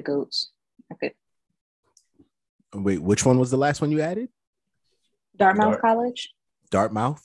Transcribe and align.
the 0.00 0.12
goats. 0.12 0.50
Okay. 0.92 1.14
Wait, 2.74 3.02
which 3.02 3.24
one 3.26 3.38
was 3.38 3.50
the 3.50 3.56
last 3.56 3.80
one 3.80 3.90
you 3.90 4.00
added? 4.00 4.28
Dartmouth 5.36 5.72
Dart- 5.72 5.80
College. 5.82 6.32
Dartmouth. 6.70 7.22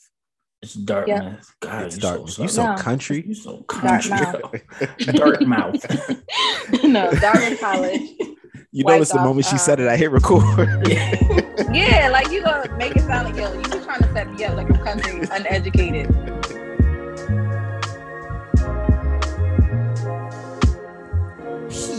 It's 0.62 0.74
Dartmouth. 0.74 1.54
God, 1.60 1.86
It's 1.86 1.96
you 1.96 2.02
Dartmouth. 2.02 2.32
so 2.32 2.42
You 2.44 2.50
so 2.50 2.64
No. 2.66 2.76
country. 2.82 3.24
You 3.28 3.36
so 3.36 3.58
country. 3.64 4.10
Dartmouth. 4.18 4.62
Dartmouth. 5.00 6.24
no, 6.84 7.12
Dartmouth 7.12 7.60
College. 7.60 8.02
You 8.72 8.84
Wiped 8.84 8.96
notice 8.96 9.10
the 9.12 9.20
off, 9.20 9.26
moment 9.26 9.46
she 9.46 9.58
said 9.58 9.80
it, 9.80 9.88
I 9.88 9.94
uh, 9.94 9.98
hit 9.98 10.12
record. 10.12 10.44
Yeah, 11.74 12.10
like 12.10 12.32
you 12.32 12.42
gonna 12.42 12.74
make 12.78 12.96
it 12.96 13.02
sound 13.02 13.28
like 13.28 13.36
yo, 13.38 13.54
you 13.54 13.64
just 13.64 13.84
trying 13.84 14.00
to 14.02 14.14
set 14.14 14.32
me 14.32 14.44
up 14.46 14.56
like 14.56 14.70
I'm 14.70 14.84
country 14.86 15.28
uneducated. 15.32 16.08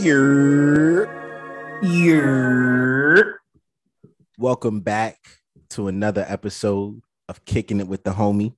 Here. 0.03 1.07
Yeah. 1.83 3.23
Welcome 4.39 4.81
back 4.81 5.19
to 5.71 5.89
another 5.89 6.25
episode 6.29 7.01
of 7.29 7.45
Kicking 7.47 7.81
It 7.81 7.89
with 7.89 8.05
the 8.05 8.11
Homie. 8.11 8.55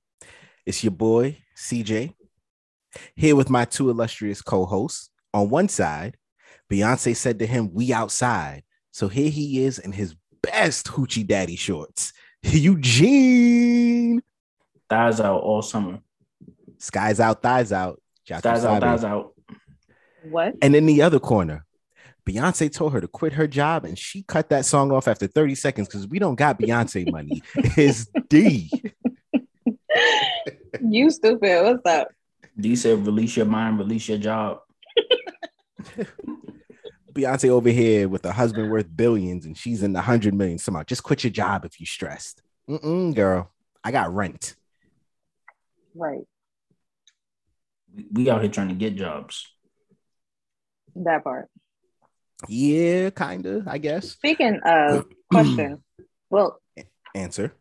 It's 0.65 0.83
your 0.83 0.91
boy, 0.91 1.37
CJ, 1.55 2.13
here 3.15 3.35
with 3.35 3.49
my 3.49 3.65
two 3.65 3.89
illustrious 3.89 4.41
co 4.41 4.65
hosts. 4.65 5.09
On 5.33 5.49
one 5.49 5.69
side, 5.69 6.17
Beyonce 6.69 7.15
said 7.15 7.39
to 7.39 7.47
him, 7.47 7.73
We 7.73 7.93
outside. 7.93 8.63
So 8.91 9.07
here 9.07 9.29
he 9.29 9.63
is 9.63 9.79
in 9.79 9.93
his 9.93 10.15
best 10.43 10.87
Hoochie 10.87 11.25
Daddy 11.25 11.55
shorts. 11.55 12.11
Eugene. 12.43 14.21
Thighs 14.89 15.21
out 15.21 15.41
all 15.41 15.61
summer. 15.61 15.99
Skies 16.79 17.19
out, 17.19 17.41
thighs 17.41 17.71
out. 17.71 18.01
Thighs 18.27 18.65
out, 18.65 18.81
thighs 18.81 19.03
out. 19.05 19.33
What? 20.23 20.55
And 20.61 20.75
in 20.75 20.85
the 20.85 21.01
other 21.01 21.19
corner, 21.19 21.65
Beyonce 22.25 22.71
told 22.71 22.93
her 22.93 23.01
to 23.01 23.07
quit 23.07 23.33
her 23.33 23.47
job 23.47 23.85
and 23.85 23.97
she 23.97 24.23
cut 24.23 24.49
that 24.49 24.65
song 24.65 24.91
off 24.91 25.07
after 25.07 25.27
30 25.27 25.55
seconds 25.55 25.87
because 25.87 26.07
we 26.07 26.19
don't 26.19 26.35
got 26.35 26.59
Beyonce 26.59 27.09
money. 27.11 27.41
It's 27.55 28.07
D. 28.29 28.69
you 30.81 31.09
stupid. 31.09 31.63
What's 31.63 31.85
up? 31.85 32.09
D 32.59 32.75
said, 32.75 33.05
release 33.05 33.37
your 33.37 33.45
mind, 33.45 33.79
release 33.79 34.09
your 34.09 34.17
job. 34.17 34.59
Beyonce 37.13 37.49
over 37.49 37.69
here 37.69 38.07
with 38.07 38.25
a 38.25 38.31
husband 38.31 38.69
worth 38.69 38.87
billions 38.95 39.45
and 39.45 39.57
she's 39.57 39.81
in 39.81 39.93
the 39.93 40.01
hundred 40.01 40.33
million 40.33 40.57
somehow. 40.57 40.83
Just 40.83 41.03
quit 41.03 41.23
your 41.23 41.31
job 41.31 41.65
if 41.65 41.79
you 41.79 41.85
stressed. 41.85 42.41
Mm-mm, 42.69 43.15
girl, 43.15 43.51
I 43.83 43.91
got 43.91 44.13
rent. 44.13 44.55
Right. 45.95 46.21
We- 47.95 48.07
We 48.11 48.29
out 48.29 48.41
here 48.41 48.51
trying 48.51 48.69
to 48.69 48.75
get 48.75 48.95
jobs. 48.95 49.47
That 50.95 51.23
part. 51.23 51.49
Yeah, 52.47 53.09
kinda, 53.09 53.63
I 53.67 53.77
guess. 53.77 54.11
Speaking 54.11 54.59
of 54.65 55.05
question, 55.31 55.83
well, 56.29 56.59
Answer. 57.15 57.53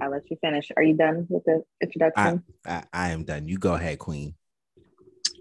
I'll 0.00 0.10
let 0.10 0.28
you 0.30 0.36
finish. 0.40 0.72
Are 0.76 0.82
you 0.82 0.94
done 0.96 1.26
with 1.28 1.44
the 1.44 1.62
introduction? 1.80 2.42
I, 2.66 2.82
I 2.92 3.10
am 3.10 3.24
done. 3.24 3.46
You 3.46 3.58
go 3.58 3.74
ahead, 3.74 3.98
Queen. 3.98 4.34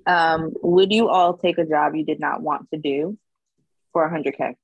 um, 0.06 0.52
would 0.62 0.92
you 0.92 1.08
all 1.10 1.38
take 1.38 1.58
a 1.58 1.66
job 1.66 1.96
you 1.96 2.06
did 2.06 2.20
not 2.20 2.42
want 2.42 2.70
to 2.72 2.78
do 2.80 3.18
for 3.94 4.08
100K? 4.10 4.56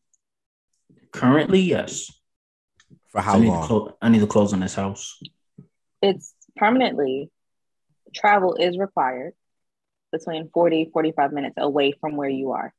Currently, 1.12 1.62
yes. 1.62 2.12
For 3.08 3.20
I 3.20 3.24
how 3.24 3.40
need, 3.40 3.48
long? 3.48 3.64
clo- 3.68 3.98
I 4.02 4.10
need 4.10 4.20
to 4.20 4.28
close 4.28 4.54
on 4.54 4.60
this 4.60 4.76
house. 4.76 5.20
It's 6.02 6.34
permanently, 6.56 7.32
travel 8.14 8.56
is 8.56 8.78
required 8.78 9.34
between 10.18 10.50
40, 10.54 10.90
45 10.92 11.34
minutes 11.34 11.56
away 11.58 11.94
from 12.00 12.16
where 12.16 12.30
you 12.30 12.52
are. 12.52 12.74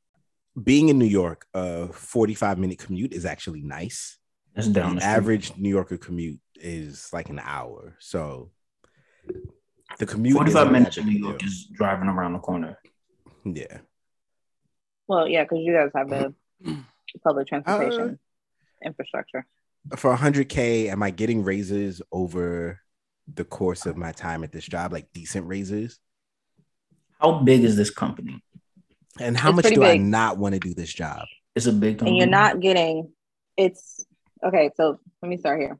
Being 0.62 0.88
in 0.88 0.98
New 0.98 1.06
York, 1.06 1.46
a 1.54 1.88
45 1.88 2.58
minute 2.58 2.78
commute 2.78 3.12
is 3.12 3.24
actually 3.24 3.62
nice. 3.62 4.18
That's 4.54 4.68
down 4.68 4.96
the 4.96 5.00
the 5.00 5.06
average 5.06 5.56
New 5.56 5.68
Yorker 5.68 5.98
commute 5.98 6.40
is 6.56 7.10
like 7.12 7.28
an 7.28 7.38
hour. 7.38 7.96
So 8.00 8.50
the 9.98 10.06
commute 10.06 10.34
45 10.34 10.48
isn't 10.48 10.64
that 10.66 10.72
minutes 10.72 10.96
in 10.96 11.06
New 11.06 11.18
York 11.18 11.38
deal. 11.38 11.48
is 11.48 11.68
driving 11.72 12.08
around 12.08 12.32
the 12.32 12.40
corner. 12.40 12.78
Yeah. 13.44 13.78
Well, 15.06 15.28
yeah, 15.28 15.44
because 15.44 15.58
you 15.60 15.72
guys 15.72 15.90
have 15.94 16.10
the 16.10 16.34
public 17.24 17.46
transportation 17.46 18.18
uh, 18.82 18.86
infrastructure. 18.86 19.46
For 19.96 20.14
100K, 20.14 20.88
am 20.88 21.02
I 21.02 21.10
getting 21.10 21.44
raises 21.44 22.02
over 22.10 22.80
the 23.32 23.44
course 23.44 23.86
of 23.86 23.96
my 23.96 24.12
time 24.12 24.42
at 24.42 24.52
this 24.52 24.66
job? 24.66 24.92
Like 24.92 25.12
decent 25.12 25.46
raises? 25.46 26.00
How 27.18 27.40
big 27.40 27.64
is 27.64 27.76
this 27.76 27.90
company? 27.90 28.42
And 29.20 29.36
how 29.36 29.48
It's 29.50 29.56
much 29.56 29.62
pretty 29.64 29.76
do 29.76 29.84
I 29.84 29.96
not 29.96 30.38
want 30.38 30.54
to 30.54 30.60
do 30.60 30.74
this 30.74 30.92
job? 30.92 31.26
It's 31.54 31.66
a 31.66 31.72
big 31.72 31.98
company. 31.98 32.10
and 32.10 32.18
you're 32.18 32.40
not 32.40 32.60
getting 32.60 33.12
it's 33.56 34.06
okay 34.44 34.70
so 34.76 35.00
let 35.20 35.28
me 35.28 35.36
start 35.36 35.60
here 35.60 35.76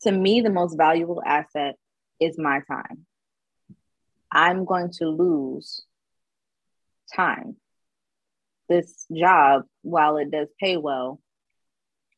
to 0.00 0.10
me 0.10 0.40
the 0.40 0.50
most 0.50 0.76
valuable 0.76 1.22
asset 1.24 1.76
is 2.18 2.36
my 2.36 2.60
time 2.68 3.06
i'm 4.32 4.64
going 4.64 4.90
to 4.90 5.06
lose 5.06 5.84
time 7.14 7.56
this 8.68 9.06
job 9.16 9.62
while 9.82 10.16
it 10.16 10.32
does 10.32 10.48
pay 10.60 10.76
well 10.76 11.20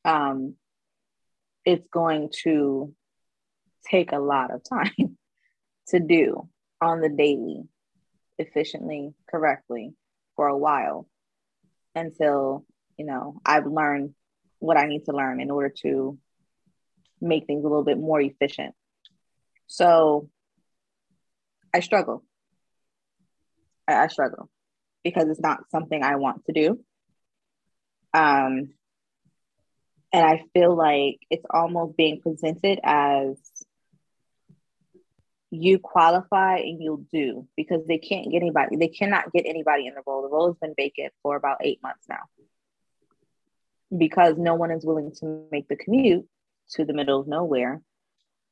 um 0.07 0.55
it's 1.67 1.87
going 1.93 2.31
to 2.43 2.95
take 3.91 4.13
a 4.13 4.19
lot 4.19 4.51
of 4.51 4.63
time 4.69 5.19
to 5.89 6.01
do 6.01 6.49
on 6.81 7.03
the 7.03 7.11
daily 7.11 7.65
efficiently 8.39 9.15
correctly 9.31 9.95
for 10.37 10.47
a 10.47 10.57
while 10.57 11.09
until 11.95 12.65
you 12.97 13.05
know 13.05 13.41
I've 13.45 13.67
learned 13.67 14.15
what 14.59 14.77
I 14.77 14.87
need 14.87 15.05
to 15.05 15.13
learn 15.13 15.41
in 15.41 15.51
order 15.51 15.73
to 15.83 16.19
make 17.21 17.47
things 17.47 17.65
a 17.65 17.69
little 17.69 17.85
bit 17.85 17.99
more 17.99 18.21
efficient. 18.21 18.75
So 19.67 20.29
I 21.75 21.81
struggle. 21.81 22.25
I, 23.87 24.05
I 24.05 24.07
struggle 24.09 24.49
because 25.05 25.29
it's 25.29 25.41
not 25.41 25.71
something 25.71 26.03
I 26.03 26.17
want 26.17 26.45
to 26.47 26.53
do. 26.53 26.81
Um, 28.15 28.71
and 30.13 30.25
I 30.25 30.43
feel 30.55 30.75
like 30.75 31.19
it's 31.31 31.45
almost 31.51 31.97
being 31.97 32.21
presented 32.21 32.81
as 32.83 33.37
you 35.51 35.79
qualify 35.79 36.57
and 36.57 36.83
you'll 36.83 37.05
do 37.13 37.47
because 37.57 37.87
they 37.87 37.99
can't 37.99 38.31
get 38.31 38.43
anybody, 38.43 38.77
they 38.77 38.89
cannot 38.89 39.33
get 39.33 39.47
anybody 39.47 39.87
in 39.87 39.95
the 39.95 40.03
role. 40.07 40.23
The 40.23 40.29
role 40.29 40.49
has 40.49 40.57
been 40.57 40.75
vacant 40.77 41.13
for 41.23 41.37
about 41.37 41.59
eight 41.63 41.81
months 41.83 42.07
now 42.09 42.21
because 43.97 44.37
no 44.37 44.55
one 44.55 44.71
is 44.71 44.85
willing 44.85 45.13
to 45.21 45.47
make 45.51 45.69
the 45.69 45.77
commute 45.77 46.27
to 46.73 46.85
the 46.85 46.93
middle 46.93 47.21
of 47.21 47.27
nowhere. 47.27 47.81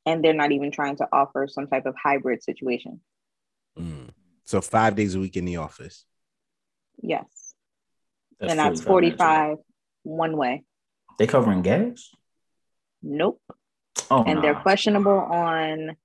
And 0.07 0.25
they're 0.25 0.33
not 0.33 0.53
even 0.53 0.71
trying 0.71 0.97
to 0.99 1.09
offer 1.13 1.49
some 1.49 1.67
type 1.67 1.85
of 1.85 1.95
hybrid 2.01 2.43
situation. 2.43 3.01
Mm. 3.79 4.11
So 4.45 4.61
five 4.61 4.95
days 4.95 5.15
a 5.15 5.21
week 5.21 5.37
in 5.37 5.45
the 5.45 5.57
office. 5.57 6.07
Yes. 7.03 7.27
That's 8.39 8.53
and 8.53 8.59
that's 8.59 8.83
45 8.83 8.87
minutes 8.87 9.21
away. 9.21 9.57
45 9.57 9.57
one 10.05 10.37
way. 10.37 10.65
They 11.19 11.27
covering 11.27 11.63
gas? 11.63 12.11
Nope. 13.03 13.41
Oh, 14.11 14.23
and 14.25 14.43
they're 14.43 14.55
questionable 14.55 15.19
on 15.19 15.97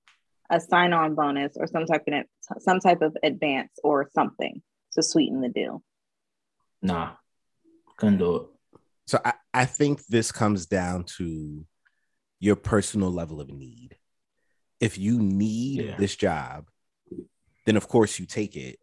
a 0.50 0.60
sign-on 0.60 1.14
bonus 1.14 1.56
or 1.56 1.66
some 1.66 1.86
type 1.86 2.04
of 2.06 2.24
some 2.60 2.80
type 2.80 3.02
of 3.02 3.16
advance 3.22 3.72
or 3.82 4.08
something 4.14 4.62
to 4.92 5.02
sweeten 5.02 5.40
the 5.40 5.48
deal. 5.48 5.82
Nah, 6.82 7.12
couldn't 7.96 8.18
do 8.18 8.36
it. 8.36 8.42
So 9.06 9.18
I, 9.24 9.34
I 9.54 9.64
think 9.64 10.06
this 10.06 10.32
comes 10.32 10.66
down 10.66 11.04
to 11.18 11.64
your 12.40 12.56
personal 12.56 13.10
level 13.10 13.40
of 13.40 13.50
need. 13.50 13.96
If 14.80 14.98
you 14.98 15.18
need 15.20 15.80
Yeah. 15.80 15.96
this 15.96 16.16
job, 16.16 16.68
then 17.66 17.76
of 17.76 17.88
course 17.88 18.18
you 18.18 18.26
take 18.26 18.56
it, 18.56 18.78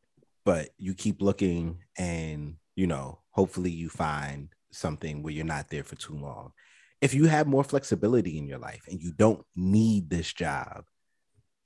but 0.45 0.69
you 0.77 0.93
keep 0.93 1.21
looking 1.21 1.83
and 1.97 2.55
you 2.75 2.87
know, 2.87 3.19
hopefully 3.31 3.71
you 3.71 3.89
find 3.89 4.47
something 4.71 5.21
where 5.21 5.33
you're 5.33 5.43
not 5.43 5.67
there 5.67 5.83
for 5.83 5.97
too 5.97 6.15
long. 6.15 6.53
If 7.01 7.13
you 7.13 7.25
have 7.25 7.45
more 7.45 7.63
flexibility 7.65 8.37
in 8.37 8.47
your 8.47 8.57
life 8.59 8.83
and 8.87 9.01
you 9.01 9.11
don't 9.11 9.45
need 9.53 10.09
this 10.09 10.31
job, 10.31 10.85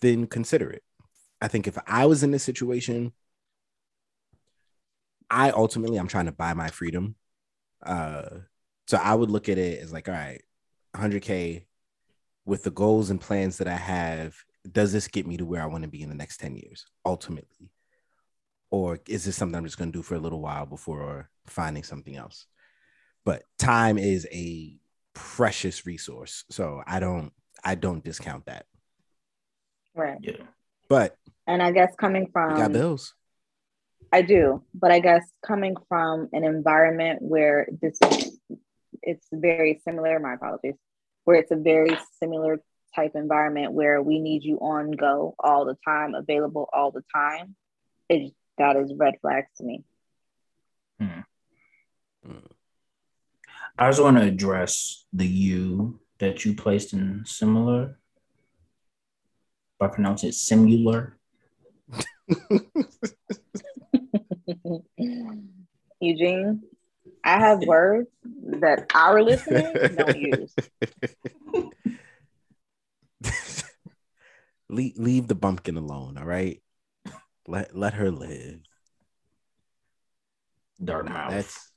then 0.04 0.28
consider 0.28 0.70
it. 0.70 0.84
I 1.42 1.48
think 1.48 1.68
if 1.68 1.78
I 1.88 2.06
was 2.06 2.24
in 2.24 2.32
this 2.32 2.44
situation, 2.44 3.14
I 5.30 5.50
ultimately 5.50 5.98
I'm 5.98 6.08
trying 6.08 6.28
to 6.28 6.32
buy 6.32 6.54
my 6.54 6.70
freedom. 6.70 7.16
Uh 7.84 8.30
so 8.88 8.98
I 8.98 9.16
would 9.16 9.32
look 9.32 9.50
at 9.50 9.58
it 9.58 9.82
as 9.82 9.94
like, 9.94 10.08
all 10.10 10.14
right, 10.14 10.42
100K 10.96 11.66
with 12.46 12.64
the 12.64 12.72
goals 12.72 13.10
and 13.10 13.20
plans 13.20 13.58
that 13.58 13.68
I 13.68 13.78
have, 13.78 14.36
does 14.70 14.92
this 14.92 15.08
get 15.08 15.26
me 15.26 15.38
to 15.38 15.46
where 15.46 15.62
I 15.62 15.68
want 15.68 15.84
to 15.84 15.90
be 15.90 16.02
in 16.02 16.10
the 16.10 16.16
next 16.16 16.38
10 16.38 16.56
years 16.56 16.86
ultimately? 17.06 17.72
Or 18.70 19.00
is 19.08 19.24
this 19.24 19.38
something 19.38 19.56
I'm 19.56 19.66
just 19.66 19.78
going 19.78 19.92
to 19.92 19.98
do 19.98 20.04
for 20.04 20.16
a 20.16 20.20
little 20.20 20.42
while 20.42 20.66
before 20.66 21.30
finding 21.48 21.84
something 21.84 22.16
else? 22.18 22.48
But 23.24 23.44
time 23.58 23.98
is 23.98 24.28
a 24.32 24.78
precious 25.14 25.86
resource. 25.86 26.44
So 26.50 26.84
I 26.86 27.00
don't 27.00 27.32
I 27.64 27.76
don't 27.76 28.04
discount 28.04 28.46
that. 28.46 28.66
Right. 29.96 30.18
Yeah. 30.22 30.44
But 30.90 31.18
And 31.48 31.62
I 31.62 31.72
guess 31.72 31.94
coming 32.00 32.26
we 32.26 32.32
got 32.32 32.58
from 32.58 32.74
bills. 32.74 33.14
I 34.12 34.22
do, 34.22 34.64
but 34.74 34.92
I 34.92 35.00
guess 35.00 35.24
coming 35.46 35.76
from 35.90 36.30
an 36.34 36.44
environment 36.44 37.22
where 37.22 37.68
this 37.82 37.98
is, 38.12 38.38
it's 39.02 39.26
very 39.32 39.82
similar. 39.84 40.20
My 40.20 40.36
apologies. 40.36 40.76
Where 41.26 41.38
it's 41.38 41.52
a 41.52 41.56
very 41.56 41.98
similar 42.20 42.62
type 42.96 43.14
environment 43.16 43.72
where 43.72 44.02
we 44.02 44.20
need 44.20 44.44
you 44.44 44.58
on 44.58 44.92
go 44.92 45.36
all 45.40 45.66
the 45.66 45.78
time, 45.86 46.14
available 46.14 46.70
all 46.74 46.92
the 46.92 47.04
time. 47.14 47.56
It 48.10 48.34
that 48.58 48.76
is 48.76 48.94
red 48.96 49.16
flags 49.22 49.48
to 49.58 49.64
me. 49.64 49.84
Hmm. 51.00 51.22
I 53.78 53.90
just 53.90 54.02
want 54.02 54.18
to 54.18 54.24
address 54.24 55.06
the 55.12 55.26
you 55.26 56.00
that 56.20 56.46
you 56.46 56.54
placed 56.54 56.94
in 56.94 57.24
similar. 57.26 57.98
If 59.84 59.92
I 59.92 59.94
pronounce 59.96 60.24
it 60.24 60.34
similar. 60.34 61.18
Eugene, 66.00 66.64
I 67.24 67.40
have 67.40 67.60
words 67.60 68.08
that 68.62 68.90
our 68.94 69.22
listeners 69.22 69.76
don't 69.98 70.16
use. 70.16 70.56
leave, 74.70 74.98
leave 74.98 75.28
the 75.28 75.36
bumpkin 75.36 75.76
alone, 75.76 76.18
all 76.18 76.26
right? 76.26 76.62
Let 77.46 77.76
let 77.76 77.96
her 77.96 78.10
live. 78.10 78.62
Dark 80.82 81.06
Nah, 81.06 81.12
mouth. 81.12 81.32
that's 81.32 81.70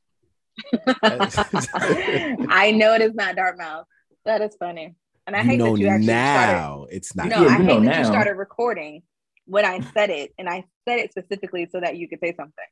I 2.49 2.71
know 2.71 2.95
it 2.95 3.03
is 3.03 3.15
not 3.15 3.35
dark 3.35 3.59
mouth. 3.59 3.87
That 4.25 4.43
is 4.43 4.55
funny. 4.59 4.95
And 5.27 5.35
I 5.35 5.43
you 5.43 5.51
hate 5.51 5.59
know 5.59 5.77
that 5.77 5.81
you 5.81 5.89
actually 5.89 6.07
started. 6.07 6.53
now. 6.53 6.87
It's 6.91 7.17
not. 7.17 7.27
No, 7.27 7.43
Yeah, 7.43 7.49
I 7.49 7.59
you 7.59 7.65
hate 7.65 7.67
know 7.67 7.81
that 7.81 7.99
you 7.99 8.05
started 8.05 8.35
recording 8.35 9.03
when 9.47 9.65
I 9.65 9.81
said 9.93 10.11
it, 10.11 10.33
and 10.39 10.49
I 10.49 10.65
said 10.87 10.99
it 10.99 11.11
specifically 11.11 11.69
so 11.71 11.81
that 11.81 11.97
you 11.97 12.09
could 12.09 12.21
say 12.21 12.35
something. 12.37 12.65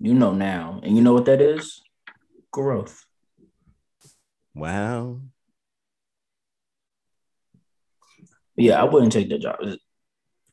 You 0.00 0.14
know 0.14 0.32
now. 0.32 0.80
And 0.82 0.96
you 0.96 1.02
know 1.02 1.12
what 1.12 1.26
that 1.26 1.40
is? 1.40 1.82
Growth. 2.50 3.04
Wow. 4.54 5.20
Yeah, 8.56 8.80
I 8.80 8.84
wouldn't 8.84 9.12
take 9.12 9.28
that 9.28 9.40
job. 9.40 9.56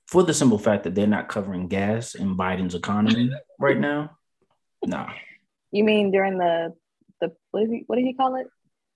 For 0.08 0.24
the 0.24 0.34
simple 0.34 0.60
fact 0.60 0.84
that 0.84 0.94
they're 0.94 1.08
not 1.08 1.28
covering 1.30 1.68
gas 1.68 2.13
in 2.16 2.38
Biden's 2.38 2.75
economy 2.75 3.31
right 3.60 3.80
now. 3.80 4.12
Nah. 4.86 5.12
You 5.72 5.84
mean 5.84 6.12
during 6.12 6.38
the 6.38 6.74
the 7.22 7.31
what, 7.51 7.63
is 7.63 7.69
he, 7.72 7.84
what 7.88 7.96
did 7.96 8.06
he 8.06 8.13
call 8.13 8.36
it? 8.36 8.48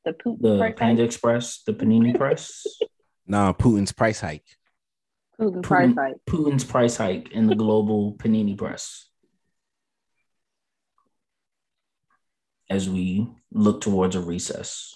The 0.05 0.13
poop 0.13 0.39
The 0.41 0.57
price 0.57 0.75
Panda 0.77 1.01
hike? 1.01 1.07
Express, 1.07 1.61
the 1.63 1.73
Panini 1.73 2.15
Press, 2.17 2.65
No, 3.27 3.53
Putin's 3.53 3.91
price 3.91 4.21
hike. 4.21 4.45
Putin 5.39 5.61
price 5.63 5.93
hike. 5.95 6.15
Putin's 6.29 6.63
price 6.63 6.97
hike 6.97 7.31
in 7.31 7.47
the 7.47 7.55
global 7.55 8.13
Panini 8.15 8.57
Press. 8.57 9.07
As 12.69 12.89
we 12.89 13.27
look 13.51 13.81
towards 13.81 14.15
a 14.15 14.21
recess. 14.21 14.95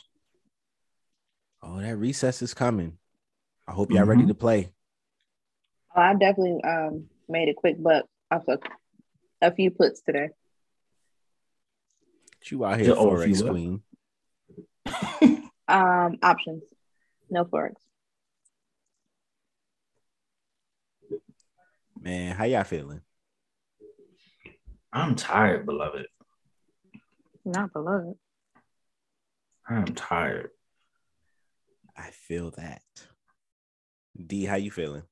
Oh, 1.61 1.79
that 1.79 1.95
recess 1.97 2.41
is 2.41 2.53
coming. 2.53 2.97
I 3.67 3.71
hope 3.71 3.91
y'all 3.91 4.03
ready 4.05 4.23
Mhm. 4.23 4.27
to 4.27 4.33
play. 4.35 4.73
Oh, 5.95 6.01
I 6.01 6.13
definitely 6.13 6.61
um 6.63 7.09
made 7.29 7.49
a 7.49 7.53
quick 7.53 7.81
buck 7.81 8.05
off 8.29 8.47
of 8.47 8.61
a 9.41 9.51
few 9.53 9.71
puts 9.71 10.01
today. 10.01 10.29
You 12.51 12.65
out 12.65 12.79
here, 12.79 12.89
Yeah, 12.89 12.95
oh, 12.97 13.15
if 13.21 13.29
forex 13.29 13.49
queen. 13.49 13.83
Um, 15.67 16.17
options, 16.21 16.63
no 17.29 17.45
forex. 17.45 17.73
Man, 21.99 22.35
how 22.35 22.43
y'all 22.43 22.63
feeling? 22.65 23.01
I'm 24.91 25.15
tired, 25.15 25.65
beloved. 25.65 26.05
Not 27.45 27.71
beloved. 27.71 28.15
I'm 29.67 29.85
tired. 29.95 30.49
I 31.97 32.09
feel 32.11 32.51
that. 32.51 32.81
D, 34.27 34.43
how 34.45 34.55
you 34.55 34.69
feeling? 34.69 35.03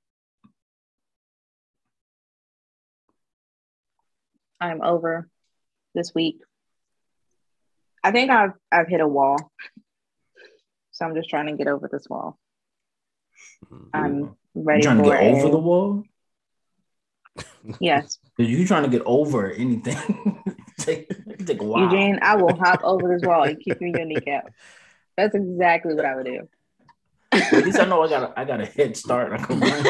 I'm 4.59 4.81
over 4.83 5.29
this 5.95 6.13
week. 6.13 6.41
I 8.03 8.11
think 8.11 8.31
I've 8.31 8.53
I've 8.71 8.87
hit 8.87 9.01
a 9.01 9.07
wall. 9.07 9.37
So 10.91 11.05
I'm 11.05 11.15
just 11.15 11.29
trying 11.29 11.47
to 11.47 11.55
get 11.55 11.67
over 11.67 11.89
this 11.91 12.07
wall. 12.09 12.37
Mm. 13.71 13.89
I'm 13.93 14.35
ready 14.55 14.79
You 14.79 14.83
trying 14.83 14.97
to 14.97 15.09
get 15.09 15.21
over 15.21 15.49
the 15.49 15.57
wall? 15.57 16.03
Yes, 17.79 18.19
you 18.37 18.67
trying 18.67 18.83
to 18.83 18.89
get 18.89 19.03
over 19.05 19.51
anything. 19.51 20.43
take, 20.77 21.09
take 21.45 21.61
a 21.61 21.63
while. 21.63 21.83
Eugene, 21.83 22.19
I 22.21 22.35
will 22.35 22.55
hop 22.55 22.81
over 22.83 23.07
this 23.07 23.25
wall 23.25 23.43
and 23.43 23.59
kick 23.59 23.79
you 23.79 23.87
in 23.87 23.93
your 23.93 24.05
kneecap. 24.05 24.51
That's 25.15 25.35
exactly 25.35 25.93
what 25.93 26.05
I 26.05 26.15
would 26.15 26.25
do. 26.25 26.47
At 27.31 27.65
least 27.65 27.79
I 27.79 27.85
know 27.85 28.03
I 28.03 28.09
got 28.09 28.23
a, 28.23 28.39
I 28.39 28.43
got 28.43 28.59
a 28.59 28.65
head 28.65 28.97
start. 28.97 29.31
I 29.31 29.37
can 29.37 29.59
run 29.59 29.83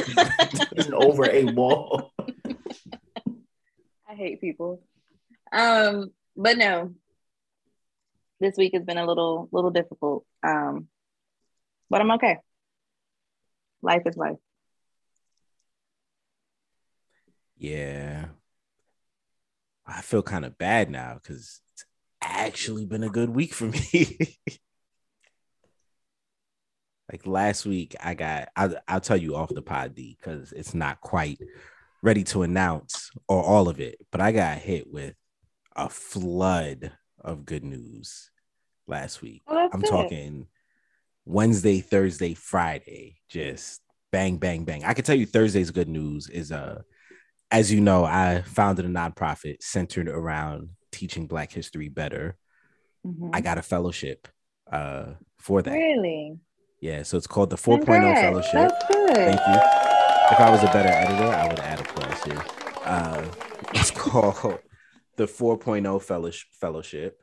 getting 0.76 0.94
over 0.94 1.30
a 1.30 1.46
wall. 1.46 2.12
I 4.08 4.14
hate 4.14 4.42
people. 4.42 4.84
Um, 5.52 6.12
but 6.36 6.58
no, 6.58 6.94
this 8.42 8.58
week 8.58 8.74
has 8.74 8.84
been 8.84 8.98
a 8.98 9.06
little 9.06 9.48
little 9.52 9.70
difficult. 9.72 10.26
Um, 10.44 10.88
but 11.90 12.02
I'm 12.02 12.12
okay. 12.12 12.38
Life 13.82 14.04
is 14.06 14.18
life. 14.18 14.38
Yeah. 17.58 18.26
I 19.86 20.02
feel 20.02 20.24
kind 20.24 20.46
of 20.46 20.58
bad 20.58 20.90
now 20.90 21.20
because 21.22 21.62
it's 21.74 21.86
actually 22.22 22.86
been 22.86 23.04
a 23.04 23.10
good 23.10 23.30
week 23.30 23.54
for 23.54 23.66
me. 23.94 24.18
like 27.12 27.28
last 27.28 27.66
week, 27.66 27.96
I 28.02 28.14
got, 28.14 28.50
I'll, 28.56 28.76
I'll 28.88 29.02
tell 29.02 29.18
you 29.18 29.36
off 29.36 29.50
the 29.50 29.62
pod 29.62 29.96
D 29.96 30.18
because 30.20 30.54
it's 30.54 30.74
not 30.74 31.02
quite 31.02 31.40
ready 32.02 32.24
to 32.26 32.44
announce 32.44 33.12
or 33.28 33.44
all 33.44 33.70
of 33.70 33.80
it, 33.80 33.98
but 34.12 34.22
I 34.22 34.32
got 34.32 34.58
hit 34.58 34.92
with 34.92 35.16
a 35.76 35.90
flood 35.90 36.92
of 37.22 37.46
good 37.46 37.64
news 37.64 38.30
last 38.88 39.22
week. 39.22 39.42
Oh, 39.48 39.70
I'm 39.74 39.82
good. 39.82 39.90
talking 39.90 40.48
Wednesday, 41.26 41.82
Thursday, 41.82 42.34
Friday, 42.34 43.18
just 43.30 43.82
bang, 44.12 44.38
bang, 44.38 44.64
bang. 44.66 44.84
I 44.84 44.94
can 44.94 45.04
tell 45.06 45.16
you 45.16 45.26
Thursday's 45.26 45.72
good 45.72 45.88
news 45.90 46.30
is 46.30 46.52
uh 46.52 46.82
as 47.52 47.72
you 47.72 47.82
know, 47.82 48.06
I 48.06 48.44
founded 48.46 48.86
a 48.86 48.90
nonprofit 48.90 49.58
centered 49.62 50.08
around 50.08 50.70
teaching 50.92 51.28
Black 51.28 51.52
history 51.52 51.90
better. 51.90 52.38
Mhm. 53.06 53.30
I 53.34 53.42
got 53.42 53.58
a 53.58 53.62
fellowship 53.62 54.28
uh 54.72 55.14
for 55.38 55.62
that. 55.62 55.72
Really? 55.74 56.38
Yeah, 56.80 57.04
so 57.04 57.18
it's 57.18 57.28
called 57.28 57.52
the 57.52 57.58
4.0 57.58 57.86
Congrats. 57.86 58.22
fellowship. 58.22 58.54
That's 58.54 58.88
good. 58.88 59.16
Thank 59.16 59.40
you. 59.40 59.56
If 60.32 60.40
I 60.40 60.50
was 60.50 60.64
a 60.64 60.68
better 60.68 60.90
editor, 60.90 61.28
I 61.28 61.48
would 61.48 61.60
add 61.60 61.80
applause 61.80 62.24
here. 62.24 62.44
Uh, 62.84 63.28
it's 63.76 63.92
called 64.02 64.60
the 65.22 65.28
4.0 65.28 66.02
fellows- 66.02 66.46
fellowship. 66.60 67.22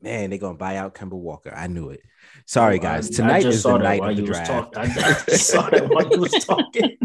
Man, 0.00 0.30
they're 0.30 0.38
gonna 0.38 0.56
buy 0.56 0.76
out 0.76 0.94
Kemba 0.94 1.14
Walker. 1.18 1.52
I 1.52 1.66
knew 1.66 1.88
it. 1.90 2.00
Sorry, 2.46 2.78
Oh, 2.78 2.82
guys. 2.82 3.06
I- 3.10 3.14
I 3.14 3.16
Tonight 3.16 3.44
is 3.46 3.62
the 3.64 3.78
night 3.78 4.00
of 4.02 4.16
the 4.16 4.22
draft. 4.22 4.46
talk- 4.72 4.76
I 4.76 4.86
just 4.86 5.46
saw 5.48 5.68
that 5.70 5.88
while 5.88 6.08
you 6.08 6.20
was 6.20 6.32
talking. 6.44 6.96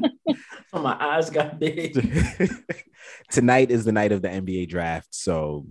so 0.72 0.80
my 0.82 0.96
eyes 1.00 1.32
got 1.32 1.60
big. 1.60 1.94
Tonight 3.32 3.72
is 3.72 3.84
the 3.84 3.92
night 3.92 4.12
of 4.12 4.22
the 4.22 4.27
NBA 4.30 4.68
draft. 4.70 5.08
So 5.10 5.65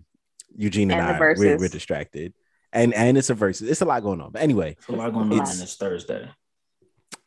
Eugene 0.56 0.90
and, 0.90 1.00
And 1.00 1.16
I 1.16 1.18
we're, 1.20 1.58
we're 1.58 1.68
distracted. 1.68 2.34
And 2.72 2.92
and 2.94 3.16
it's 3.16 3.30
a 3.30 3.34
versus. 3.34 3.68
It's 3.70 3.82
a 3.82 3.84
lot 3.84 4.02
going 4.02 4.20
on. 4.20 4.32
But 4.32 4.42
anyway, 4.42 4.72
It's 4.78 4.88
a 4.88 4.92
lot 4.92 5.12
going 5.12 5.26
on 5.26 5.32
It's- 5.34 5.60
this 5.60 5.76
Thursday. 5.76 6.28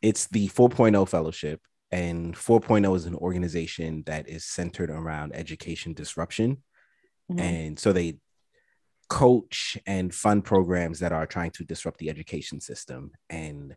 it's 0.02 0.26
the 0.26 0.48
4.0 0.48 1.08
fellowship 1.08 1.62
and 1.90 2.34
4.0 2.34 2.94
is 2.96 3.06
an 3.06 3.14
organization 3.14 4.02
that 4.06 4.28
is 4.28 4.44
centered 4.44 4.90
around 4.90 5.34
education 5.34 5.94
disruption 5.94 6.62
Mhm. 7.30 7.40
and 7.40 7.78
so 7.78 7.92
they 7.92 8.18
coach 9.08 9.76
and 9.86 10.14
fund 10.14 10.44
programs 10.44 10.98
that 11.00 11.12
are 11.12 11.26
trying 11.26 11.50
to 11.52 11.64
disrupt 11.64 11.98
the 11.98 12.10
education 12.10 12.60
system 12.60 13.10
and 13.30 13.76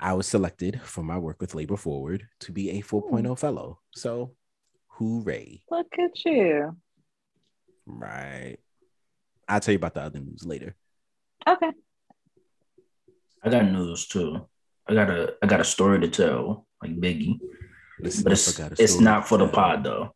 i 0.00 0.12
was 0.14 0.26
selected 0.26 0.80
for 0.82 1.02
my 1.02 1.18
work 1.18 1.40
with 1.40 1.54
labor 1.54 1.76
forward 1.76 2.26
to 2.40 2.52
be 2.52 2.70
a 2.70 2.80
4.0 2.82 3.38
fellow 3.38 3.80
so 3.94 4.34
hooray 4.88 5.62
Look 5.70 5.92
at 5.98 6.24
you. 6.24 6.76
right 7.86 8.56
i'll 9.48 9.60
tell 9.60 9.72
you 9.72 9.76
about 9.78 9.94
the 9.94 10.02
other 10.02 10.20
news 10.20 10.44
later 10.46 10.74
Okay. 11.46 11.72
I 13.42 13.50
got 13.50 13.64
news 13.72 14.06
too. 14.06 14.46
I 14.86 14.94
got 14.94 15.10
a 15.10 15.34
I 15.42 15.46
got 15.48 15.58
a 15.60 15.64
story 15.64 15.98
to 15.98 16.08
tell, 16.08 16.68
like 16.80 16.92
Biggie. 17.00 17.40
Listen, 17.98 18.22
But 18.22 18.32
it's, 18.34 18.60
it's 18.78 19.00
not 19.00 19.26
for 19.26 19.38
the 19.38 19.48
pod 19.48 19.82
though. 19.82 20.14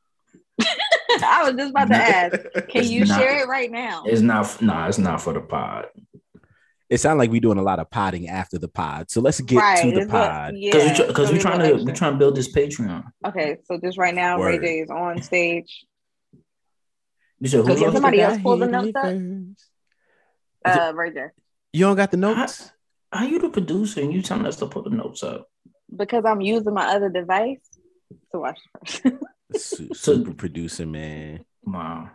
I 1.25 1.44
was 1.50 1.54
just 1.56 1.70
about 1.70 1.88
to 1.88 1.94
ask. 1.96 2.32
Can 2.68 2.82
It's 2.82 2.90
you 2.90 3.04
not- 3.04 3.18
share 3.20 3.42
it 3.42 3.49
right 3.49 3.70
now? 3.70 4.02
It's 4.06 4.20
not 4.23 4.61
nah, 4.62 4.88
it's 4.88 4.99
not 4.99 5.20
for 5.20 5.32
the 5.32 5.40
pod. 5.40 5.87
it 6.88 6.99
sounds 6.99 7.18
like 7.18 7.30
we're 7.30 7.40
doing 7.40 7.58
a 7.58 7.62
lot 7.62 7.78
of 7.78 7.90
podding 7.90 8.28
after 8.28 8.58
the 8.58 8.68
pod 8.68 9.11
so 9.11 9.20
let's 9.20 9.40
get 9.40 9.82
to 9.82 9.90
the 9.90 10.00
it's 10.02 10.12
what- 10.12 10.30
pod 10.30 10.54
yeah, 10.56 10.70
Because 10.73 10.99
we're, 11.00 11.06
because 11.08 11.26
gonna 11.30 11.32
we 11.32 11.32
be 11.32 11.38
a 11.38 11.42
trying 11.42 11.58
to 11.61 11.66
we 11.66 11.75
extra. 11.75 11.94
trying 11.96 12.12
to 12.12 12.18
build 12.18 12.37
this 12.37 12.52
Patreon. 12.52 13.04
Okay, 13.26 13.58
so 13.64 13.78
just 13.78 13.99
right 13.99 14.14
now, 14.14 14.40
Ray 14.40 14.58
J 14.58 14.80
is 14.80 14.90
on 14.90 15.20
stage. 15.23 15.85
You 17.40 17.49
said 17.49 17.64
who 17.66 17.76
So 17.76 17.82
can 17.85 17.92
somebody 17.92 18.20
else 18.20 18.38
pull 18.40 18.56
the 18.56 18.66
notes 18.66 18.92
up? 18.96 19.14
Uh, 20.64 20.92
right 20.94 21.12
there. 21.14 21.35
You 21.73 21.80
don't 21.85 21.96
got 21.96 22.11
the 22.11 22.16
notes? 22.16 22.70
How 23.12 23.25
you 23.25 23.38
the 23.38 23.50
producer 23.50 24.00
and 24.00 24.12
you 24.12 24.23
telling 24.23 24.46
us 24.46 24.56
to 24.56 24.66
put 24.66 24.85
the 24.85 24.90
notes 24.90 25.23
up? 25.23 25.46
Because 25.94 26.25
I'm 26.25 26.40
using 26.40 26.73
my 26.75 26.87
other 26.87 27.08
device 27.08 27.61
to 28.32 28.38
watch 28.40 28.58
it. 29.55 29.61
Su- 29.61 29.88
So- 29.95 30.15
Super 30.17 30.35
producer, 30.35 30.87
man. 30.87 31.45
Wow. 31.65 32.11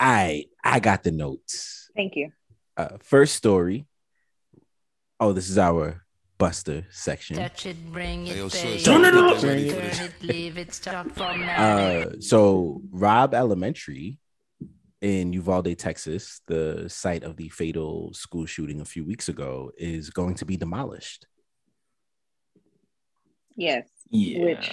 I 0.00 0.44
I 0.62 0.80
got 0.80 1.02
the 1.02 1.10
notes. 1.10 1.90
Thank 1.96 2.14
you. 2.16 2.30
Uh, 2.76 2.98
first 3.02 3.34
story. 3.34 3.86
Oh, 5.20 5.32
this 5.32 5.48
is 5.50 5.58
our 5.58 6.04
Buster 6.38 6.86
section. 6.90 7.34
Touch 7.36 7.66
it, 7.66 7.76
bring 7.92 8.28
it, 8.28 8.34
Hey, 8.34 8.38
yo, 8.38 8.48
baby. 8.48 8.78
sis, 8.78 8.84
Turn 8.84 9.04
it 9.04 9.14
up. 9.14 9.38
Turn 9.40 9.48
Ready 9.50 9.68
it, 9.68 9.74
for 9.74 9.80
this. 9.80 9.98
turn 9.98 10.06
it, 10.06 10.22
leave 10.22 10.56
it, 10.58 10.72
start 10.72 11.10
from 11.10 11.40
now. 11.40 11.76
Uh, 11.78 12.12
so 12.20 12.80
Robb 12.92 13.34
Elementary 13.34 14.18
in 15.00 15.32
Uvalde, 15.32 15.76
Texas, 15.76 16.40
the 16.46 16.88
site 16.88 17.24
of 17.24 17.36
the 17.36 17.48
fatal 17.48 18.12
school 18.14 18.46
shooting 18.46 18.80
a 18.80 18.84
few 18.84 19.04
weeks 19.04 19.28
ago, 19.28 19.72
is 19.76 20.10
going 20.10 20.34
to 20.36 20.44
be 20.44 20.56
demolished. 20.56 21.26
Yes. 23.56 23.88
Yeah. 24.10 24.44
Which 24.44 24.70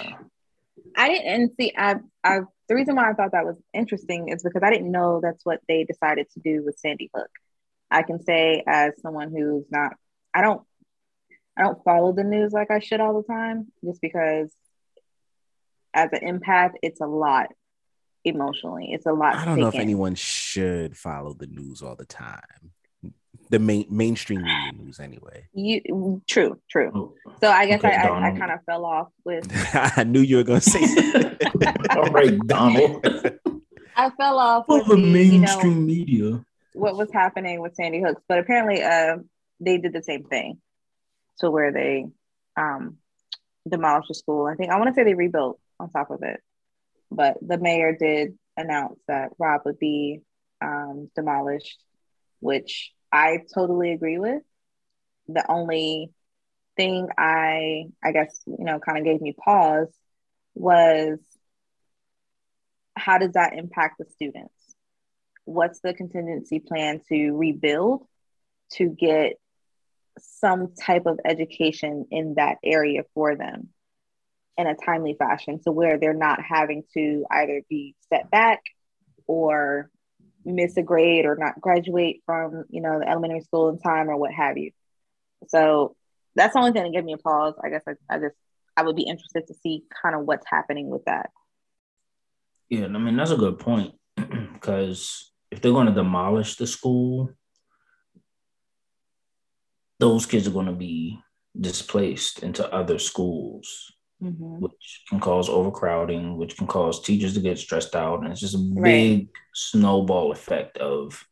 I 0.96 1.08
didn't 1.08 1.26
and 1.26 1.50
see 1.58 1.72
I 1.76 1.96
I 2.24 2.40
the 2.68 2.74
reason 2.74 2.96
why 2.96 3.10
I 3.10 3.12
thought 3.12 3.32
that 3.32 3.44
was 3.44 3.56
interesting 3.74 4.28
is 4.28 4.42
because 4.42 4.62
I 4.64 4.70
didn't 4.70 4.90
know 4.90 5.20
that's 5.22 5.44
what 5.44 5.60
they 5.68 5.84
decided 5.84 6.28
to 6.30 6.40
do 6.40 6.64
with 6.64 6.78
Sandy 6.78 7.10
Hook. 7.14 7.30
I 7.90 8.02
can 8.02 8.20
say 8.22 8.64
as 8.66 9.00
someone 9.00 9.30
who's 9.30 9.64
not 9.70 9.92
I 10.34 10.42
don't 10.42 10.62
I 11.56 11.62
don't 11.62 11.82
follow 11.84 12.12
the 12.12 12.24
news 12.24 12.52
like 12.52 12.70
I 12.70 12.80
should 12.80 13.00
all 13.00 13.20
the 13.20 13.32
time 13.32 13.72
just 13.84 14.00
because 14.00 14.50
as 15.94 16.10
an 16.12 16.40
empath 16.40 16.72
it's 16.82 17.00
a 17.00 17.06
lot 17.06 17.48
emotionally. 18.24 18.88
It's 18.90 19.06
a 19.06 19.12
lot 19.12 19.36
I 19.36 19.44
don't 19.44 19.60
know 19.60 19.68
if 19.68 19.74
in. 19.74 19.80
anyone 19.80 20.14
should 20.14 20.96
follow 20.96 21.32
the 21.32 21.46
news 21.46 21.82
all 21.82 21.96
the 21.96 22.06
time. 22.06 22.72
The 23.48 23.60
main 23.60 23.86
mainstream 23.88 24.42
media 24.42 24.72
news, 24.72 24.98
anyway. 24.98 25.46
you 25.52 26.20
true, 26.26 26.60
true. 26.68 26.90
Oh, 26.92 27.14
So 27.42 27.50
I 27.50 27.66
guess 27.66 27.84
Okay, 27.84 27.94
I, 27.94 28.08
I, 28.08 28.28
I 28.28 28.38
kind 28.38 28.50
of 28.50 28.60
fell 28.64 28.84
off 28.84 29.08
with 29.24 29.46
I 29.96 30.04
knew 30.04 30.20
you 30.20 30.36
were 30.38 30.42
going 30.44 30.60
to 30.60 30.70
say 30.70 30.86
something. 30.86 31.36
All 31.90 32.10
right, 32.10 32.38
Donald. 32.46 33.06
I 33.96 34.10
fell 34.10 34.38
off 34.38 34.66
For 34.66 34.78
with 34.78 34.88
the 34.88 34.94
the, 34.94 35.00
you 35.00 35.12
mainstream 35.12 35.74
know, 35.74 35.80
media. 35.80 36.44
what 36.72 36.96
was 36.96 37.10
happening 37.12 37.60
with 37.60 37.74
Sandy 37.74 38.00
Hooks, 38.00 38.22
but 38.28 38.38
apparently 38.38 38.82
uh, 38.82 39.18
they 39.60 39.78
did 39.78 39.92
the 39.92 40.02
same 40.02 40.24
thing 40.24 40.60
to 41.40 41.50
where 41.50 41.72
they 41.72 42.06
um, 42.56 42.96
demolished 43.68 44.08
the 44.08 44.14
school. 44.14 44.46
I 44.46 44.54
think 44.54 44.70
I 44.70 44.76
want 44.78 44.88
to 44.88 44.94
say 44.94 45.04
they 45.04 45.14
rebuilt 45.14 45.58
on 45.78 45.90
top 45.90 46.10
of 46.10 46.22
it, 46.22 46.40
but 47.10 47.36
the 47.46 47.58
mayor 47.58 47.94
did 47.98 48.38
announce 48.56 48.98
that 49.08 49.30
Robb 49.38 49.62
would 49.66 49.78
be 49.78 50.20
um, 50.62 51.10
demolished, 51.14 51.78
which 52.40 52.92
I 53.12 53.40
totally 53.54 53.92
agree 53.92 54.18
with. 54.18 54.42
The 55.28 55.44
only 55.50 56.12
thing 56.76 57.08
I, 57.16 57.86
I 58.02 58.12
guess, 58.12 58.40
you 58.46 58.64
know, 58.64 58.78
kind 58.78 58.98
of 58.98 59.04
gave 59.04 59.20
me 59.20 59.32
pause 59.32 59.92
was 60.54 61.18
how 62.96 63.18
does 63.18 63.32
that 63.32 63.54
impact 63.54 63.98
the 63.98 64.06
students? 64.06 64.52
What's 65.44 65.80
the 65.80 65.94
contingency 65.94 66.60
plan 66.60 67.00
to 67.08 67.32
rebuild 67.32 68.06
to 68.74 68.88
get 68.88 69.34
some 70.18 70.74
type 70.74 71.06
of 71.06 71.20
education 71.24 72.06
in 72.10 72.34
that 72.34 72.56
area 72.64 73.02
for 73.14 73.36
them 73.36 73.68
in 74.56 74.66
a 74.66 74.74
timely 74.74 75.14
fashion 75.18 75.60
to 75.64 75.72
where 75.72 75.98
they're 75.98 76.14
not 76.14 76.40
having 76.42 76.82
to 76.94 77.24
either 77.30 77.62
be 77.68 77.94
set 78.08 78.30
back 78.30 78.62
or 79.26 79.90
miss 80.44 80.76
a 80.76 80.82
grade 80.82 81.26
or 81.26 81.36
not 81.36 81.60
graduate 81.60 82.22
from 82.24 82.64
you 82.70 82.80
know 82.80 83.00
the 83.00 83.08
elementary 83.08 83.40
school 83.40 83.68
in 83.68 83.78
time 83.78 84.08
or 84.08 84.16
what 84.16 84.32
have 84.32 84.56
you 84.56 84.70
so 85.48 85.95
that's 86.36 86.54
the 86.54 86.60
only 86.60 86.72
thing 86.72 86.84
that 86.84 86.92
gave 86.92 87.04
me 87.04 87.14
a 87.14 87.18
pause. 87.18 87.54
I 87.62 87.70
guess 87.70 87.82
i, 87.88 87.92
I 88.08 88.18
just 88.18 88.36
i 88.76 88.82
would 88.82 88.96
be 88.96 89.02
interested 89.02 89.46
to 89.48 89.54
see 89.54 89.84
kind 90.02 90.14
of 90.14 90.22
what's 90.22 90.46
happening 90.48 90.88
with 90.88 91.04
that. 91.06 91.30
Yeah, 92.68 92.84
I 92.84 92.98
mean 92.98 93.16
that's 93.16 93.30
a 93.30 93.36
good 93.36 93.58
point 93.58 93.94
because 94.16 95.32
if 95.50 95.60
they're 95.60 95.72
going 95.72 95.86
to 95.86 95.92
demolish 95.92 96.56
the 96.56 96.66
school, 96.66 97.30
those 99.98 100.26
kids 100.26 100.46
are 100.46 100.52
going 100.52 100.66
to 100.66 100.72
be 100.72 101.18
displaced 101.58 102.42
into 102.42 102.70
other 102.74 102.98
schools, 102.98 103.92
mm-hmm. 104.22 104.60
which 104.60 105.04
can 105.08 105.20
cause 105.20 105.48
overcrowding, 105.48 106.36
which 106.36 106.56
can 106.56 106.66
cause 106.66 107.02
teachers 107.02 107.34
to 107.34 107.40
get 107.40 107.58
stressed 107.58 107.96
out, 107.96 108.22
and 108.22 108.30
it's 108.30 108.40
just 108.40 108.56
a 108.56 108.72
Right. 108.74 108.82
big 108.82 109.28
snowball 109.54 110.32
effect 110.32 110.78
of 110.78 111.24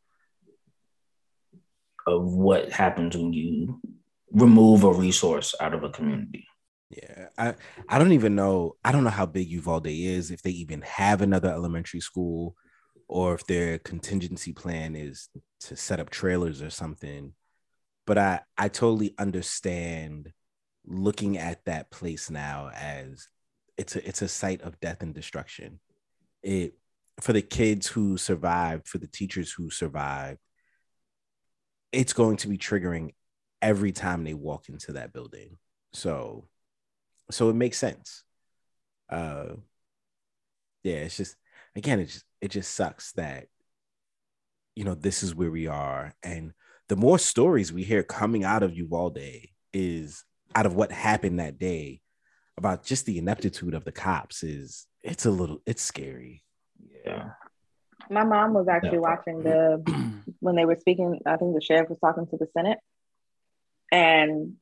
of 2.07 2.35
what 2.35 2.71
happens 2.71 3.17
when 3.17 3.33
you 3.33 3.81
remove 4.31 4.85
a 4.85 4.93
resource 4.93 5.55
out 5.61 5.75
of 5.75 5.83
a 5.85 5.91
community. 5.91 6.47
Yeah, 6.91 7.29
I 7.37 7.55
I 7.89 7.99
don't 7.99 8.13
even 8.13 8.35
know. 8.35 8.77
I 8.85 8.93
don't 8.93 9.05
know 9.05 9.11
how 9.11 9.27
big 9.27 9.49
Uvalde 9.49 9.87
is. 9.89 10.31
If 10.31 10.43
they 10.43 10.51
even 10.51 10.83
have 10.83 11.23
another 11.23 11.49
elementary 11.49 12.01
school, 12.01 12.57
or 13.09 13.35
if 13.35 13.47
their 13.47 13.79
contingency 13.79 14.53
plan 14.53 14.95
is 14.95 15.29
to 15.61 15.77
set 15.77 16.01
up 16.01 16.11
trailers 16.11 16.63
or 16.63 16.71
something. 16.71 17.33
But 18.07 18.19
I 18.19 18.41
I 18.57 18.69
totally 18.69 19.15
understand 19.19 20.33
looking 20.87 21.39
at 21.39 21.65
that 21.65 21.91
place 21.91 22.31
now 22.31 22.71
as 22.75 23.29
it's 23.77 23.97
a 23.97 24.07
it's 24.07 24.23
a 24.23 24.29
site 24.29 24.63
of 24.63 24.81
death 24.81 25.03
and 25.03 25.15
destruction. 25.15 25.81
It 26.43 26.75
for 27.21 27.33
the 27.33 27.43
kids 27.43 27.87
who 27.87 28.17
survived, 28.17 28.89
for 28.89 28.99
the 28.99 29.07
teachers 29.07 29.53
who 29.53 29.71
survived, 29.71 30.41
it's 31.93 32.13
going 32.13 32.37
to 32.39 32.49
be 32.49 32.59
triggering 32.59 33.15
every 33.65 33.93
time 33.93 34.23
they 34.25 34.35
walk 34.35 34.69
into 34.69 34.93
that 34.93 35.13
building. 35.13 35.57
So 35.93 36.47
so 37.31 37.49
it 37.51 37.55
makes 37.55 37.79
sense. 37.79 38.23
Uh 39.09 39.55
yeah, 40.83 40.97
it's 40.97 41.17
just 41.17 41.37
again, 41.75 41.99
it 42.01 42.07
just 42.07 42.25
it 42.41 42.51
just 42.51 42.75
sucks 42.75 43.13
that 43.13 43.47
you 44.77 44.85
know 44.85 44.95
this 44.95 45.23
is 45.23 45.35
where 45.35 45.51
we 45.51 45.67
are. 45.67 46.15
And 46.23 46.53
the 46.89 46.97
more 46.97 47.19
stories 47.19 47.73
we 47.73 47.83
hear 47.85 48.03
coming 48.03 48.45
out 48.45 48.63
of 48.63 48.77
Uvalde 48.77 49.19
is 49.73 50.25
out 50.55 50.67
of 50.67 50.75
what 50.75 50.93
happened 50.93 51.41
that 51.41 51.59
day 51.59 52.01
about 52.59 52.85
just 52.85 53.07
the 53.07 53.19
ineptitude 53.19 53.75
of 53.75 53.85
the 53.85 53.93
cops 53.93 54.43
is 54.43 54.87
it's 55.03 55.25
a 55.27 55.31
little 55.31 55.59
it's 55.67 55.83
scary. 55.83 56.43
Yeah. 57.07 57.31
my 58.11 58.25
mom 58.25 58.53
was 58.53 58.69
actually 58.69 58.99
Yeah. 58.99 59.11
watching 59.11 59.43
the 59.43 59.83
when 60.41 60.57
they 60.57 60.65
were 60.65 60.77
speaking 60.79 61.21
i 61.27 61.37
think 61.37 61.55
the 61.55 61.61
sheriff 61.61 61.89
was 61.91 61.99
talking 61.99 62.27
to 62.27 62.37
the 62.37 62.47
senate 62.57 62.79
and 63.95 64.55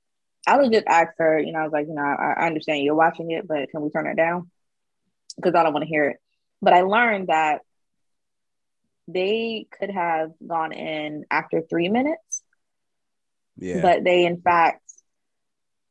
i 0.46 0.56
would 0.56 0.70
just 0.70 0.86
ask 0.86 1.12
her 1.16 1.38
you 1.38 1.52
know 1.52 1.60
i 1.60 1.64
was 1.64 1.72
like 1.72 1.86
you 1.88 1.94
know 1.94 2.02
i, 2.02 2.34
I 2.42 2.46
understand 2.46 2.84
you're 2.84 2.94
watching 2.94 3.30
it 3.30 3.48
but 3.48 3.70
can 3.70 3.80
we 3.80 3.90
turn 3.90 4.06
it 4.06 4.16
down? 4.16 4.50
Because 5.36 5.54
i 5.54 5.62
don't 5.62 5.72
want 5.72 5.84
to 5.84 5.88
hear 5.88 6.08
it. 6.10 6.16
But 6.60 6.74
i 6.74 6.82
learned 6.82 7.28
that 7.28 7.62
they 9.08 9.66
could 9.78 9.90
have 9.90 10.30
gone 10.46 10.72
in 10.72 11.24
after 11.30 11.62
three 11.62 11.88
minutes. 11.88 12.42
Yeah. 13.56 13.82
but 13.82 14.04
they 14.04 14.24
in 14.26 14.40
fact 14.40 14.82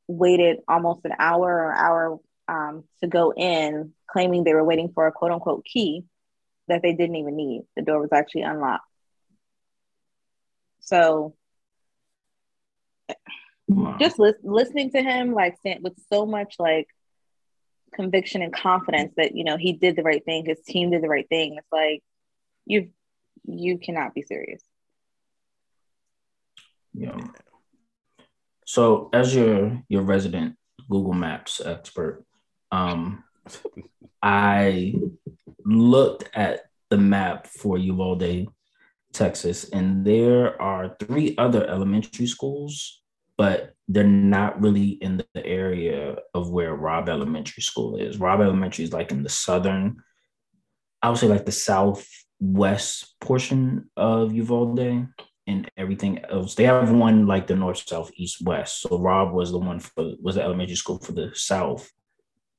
waited 0.07 0.57
almost 0.67 1.05
an 1.05 1.13
hour 1.17 1.49
or 1.49 1.73
hour 1.73 2.19
um, 2.47 2.83
to 3.01 3.07
go 3.07 3.33
in 3.35 3.93
claiming 4.07 4.43
they 4.43 4.53
were 4.53 4.63
waiting 4.63 4.91
for 4.93 5.07
a 5.07 5.11
quote 5.11 5.31
unquote 5.31 5.65
key 5.65 6.03
that 6.67 6.81
they 6.81 6.93
didn't 6.93 7.15
even 7.15 7.35
need. 7.35 7.61
The 7.75 7.81
door 7.81 8.01
was 8.01 8.11
actually 8.11 8.41
unlocked. 8.41 8.83
So 10.81 11.35
Wow. 13.67 13.97
just 13.99 14.19
lis- 14.19 14.35
listening 14.43 14.91
to 14.91 15.01
him 15.01 15.33
like 15.33 15.57
with 15.81 15.93
so 16.11 16.25
much 16.25 16.55
like 16.59 16.87
conviction 17.93 18.41
and 18.41 18.53
confidence 18.53 19.13
that 19.17 19.35
you 19.35 19.43
know 19.43 19.57
he 19.57 19.73
did 19.73 19.95
the 19.95 20.03
right 20.03 20.23
thing 20.23 20.45
his 20.45 20.61
team 20.61 20.91
did 20.91 21.03
the 21.03 21.09
right 21.09 21.27
thing 21.29 21.55
it's 21.57 21.71
like 21.71 22.01
you 22.65 22.89
you 23.45 23.77
cannot 23.77 24.13
be 24.13 24.21
serious 24.21 24.61
Yeah. 26.93 27.17
So, 28.65 29.09
as 29.13 29.35
your 29.35 29.81
your 29.89 30.03
resident 30.03 30.55
Google 30.89 31.13
Maps 31.13 31.61
expert, 31.63 32.25
um, 32.71 33.23
I 34.21 34.95
looked 35.65 36.29
at 36.33 36.69
the 36.89 36.97
map 36.97 37.47
for 37.47 37.77
Uvalde, 37.77 38.47
Texas, 39.13 39.69
and 39.69 40.05
there 40.05 40.61
are 40.61 40.95
three 40.99 41.35
other 41.37 41.65
elementary 41.67 42.27
schools, 42.27 43.00
but 43.41 43.73
they're 43.87 44.03
not 44.03 44.61
really 44.61 44.89
in 45.01 45.17
the 45.17 45.43
area 45.43 46.15
of 46.35 46.51
where 46.51 46.75
Robb 46.75 47.09
Elementary 47.09 47.63
School 47.63 47.95
is. 47.95 48.19
Robb 48.19 48.39
Elementary 48.39 48.85
is 48.85 48.93
like 48.93 49.09
in 49.09 49.23
the 49.23 49.29
southern, 49.29 49.97
I 51.01 51.09
would 51.09 51.17
say 51.17 51.27
like 51.27 51.47
the 51.47 51.51
southwest 51.51 53.15
portion 53.19 53.89
of 53.97 54.31
Uvalde 54.31 55.07
and 55.47 55.71
everything 55.75 56.23
else. 56.29 56.53
They 56.53 56.65
have 56.65 56.91
one 56.91 57.25
like 57.25 57.47
the 57.47 57.55
north, 57.55 57.81
south, 57.83 58.11
east, 58.13 58.45
west. 58.45 58.81
So 58.81 58.99
Robb 58.99 59.33
was 59.33 59.49
the 59.49 59.57
one 59.57 59.79
for 59.79 60.13
was 60.21 60.35
the 60.35 60.43
elementary 60.43 60.75
school 60.75 60.99
for 60.99 61.13
the 61.13 61.31
south, 61.33 61.89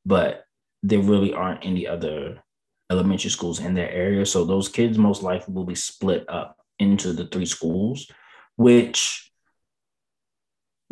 but 0.04 0.46
there 0.82 0.98
really 0.98 1.32
aren't 1.32 1.64
any 1.64 1.86
other 1.86 2.42
elementary 2.90 3.30
schools 3.30 3.60
in 3.60 3.74
that 3.74 3.94
area. 3.94 4.26
So 4.26 4.44
those 4.44 4.68
kids 4.68 4.98
most 4.98 5.22
likely 5.22 5.54
will 5.54 5.64
be 5.64 5.76
split 5.76 6.28
up 6.28 6.56
into 6.80 7.12
the 7.12 7.28
three 7.28 7.46
schools, 7.46 8.10
which 8.56 9.31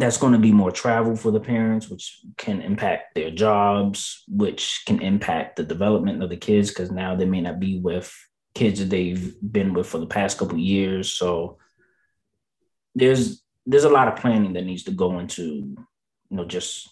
that's 0.01 0.17
going 0.17 0.33
to 0.33 0.39
be 0.39 0.53
more 0.53 0.73
travel 0.73 1.15
for 1.15 1.31
the 1.31 1.41
parents, 1.41 1.91
which 1.91 2.21
can 2.39 2.63
impact 2.63 3.15
their 3.15 3.31
jobs, 3.31 4.25
which 4.29 4.83
can 4.87 5.01
impact 5.01 5.57
the 5.57 5.63
development 5.63 6.23
of 6.23 6.31
the 6.31 6.37
kids 6.37 6.71
because 6.71 6.91
now 6.91 7.15
they 7.15 7.27
may 7.27 7.41
not 7.43 7.61
be 7.61 7.79
with 7.79 8.13
kids 8.55 8.81
that 8.81 8.89
they've 8.89 9.35
been 9.41 9.75
with 9.75 9.87
for 9.87 9.99
the 9.99 10.07
past 10.07 10.39
couple 10.39 10.59
years. 10.59 11.13
So 11.13 11.59
there's 12.95 13.43
there's 13.67 13.85
a 13.85 13.91
lot 13.91 14.09
of 14.09 14.17
planning 14.17 14.55
that 14.55 14.65
needs 14.65 14.85
to 14.85 14.91
go 14.91 15.19
into 15.19 15.43
you 15.43 15.77
know 16.31 16.47
just 16.47 16.89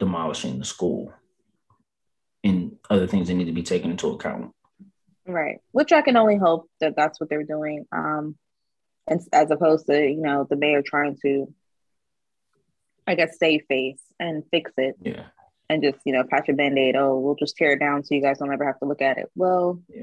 demolishing 0.00 0.58
the 0.58 0.64
school 0.64 1.12
and 2.42 2.76
other 2.90 3.06
things 3.06 3.28
that 3.28 3.34
need 3.34 3.44
to 3.44 3.52
be 3.52 3.62
taken 3.62 3.92
into 3.92 4.08
account. 4.08 4.52
Right. 5.24 5.58
Which 5.70 5.92
I 5.92 6.02
can 6.02 6.16
only 6.16 6.36
hope 6.36 6.68
that 6.80 6.96
that's 6.96 7.20
what 7.20 7.30
they're 7.30 7.44
doing. 7.44 7.86
Um, 7.92 8.36
and 9.06 9.20
as 9.32 9.50
opposed 9.52 9.86
to 9.86 9.96
you 9.96 10.20
know 10.20 10.46
the 10.48 10.56
mayor 10.56 10.82
trying 10.82 11.16
to 11.22 11.54
I 13.06 13.14
guess, 13.14 13.38
save 13.38 13.62
face 13.68 14.00
and 14.18 14.42
fix 14.50 14.72
it. 14.76 14.96
Yeah. 15.00 15.24
And 15.68 15.82
just, 15.82 15.98
you 16.04 16.12
know, 16.12 16.24
patch 16.24 16.48
a 16.48 16.52
band 16.52 16.78
aid. 16.78 16.96
Oh, 16.96 17.18
we'll 17.18 17.34
just 17.34 17.56
tear 17.56 17.72
it 17.72 17.80
down 17.80 18.04
so 18.04 18.14
you 18.14 18.20
guys 18.20 18.38
don't 18.38 18.52
ever 18.52 18.66
have 18.66 18.78
to 18.80 18.84
look 18.84 19.00
at 19.00 19.18
it. 19.18 19.30
Well, 19.34 19.80
yeah. 19.88 20.02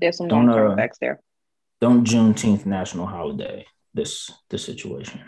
there's 0.00 0.16
some 0.16 0.28
long 0.28 0.48
term 0.48 0.72
uh, 0.72 0.74
effects 0.74 0.98
there. 1.00 1.20
Don't 1.80 2.06
Juneteenth 2.06 2.66
national 2.66 3.06
holiday 3.06 3.64
this 3.92 4.30
this 4.50 4.64
situation. 4.64 5.20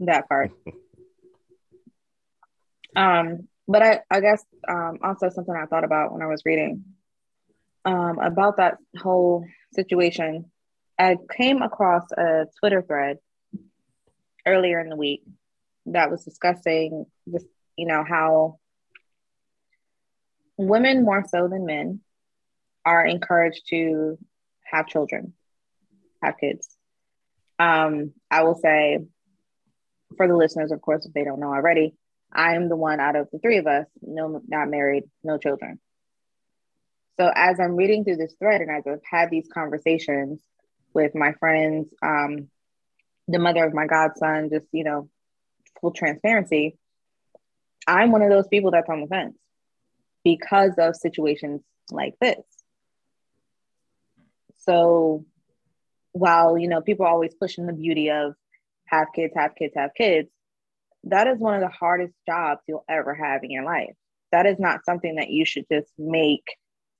That 0.00 0.28
part. 0.28 0.52
um, 2.96 3.48
but 3.66 3.82
I, 3.82 4.00
I 4.10 4.20
guess 4.20 4.44
um 4.68 4.98
also 5.02 5.30
something 5.30 5.54
I 5.54 5.66
thought 5.66 5.84
about 5.84 6.12
when 6.12 6.22
I 6.22 6.26
was 6.26 6.42
reading 6.44 6.84
um 7.84 8.18
about 8.18 8.58
that 8.58 8.76
whole 8.98 9.46
situation. 9.72 10.50
I 10.98 11.16
came 11.34 11.62
across 11.62 12.10
a 12.12 12.46
Twitter 12.58 12.82
thread 12.82 13.18
earlier 14.46 14.80
in 14.80 14.90
the 14.90 14.96
week 14.96 15.22
that 15.86 16.10
was 16.10 16.24
discussing 16.24 17.06
just 17.30 17.46
you 17.76 17.86
know 17.86 18.04
how 18.06 18.58
women 20.56 21.04
more 21.04 21.24
so 21.28 21.48
than 21.48 21.64
men 21.64 22.00
are 22.84 23.04
encouraged 23.04 23.62
to 23.68 24.18
have 24.64 24.86
children, 24.86 25.32
have 26.22 26.36
kids. 26.38 26.68
Um, 27.58 28.12
I 28.30 28.42
will 28.42 28.54
say 28.54 28.98
for 30.16 30.26
the 30.26 30.36
listeners, 30.36 30.72
of 30.72 30.80
course, 30.80 31.06
if 31.06 31.12
they 31.12 31.24
don't 31.24 31.40
know 31.40 31.52
already, 31.52 31.94
I 32.32 32.54
am 32.54 32.68
the 32.68 32.76
one 32.76 33.00
out 33.00 33.16
of 33.16 33.28
the 33.32 33.38
three 33.38 33.58
of 33.58 33.66
us, 33.66 33.86
no, 34.02 34.40
not 34.46 34.68
married, 34.68 35.04
no 35.22 35.38
children. 35.38 35.80
So 37.18 37.30
as 37.34 37.60
I'm 37.60 37.76
reading 37.76 38.04
through 38.04 38.16
this 38.16 38.34
thread 38.38 38.60
and 38.60 38.70
as 38.70 38.84
I've 38.86 39.00
had 39.08 39.30
these 39.30 39.48
conversations 39.52 40.40
with 40.94 41.14
my 41.14 41.32
friends, 41.34 41.88
um, 42.02 42.48
the 43.28 43.38
mother 43.38 43.64
of 43.64 43.74
my 43.74 43.86
godson, 43.86 44.48
just 44.50 44.66
you 44.72 44.84
know, 44.84 45.08
full 45.80 45.92
transparency, 45.92 46.76
I'm 47.86 48.12
one 48.12 48.22
of 48.22 48.30
those 48.30 48.48
people 48.48 48.70
that's 48.70 48.88
on 48.88 49.00
the 49.00 49.06
fence 49.06 49.36
because 50.24 50.72
of 50.78 50.96
situations 50.96 51.62
like 51.90 52.14
this. 52.20 52.38
So 54.58 55.24
while 56.12 56.58
you 56.58 56.68
know 56.68 56.80
people 56.80 57.06
are 57.06 57.12
always 57.12 57.34
pushing 57.34 57.66
the 57.66 57.72
beauty 57.72 58.10
of 58.10 58.34
have 58.86 59.08
kids, 59.14 59.32
have 59.36 59.54
kids, 59.54 59.74
have 59.76 59.90
kids, 59.96 60.28
that 61.04 61.26
is 61.26 61.38
one 61.38 61.54
of 61.54 61.60
the 61.60 61.68
hardest 61.68 62.14
jobs 62.26 62.60
you'll 62.66 62.84
ever 62.88 63.14
have 63.14 63.42
in 63.42 63.50
your 63.50 63.64
life. 63.64 63.94
That 64.32 64.46
is 64.46 64.58
not 64.58 64.84
something 64.84 65.16
that 65.16 65.30
you 65.30 65.44
should 65.44 65.66
just 65.70 65.90
make 65.98 66.44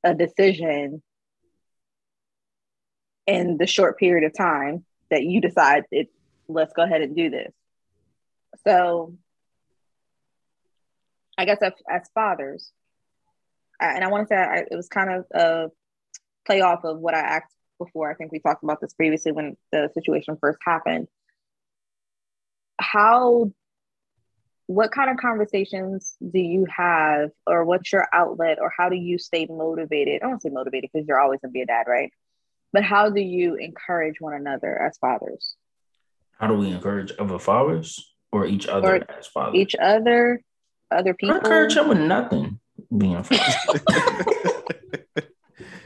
a 0.03 0.15
decision 0.15 1.03
in 3.27 3.59
the 3.59 3.67
short 3.67 3.99
period 3.99 4.25
of 4.25 4.37
time 4.37 4.85
that 5.11 5.23
you 5.23 5.41
decide 5.41 5.85
it 5.91 6.09
let's 6.49 6.73
go 6.73 6.83
ahead 6.83 7.03
and 7.03 7.15
do 7.15 7.31
this 7.31 7.53
so 8.67 9.15
I 11.39 11.45
guess 11.45 11.59
as, 11.63 11.73
as 11.89 12.11
fathers, 12.15 12.71
and 13.81 14.05
I 14.05 14.09
want 14.09 14.29
to 14.29 14.35
say 14.35 14.37
I, 14.37 14.65
it 14.71 14.77
was 14.77 14.89
kind 14.89 15.11
of 15.11 15.25
a 15.33 15.71
play 16.47 16.61
off 16.61 16.85
of 16.85 16.99
what 16.99 17.15
I 17.15 17.21
asked 17.21 17.55
before. 17.79 18.11
I 18.11 18.15
think 18.15 18.31
we 18.31 18.41
talked 18.41 18.63
about 18.63 18.81
this 18.81 18.93
previously 18.93 19.33
when 19.33 19.57
the 19.73 19.89
situation 19.95 20.37
first 20.39 20.59
happened. 20.65 21.09
How, 22.79 23.53
what 24.67 24.93
kind 24.93 25.11
of 25.11 25.17
conversations 25.17 26.17
do 26.21 26.39
you 26.39 26.67
have, 26.77 27.31
or 27.47 27.65
what's 27.65 27.91
your 27.91 28.07
outlet, 28.13 28.59
or 28.61 28.71
how 28.77 28.91
do 28.91 28.97
you 28.97 29.19
stay 29.19 29.47
motivated? 29.49 30.23
I 30.23 30.29
don't 30.29 30.43
say 30.43 30.51
motivated 30.51 30.91
because 30.93 31.07
you're 31.09 31.21
always 31.21 31.41
going 31.41 31.51
to 31.51 31.55
be 31.55 31.63
a 31.63 31.67
dad, 31.67 31.87
right? 31.89 32.13
But 32.73 32.85
how 32.85 33.09
do 33.11 33.21
you 33.21 33.55
encourage 33.57 34.21
one 34.21 34.35
another 34.35 34.81
as 34.81 34.99
fathers? 34.99 35.57
How 36.39 36.49
do 36.49 36.55
we 36.55 36.69
encourage 36.69 37.13
other 37.19 37.39
fathers? 37.39 38.10
Or 38.33 38.47
each 38.47 38.67
other 38.67 38.97
or 38.97 39.11
as 39.19 39.27
fathers? 39.27 39.57
Each 39.57 39.75
other, 39.81 40.43
other 40.91 41.15
people. 41.15 41.35
I 41.37 41.39
encourage 41.39 41.77
him 41.77 41.89
with 41.89 41.99
nothing 41.99 42.61
being 42.97 43.23
father. 43.23 43.81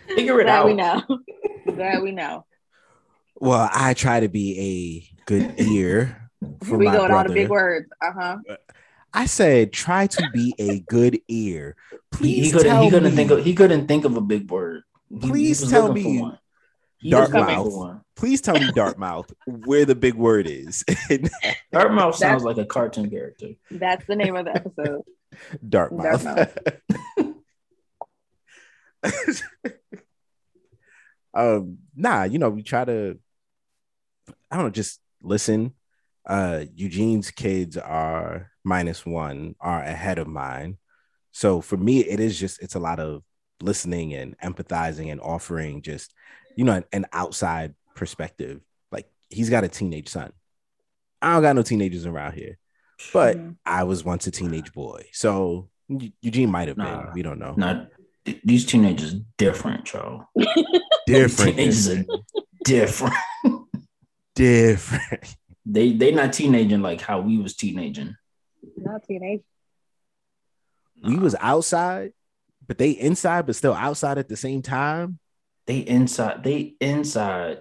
Figure 0.08 0.40
it 0.40 0.44
that 0.44 0.60
out. 0.60 0.66
we 0.66 0.74
know. 0.74 1.02
that 1.66 2.02
we 2.02 2.12
know. 2.12 2.44
Well, 3.36 3.68
I 3.72 3.94
try 3.94 4.20
to 4.20 4.28
be 4.28 5.10
a 5.18 5.24
good 5.26 5.60
ear 5.60 6.30
for 6.62 6.76
we 6.78 6.86
my 6.86 6.92
going 6.92 7.08
brother. 7.08 7.28
all 7.28 7.28
the 7.28 7.34
big 7.34 7.48
words. 7.48 7.88
Uh 8.00 8.12
huh. 8.18 8.36
I 9.12 9.26
said, 9.26 9.72
try 9.72 10.06
to 10.08 10.30
be 10.32 10.54
a 10.58 10.80
good 10.80 11.20
ear. 11.28 11.76
Please 12.10 12.36
he, 12.36 12.42
he 12.46 12.50
couldn't. 12.52 12.66
tell 12.68 12.82
He 12.82 12.90
couldn't 12.90 13.10
me, 13.10 13.16
think 13.16 13.30
of. 13.30 13.44
He 13.44 13.54
couldn't 13.54 13.86
think 13.86 14.04
of 14.04 14.16
a 14.16 14.20
big 14.20 14.50
word. 14.50 14.82
Please 15.20 15.60
he 15.60 15.64
was 15.64 15.70
tell 15.70 15.92
me, 15.92 16.30
Dartmouth. 17.10 17.72
one. 17.72 18.00
Please 18.16 18.40
tell 18.40 18.54
me, 18.54 18.70
Dartmouth, 18.72 19.32
where 19.46 19.84
the 19.84 19.94
big 19.94 20.14
word 20.14 20.46
is. 20.46 20.84
Dartmouth 21.72 22.16
sounds 22.16 22.44
like 22.44 22.56
a 22.56 22.64
cartoon 22.64 23.10
character. 23.10 23.50
That's 23.70 24.06
the 24.06 24.16
name 24.16 24.36
of 24.36 24.46
the 24.46 24.56
episode. 24.56 25.02
Dartmouth. 25.68 26.56
um, 31.34 31.78
nah, 31.94 32.24
you 32.24 32.38
know, 32.38 32.50
we 32.50 32.62
try 32.62 32.84
to, 32.84 33.18
I 34.50 34.56
don't 34.56 34.66
know, 34.66 34.70
just 34.70 35.00
listen. 35.22 35.74
Uh, 36.26 36.64
Eugene's 36.74 37.30
kids 37.30 37.76
are 37.76 38.50
minus 38.64 39.04
one, 39.04 39.56
are 39.60 39.82
ahead 39.82 40.18
of 40.18 40.26
mine. 40.26 40.78
So 41.32 41.60
for 41.60 41.76
me, 41.76 42.00
it 42.00 42.20
is 42.20 42.38
just, 42.38 42.62
it's 42.62 42.76
a 42.76 42.80
lot 42.80 43.00
of 43.00 43.22
listening 43.60 44.14
and 44.14 44.38
empathizing 44.38 45.10
and 45.10 45.20
offering 45.20 45.82
just, 45.82 46.14
you 46.56 46.64
know, 46.64 46.74
an, 46.74 46.84
an 46.92 47.06
outside 47.12 47.74
perspective. 47.94 48.60
Like 48.92 49.08
he's 49.30 49.50
got 49.50 49.64
a 49.64 49.68
teenage 49.68 50.08
son. 50.08 50.32
I 51.22 51.32
don't 51.34 51.42
got 51.42 51.56
no 51.56 51.62
teenagers 51.62 52.06
around 52.06 52.34
here, 52.34 52.58
but 53.12 53.36
Mhm. 53.36 53.56
I 53.64 53.84
was 53.84 54.04
once 54.04 54.26
a 54.26 54.30
teenage 54.30 54.72
boy. 54.72 55.06
So 55.12 55.68
Eu- 55.88 56.10
Eugene 56.22 56.50
might 56.50 56.68
have 56.68 56.76
Nah. 56.76 57.04
been. 57.06 57.12
We 57.14 57.22
don't 57.22 57.38
know. 57.38 57.54
Not 57.56 57.88
th- 58.24 58.40
these 58.44 58.64
teenagers 58.66 59.14
different, 59.38 59.84
Joe. 59.84 60.26
Different. 61.06 61.56
Teenagers 61.56 61.88
are 61.90 62.04
different. 62.64 63.14
different. 64.34 65.36
They 65.66 65.92
they 65.92 66.10
not 66.12 66.32
teenaging 66.32 66.80
like 66.82 67.00
how 67.00 67.20
we 67.20 67.38
was 67.38 67.54
teenaging. 67.56 68.14
Not 68.76 69.02
teenage. 69.04 69.42
We 71.02 71.16
was 71.16 71.34
outside, 71.40 72.12
but 72.66 72.78
they 72.78 72.90
inside, 72.92 73.44
but 73.46 73.56
still 73.56 73.74
outside 73.74 74.16
at 74.18 74.28
the 74.28 74.36
same 74.36 74.62
time. 74.62 75.18
They 75.66 75.78
inside. 75.78 76.44
They 76.44 76.74
inside 76.80 77.58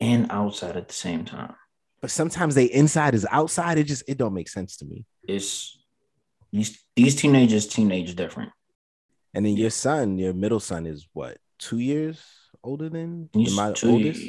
and 0.00 0.26
outside 0.30 0.76
at 0.76 0.88
the 0.88 0.94
same 0.94 1.24
time. 1.24 1.54
But 2.00 2.10
sometimes 2.10 2.54
they 2.54 2.64
inside 2.66 3.14
is 3.14 3.26
outside. 3.30 3.78
It 3.78 3.84
just 3.84 4.04
it 4.08 4.18
don't 4.18 4.34
make 4.34 4.48
sense 4.48 4.76
to 4.78 4.84
me. 4.84 5.04
It's 5.26 5.76
these 6.52 6.78
these 6.96 7.14
teenagers 7.16 7.66
teenage 7.66 8.14
different. 8.14 8.52
And 9.34 9.44
then 9.44 9.56
your 9.56 9.70
son, 9.70 10.18
your 10.18 10.32
middle 10.32 10.60
son, 10.60 10.86
is 10.86 11.06
what 11.12 11.38
two 11.58 11.78
years 11.78 12.20
older 12.64 12.88
than, 12.88 13.28
He's 13.32 13.54
my 13.56 13.72
two- 13.72 13.90
oldest. 13.90 14.20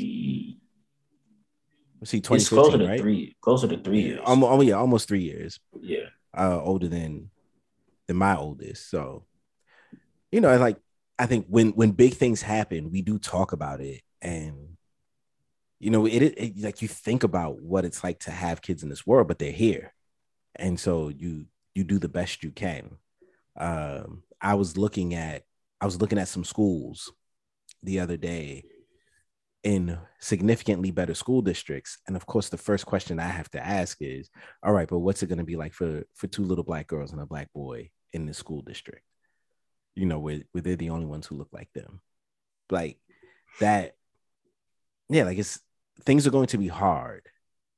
Was 2.00 2.12
he 2.12 2.22
twenty 2.22 2.46
closer 2.46 2.78
to 2.78 2.88
Right? 2.88 3.00
three. 3.00 3.36
Closer 3.42 3.68
to 3.68 3.78
three 3.78 4.02
years. 4.02 4.20
Almost, 4.26 4.52
oh 4.52 4.62
yeah, 4.62 4.74
almost 4.76 5.08
three 5.08 5.24
years. 5.24 5.60
yeah. 5.82 6.06
uh 6.38 6.62
older 6.62 6.88
than 6.88 7.30
than 8.08 8.16
my 8.18 8.36
oldest 8.38 8.90
so 8.90 9.26
you 10.32 10.40
know 10.42 10.56
like 10.58 10.78
i 11.20 11.26
think 11.26 11.46
when 11.48 11.70
when 11.72 11.92
big 11.92 12.16
things 12.16 12.42
happen 12.42 12.92
we 12.92 13.02
do 13.02 13.20
talk 13.20 13.52
about 13.52 13.82
it 13.82 14.02
and 14.22 14.78
you 15.80 15.90
know 15.90 16.06
it, 16.06 16.22
it 16.22 16.60
like 16.60 16.82
you 16.82 16.88
think 16.88 17.24
about 17.24 17.62
what 17.62 17.86
it's 17.86 18.04
like 18.04 18.20
to 18.20 18.32
have 18.32 18.62
kids 18.62 18.84
in 18.84 18.90
this 18.90 19.08
world 19.08 19.28
but 19.28 19.40
they're 19.40 19.52
here. 19.52 19.94
And 20.56 20.80
so 20.80 21.08
you 21.10 21.46
you 21.74 21.84
do 21.84 22.00
the 22.00 22.10
best 22.10 22.44
you 22.44 22.52
can. 22.52 22.98
Um 23.58 24.24
i 24.42 24.54
was 24.56 24.78
looking 24.78 25.14
at 25.16 25.44
i 25.82 25.86
was 25.86 26.00
looking 26.00 26.20
at 26.20 26.28
some 26.28 26.44
schools 26.44 27.12
the 27.84 28.00
other 28.00 28.18
day 28.18 28.64
in 29.64 29.98
significantly 30.20 30.92
better 30.92 31.14
school 31.14 31.42
districts. 31.42 31.98
And 32.08 32.16
of 32.16 32.26
course 32.26 32.50
the 32.50 32.58
first 32.58 32.86
question 32.86 33.20
i 33.20 33.28
have 33.28 33.50
to 33.52 33.66
ask 33.66 33.98
is 34.02 34.30
all 34.64 34.74
right 34.74 34.88
but 34.88 35.00
what's 35.00 35.24
it 35.24 35.28
going 35.28 35.40
to 35.40 35.46
be 35.46 35.56
like 35.56 35.74
for 35.74 36.04
for 36.16 36.28
two 36.28 36.44
little 36.44 36.64
black 36.64 36.88
girls 36.88 37.12
and 37.12 37.22
a 37.22 37.26
black 37.26 37.52
boy 37.54 37.90
in 38.14 38.26
the 38.26 38.34
school 38.34 38.62
district 38.62 39.04
you 40.00 40.06
know 40.06 40.20
where, 40.20 40.42
where 40.52 40.62
they're 40.62 40.76
the 40.76 40.92
only 40.92 41.06
ones 41.06 41.28
who 41.28 41.36
look 41.36 41.50
like 41.52 41.72
them 41.74 42.02
like 42.72 42.98
that. 43.60 43.96
Yeah, 45.10 45.24
like 45.24 45.38
it's 45.38 45.60
things 46.04 46.26
are 46.26 46.32
going 46.32 46.48
to 46.48 46.58
be 46.58 46.68
hard 46.68 47.28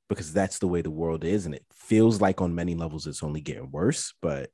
because 0.08 0.32
that's 0.32 0.58
the 0.58 0.68
way 0.68 0.82
the 0.82 0.90
world 0.90 1.24
is, 1.24 1.46
and 1.46 1.54
it 1.54 1.64
feels 1.72 2.20
like 2.20 2.40
on 2.40 2.54
many 2.54 2.74
levels 2.74 3.06
it's 3.06 3.22
only 3.22 3.40
getting 3.40 3.70
worse. 3.70 4.14
But 4.22 4.50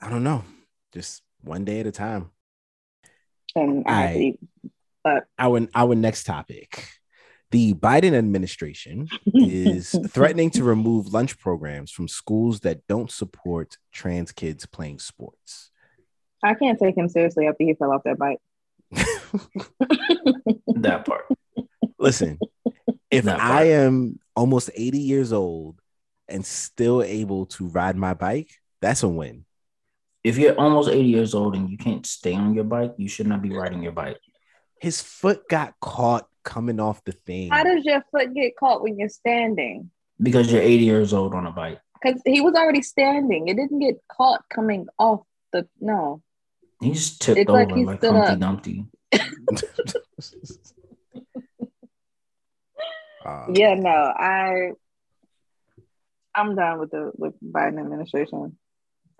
I 0.00 0.10
don't 0.10 0.24
know, 0.24 0.44
just 0.92 1.22
one 1.42 1.64
day 1.64 1.80
at 1.80 1.86
a 1.86 1.92
time. 1.92 2.30
And 3.54 3.84
I 3.86 3.92
have 3.92 4.10
I- 4.10 4.18
eat. 4.18 4.40
But 5.02 5.24
Our 5.36 5.66
our 5.74 5.94
next 5.96 6.24
topic. 6.24 6.88
The 7.50 7.74
Biden 7.74 8.14
administration 8.14 9.08
is 9.34 9.90
threatening 10.08 10.50
to 10.52 10.64
remove 10.64 11.12
lunch 11.12 11.38
programs 11.38 11.90
from 11.90 12.08
schools 12.08 12.60
that 12.60 12.86
don't 12.86 13.10
support 13.10 13.76
trans 13.92 14.32
kids 14.32 14.64
playing 14.64 15.00
sports. 15.00 15.71
I 16.42 16.54
can't 16.54 16.78
take 16.78 16.96
him 16.96 17.08
seriously 17.08 17.46
after 17.46 17.64
he 17.64 17.74
fell 17.74 17.92
off 17.92 18.02
that 18.04 18.18
bike. 18.18 18.38
That 20.82 21.04
part. 21.06 21.26
Listen, 21.98 22.38
if 23.10 23.24
part. 23.24 23.40
I 23.40 23.64
am 23.64 24.18
almost 24.34 24.70
80 24.74 24.98
years 24.98 25.32
old 25.32 25.80
and 26.28 26.44
still 26.44 27.02
able 27.02 27.46
to 27.46 27.68
ride 27.68 27.96
my 27.96 28.14
bike, 28.14 28.50
that's 28.80 29.02
a 29.02 29.08
win. 29.08 29.44
If 30.24 30.38
you're 30.38 30.58
almost 30.58 30.88
80 30.88 31.04
years 31.08 31.34
old 31.34 31.54
and 31.54 31.70
you 31.70 31.76
can't 31.76 32.04
stay 32.04 32.34
on 32.34 32.54
your 32.54 32.64
bike, 32.64 32.94
you 32.96 33.08
should 33.08 33.26
not 33.26 33.42
be 33.42 33.52
riding 33.52 33.82
your 33.82 33.92
bike. 33.92 34.18
His 34.80 35.00
foot 35.00 35.48
got 35.48 35.74
caught 35.80 36.26
coming 36.42 36.80
off 36.80 37.04
the 37.04 37.12
thing. 37.12 37.50
How 37.50 37.62
does 37.62 37.84
your 37.84 38.02
foot 38.10 38.34
get 38.34 38.56
caught 38.56 38.82
when 38.82 38.98
you're 38.98 39.08
standing? 39.08 39.90
Because 40.20 40.50
you're 40.52 40.62
80 40.62 40.84
years 40.84 41.12
old 41.12 41.34
on 41.34 41.46
a 41.46 41.52
bike. 41.52 41.78
Because 42.02 42.20
he 42.26 42.40
was 42.40 42.54
already 42.54 42.82
standing. 42.82 43.48
It 43.48 43.54
didn't 43.54 43.78
get 43.78 44.00
caught 44.08 44.42
coming 44.48 44.86
off 44.98 45.20
the 45.52 45.68
no. 45.80 46.22
He 46.82 46.92
just 46.92 47.22
tipped 47.22 47.38
It's 47.38 47.48
over 47.48 47.58
like 47.60 47.70
like, 47.70 48.00
he 48.00 48.06
Humpty 48.08 48.32
up. 48.32 48.38
Dumpty. 48.40 48.86
Uh, 53.24 53.46
Yeah, 53.52 53.74
no, 53.74 53.90
I 53.90 54.72
I'm 56.34 56.56
done 56.56 56.78
with 56.80 56.90
the 56.90 57.12
with 57.14 57.34
Biden 57.40 57.78
administration. 57.80 58.56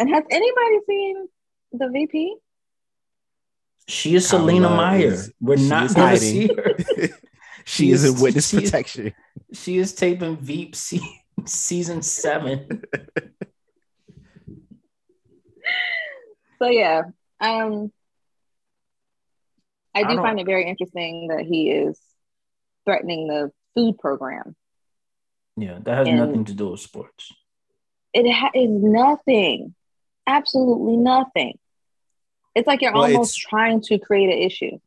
And 0.01 0.09
has 0.11 0.25
anybody 0.31 0.79
seen 0.89 1.29
the 1.73 1.89
VP? 1.89 2.35
She 3.87 4.15
is 4.17 4.29
Kamala 4.29 4.49
Selina 4.51 4.71
Meyer. 4.71 5.07
is- 5.07 5.33
We're 5.41 5.57
not 5.57 5.95
going 5.95 5.95
to 5.95 6.01
hiding. 6.01 6.19
see 6.19 6.47
her. 6.49 6.75
she 6.79 7.13
She 7.65 7.91
is 7.93 8.05
in 8.05 8.21
witness 8.21 8.49
she 8.49 8.57
is- 8.57 8.71
protection. 8.71 9.13
She 9.53 9.79
is 9.79 9.95
taping 9.95 10.37
Veep 10.39 10.75
se- 10.75 11.01
season 11.45 12.03
seven. 12.03 12.83
So 16.59 16.69
yeah, 16.69 17.03
um 17.43 17.93
I 19.95 20.01
I 20.01 20.03
do 20.05 20.15
don't- 20.15 20.23
find 20.25 20.41
it 20.41 20.47
very 20.47 20.67
interesting 20.67 21.29
that 21.29 21.45
he 21.45 21.71
is 21.71 22.01
threatening 22.87 23.27
the 23.29 23.53
food 23.75 23.99
program. 23.99 24.57
Yeah, 25.57 25.79
that 25.83 25.99
has 25.99 26.09
And- 26.09 26.17
nothing 26.19 26.45
to 26.47 26.55
do 26.55 26.71
with 26.71 26.81
sports. 26.81 27.31
It 28.15 28.31
ha- 28.31 28.51
is 28.55 28.71
nothing, 28.71 29.75
absolutely 30.27 30.97
nothing. 30.97 31.59
It's 32.55 32.67
like 32.67 32.83
you're 32.83 32.93
Well, 32.93 33.05
almost 33.05 33.39
trying 33.39 33.81
to 33.83 33.99
create 33.99 34.31
an 34.31 34.39
issue. 34.39 34.79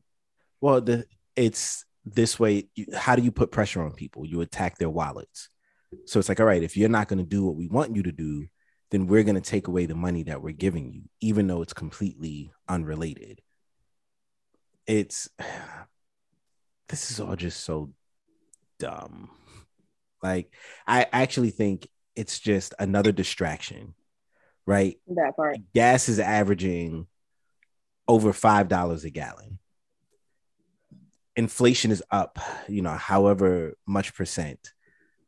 Well, 0.61 0.81
the 0.81 1.05
it's 1.35 1.85
this 2.05 2.39
way. 2.39 2.69
You, 2.75 2.85
how 2.95 3.15
do 3.15 3.23
you 3.23 3.31
put 3.31 3.51
pressure 3.51 3.81
on 3.81 3.91
people? 3.93 4.25
You 4.25 4.41
attack 4.41 4.77
their 4.77 4.89
wallets. 4.89 5.49
So 6.05 6.19
it's 6.19 6.29
like, 6.29 6.39
all 6.39 6.45
right, 6.45 6.61
if 6.63 6.77
you're 6.77 6.89
not 6.89 7.07
going 7.07 7.17
to 7.19 7.25
do 7.25 7.43
what 7.45 7.55
we 7.55 7.67
want 7.67 7.95
you 7.95 8.03
to 8.03 8.11
do, 8.11 8.47
then 8.95 9.08
we're 9.08 9.23
going 9.23 9.36
to 9.36 9.41
take 9.41 9.67
away 9.67 9.86
the 9.86 9.93
money 9.93 10.23
that 10.23 10.41
we're 10.41 10.53
giving 10.53 10.89
you, 10.89 11.01
even 11.19 11.47
though 11.47 11.62
it's 11.62 11.73
completely 11.73 12.53
unrelated. 12.69 13.41
It's 14.88 15.27
this 16.88 17.12
is 17.12 17.19
all 17.19 17.36
just 17.36 17.60
so 17.60 17.91
dumb. 18.79 19.31
Like, 20.23 20.49
I 20.88 21.08
actually 21.12 21.49
think 21.49 21.89
it's 22.15 22.39
just 22.39 22.73
another 22.79 23.12
distraction, 23.12 23.95
right? 24.65 24.97
That 25.08 25.36
part. 25.36 25.58
gas 25.73 26.08
is 26.08 26.19
averaging 26.19 27.08
over 28.08 28.31
five 28.31 28.69
dollars 28.69 29.03
a 29.03 29.10
gallon. 29.10 29.60
Inflation 31.36 31.91
is 31.91 32.01
up, 32.10 32.39
you 32.69 32.81
know, 32.81 32.91
however 32.91 33.73
much 33.86 34.15
percent. 34.15 34.71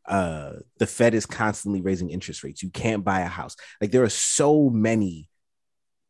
Uh, 0.08 0.54
the 0.78 0.88
Fed 0.88 1.14
is 1.14 1.26
constantly 1.26 1.82
raising 1.82 2.10
interest 2.10 2.44
rates. 2.44 2.64
You 2.64 2.70
can't 2.70 3.04
buy 3.04 3.22
a 3.22 3.28
house. 3.28 3.56
Like 3.82 3.92
there 3.92 4.04
are 4.04 4.10
so 4.10 4.70
many 4.70 5.30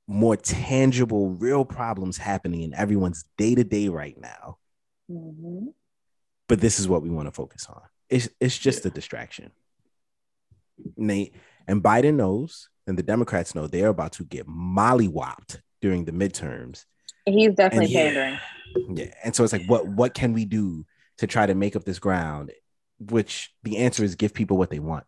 more 0.08 0.38
tangible, 0.38 1.32
real 1.32 1.66
problems 1.66 2.18
happening 2.18 2.62
in 2.62 2.74
everyone's 2.74 3.26
day 3.38 3.56
to 3.56 3.64
day 3.64 3.90
right 3.90 4.16
now. 4.20 4.58
Mhm. 5.12 5.74
But 6.48 6.62
this 6.62 6.80
is 6.80 6.88
what 6.88 7.02
we 7.02 7.10
want 7.10 7.28
to 7.28 7.32
focus 7.32 7.66
on. 7.68 7.82
It's 8.10 8.30
it's 8.40 8.58
just 8.58 8.86
a 8.86 8.90
distraction. 8.90 9.52
And, 10.96 11.10
they, 11.10 11.32
and 11.68 11.84
Biden 11.84 12.16
knows, 12.16 12.70
and 12.86 12.98
the 12.98 13.04
Democrats 13.04 13.56
know 13.56 13.68
they're 13.68 13.88
about 13.90 14.14
to 14.14 14.24
get 14.24 14.48
mollywopped 14.48 15.62
during 15.82 16.06
the 16.06 16.12
midterms. 16.12 16.86
He's 17.26 17.56
definitely 17.56 17.96
And 17.96 18.16
yeah. 18.16 18.40
Yeah. 18.90 19.14
And 19.24 19.36
so 19.36 19.44
it's 19.44 19.54
like, 19.54 19.66
what 19.66 19.88
what 19.88 20.14
can 20.14 20.34
we 20.34 20.46
do 20.46 20.86
to 21.18 21.28
try 21.28 21.46
to 21.46 21.56
make 21.56 21.76
up 21.76 21.84
this 21.84 22.00
ground? 22.00 22.52
Which 23.00 23.54
the 23.64 23.78
answer 23.78 24.04
is 24.04 24.16
give 24.16 24.34
people 24.34 24.58
what 24.58 24.70
they 24.70 24.80
want. 24.80 25.06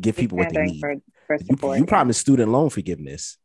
Give 0.00 0.16
people 0.16 0.38
what 0.38 0.52
they 0.52 0.62
need. 0.62 0.80
for, 0.80 0.94
for 1.26 1.36
You, 1.36 1.46
support. 1.46 1.78
you 1.78 1.86
promised 1.86 2.20
student 2.20 2.50
loan 2.50 2.70
forgiveness. 2.70 3.36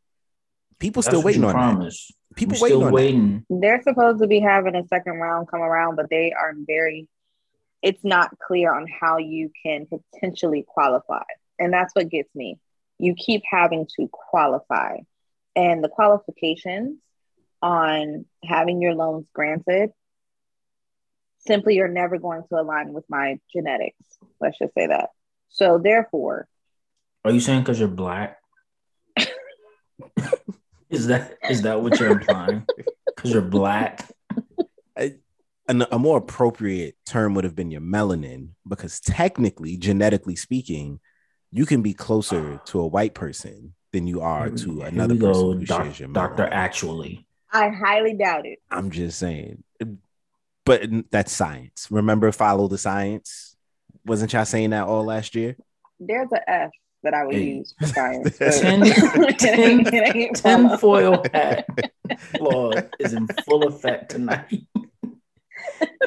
People 0.78 1.02
That's 1.02 1.08
still 1.08 1.20
what 1.20 1.26
waiting 1.26 1.42
you 1.42 1.48
on 1.48 1.80
that. 1.80 1.94
People 2.36 2.56
waiting 2.60 2.78
still 2.78 2.84
on 2.84 2.92
waiting. 2.92 3.46
They're 3.48 3.82
supposed 3.82 4.20
to 4.20 4.26
be 4.26 4.40
having 4.40 4.74
a 4.74 4.86
second 4.88 5.14
round 5.14 5.48
come 5.48 5.60
around, 5.60 5.96
but 5.96 6.10
they 6.10 6.32
are 6.32 6.54
very, 6.66 7.08
it's 7.82 8.04
not 8.04 8.38
clear 8.38 8.74
on 8.74 8.86
how 8.86 9.18
you 9.18 9.50
can 9.62 9.86
potentially 9.86 10.64
qualify. 10.66 11.24
And 11.58 11.72
that's 11.72 11.94
what 11.94 12.10
gets 12.10 12.34
me. 12.34 12.58
You 12.98 13.14
keep 13.14 13.42
having 13.50 13.86
to 13.96 14.08
qualify. 14.10 14.98
And 15.54 15.82
the 15.82 15.88
qualifications 15.88 16.98
on 17.62 18.26
having 18.44 18.82
your 18.82 18.94
loans 18.94 19.26
granted 19.32 19.90
simply 21.46 21.78
are 21.80 21.88
never 21.88 22.18
going 22.18 22.42
to 22.48 22.60
align 22.60 22.92
with 22.92 23.04
my 23.08 23.38
genetics. 23.52 23.96
Let's 24.40 24.58
just 24.58 24.74
say 24.74 24.86
that. 24.86 25.10
So, 25.48 25.78
therefore, 25.78 26.48
Are 27.24 27.30
you 27.30 27.40
saying 27.40 27.60
because 27.62 27.78
you're 27.78 27.88
black? 27.88 28.38
is 30.90 31.06
that 31.08 31.36
is 31.48 31.62
that 31.62 31.82
what 31.82 31.98
you're 31.98 32.10
implying? 32.10 32.66
Because 33.06 33.32
you're 33.32 33.42
black. 33.42 34.08
An, 35.68 35.84
a 35.90 35.98
more 35.98 36.18
appropriate 36.18 36.94
term 37.06 37.34
would 37.34 37.42
have 37.42 37.56
been 37.56 37.72
your 37.72 37.80
melanin, 37.80 38.50
because 38.68 39.00
technically, 39.00 39.76
genetically 39.76 40.36
speaking, 40.36 41.00
you 41.50 41.66
can 41.66 41.82
be 41.82 41.92
closer 41.92 42.60
to 42.66 42.78
a 42.80 42.86
white 42.86 43.14
person 43.14 43.74
than 43.92 44.06
you 44.06 44.20
are 44.20 44.48
to 44.48 44.78
Here 44.78 44.86
another 44.86 45.14
we 45.14 45.18
go, 45.20 45.26
person 45.32 45.58
who 45.58 45.64
doc- 45.66 45.82
shares 45.84 46.00
your 46.00 46.08
Doctor. 46.10 46.44
Actually, 46.44 47.26
I 47.52 47.70
highly 47.70 48.14
doubt 48.14 48.46
it. 48.46 48.60
I'm 48.70 48.92
just 48.92 49.18
saying, 49.18 49.64
but 50.66 50.82
that's 51.10 51.32
science. 51.32 51.88
Remember, 51.90 52.30
follow 52.32 52.68
the 52.68 52.76
science. 52.76 53.56
Wasn't 54.04 54.32
y'all 54.34 54.44
saying 54.44 54.70
that 54.70 54.86
all 54.86 55.04
last 55.04 55.34
year? 55.34 55.56
There's 55.98 56.28
a 56.34 56.50
F 56.50 56.70
that 57.02 57.14
I 57.14 57.24
would 57.24 57.34
Hey. 57.34 57.54
use 57.54 57.74
for 57.78 57.86
science. 57.86 58.36
but 58.38 58.52
Tin- 58.52 58.82
it 58.84 59.44
ain't- 59.44 59.88
it 59.94 60.34
tinfoil 60.34 61.24
hat 61.32 61.66
law 62.40 62.72
is 62.98 63.14
in 63.14 63.26
full 63.46 63.66
effect 63.68 64.10
tonight. 64.10 64.66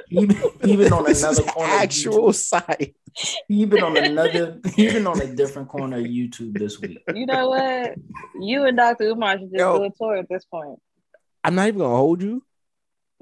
even, 0.10 0.38
even 0.64 0.94
on 0.94 1.04
this 1.06 1.22
another 1.24 1.44
is 1.44 1.50
corner, 1.52 1.74
of 1.74 1.80
actual 1.82 2.30
YouTube, 2.30 2.36
science. 2.36 3.36
even 3.50 3.84
on 3.84 3.98
another, 3.98 4.60
even 4.78 5.08
on 5.08 5.22
a 5.22 5.28
different 5.28 5.68
corner 5.70 5.98
of 5.98 6.04
YouTube 6.06 6.58
this 6.58 6.80
week. 6.80 7.00
You 7.14 7.26
know 7.26 7.50
what? 7.50 7.96
You 8.40 8.66
and 8.66 8.78
Dr. 8.78 9.06
Umar 9.06 9.34
should 9.40 9.50
just 9.52 9.60
Yo. 9.60 9.78
do 9.80 9.84
a 9.86 9.90
tour 9.98 10.18
at 10.18 10.28
this 10.30 10.46
point. 10.46 10.80
I'm 11.44 11.56
not 11.56 11.68
even 11.68 11.80
gonna 11.80 11.96
hold 11.96 12.22
you. 12.22 12.44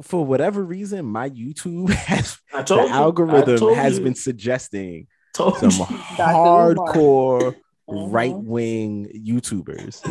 For 0.02 0.24
whatever 0.26 0.64
reason, 0.64 1.06
my 1.06 1.30
YouTube 1.30 1.90
has 2.08 2.38
the 2.52 2.76
you, 2.84 2.88
algorithm 2.90 3.74
has 3.76 3.98
you, 3.98 4.04
been 4.04 4.16
suggesting 4.16 5.08
some 5.36 5.52
hardcore 6.38 7.56
Mhm. 7.90 8.12
right 8.12 8.36
wing 8.36 9.08
YouTubers, 9.16 10.02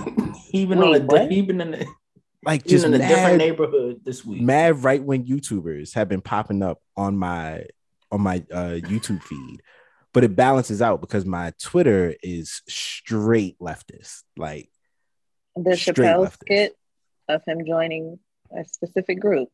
even 0.53 0.79
Wait, 0.79 0.87
on 0.89 0.95
a, 0.95 1.05
what? 1.05 1.31
even 1.31 1.61
in 1.61 1.75
a, 1.75 1.85
like 2.43 2.61
even 2.63 2.71
just 2.71 2.85
in 2.87 2.95
a 2.95 2.99
different 2.99 3.37
neighborhood 3.37 4.01
this 4.03 4.25
week. 4.25 4.41
mad 4.41 4.83
right 4.83 5.05
wing 5.05 5.27
YouTubers 5.27 5.93
have 5.93 6.09
been 6.09 6.23
popping 6.23 6.63
up 6.63 6.81
on 6.97 7.19
my 7.19 7.67
on 8.11 8.23
my 8.23 8.37
uh, 8.51 8.81
YouTube 8.81 9.23
feed, 9.23 9.61
but 10.15 10.25
it 10.25 10.35
balances 10.35 10.81
out 10.81 11.03
because 11.03 11.27
my 11.27 11.53
Twitter 11.63 12.15
is 12.23 12.63
straight 12.67 13.59
leftist. 13.59 14.23
Like 14.39 14.71
The 15.55 15.73
Chappelle 15.73 16.25
leftist. 16.29 16.33
skit 16.45 16.77
of 17.29 17.43
him 17.47 17.67
joining 17.67 18.19
a 18.59 18.65
specific 18.65 19.21
group 19.21 19.51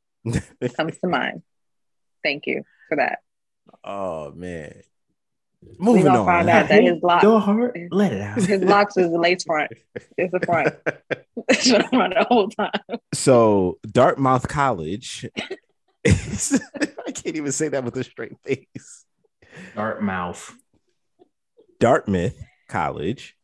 comes 0.77 0.99
to 0.99 1.09
mind. 1.09 1.43
Thank 2.23 2.47
you 2.47 2.63
for 2.89 2.97
that. 2.97 3.19
oh 3.85 4.33
man, 4.33 4.83
we 5.63 5.77
Moving 5.79 6.05
gonna 6.05 6.21
on. 6.21 6.27
find 6.27 6.49
out 6.49 6.69
that 6.69 6.83
his 6.83 7.03
lock, 7.03 7.23
Your 7.23 7.41
heart, 7.41 7.77
let 7.91 8.13
it 8.13 8.21
out. 8.21 8.37
his 8.43 8.63
locks 8.63 8.97
is 8.97 9.11
the 9.11 9.19
lace 9.19 9.45
front. 9.45 9.73
It's 10.17 10.33
the 10.33 10.41
front. 10.41 10.75
It's 11.49 11.65
the 11.71 11.83
front 11.91 12.15
the 12.15 12.25
whole 12.25 12.49
time. 12.49 12.71
so 13.15 13.79
Dartmouth 13.91 14.47
College. 14.49 15.27
is- 16.05 16.61
I 17.07 17.11
can't 17.11 17.37
even 17.37 17.53
say 17.53 17.69
that 17.69 17.85
with 17.85 17.97
a 17.97 18.05
straight 18.05 18.39
face. 18.45 19.05
Dartmouth. 19.75 20.55
Dartmouth 21.81 22.37
College 22.69 23.37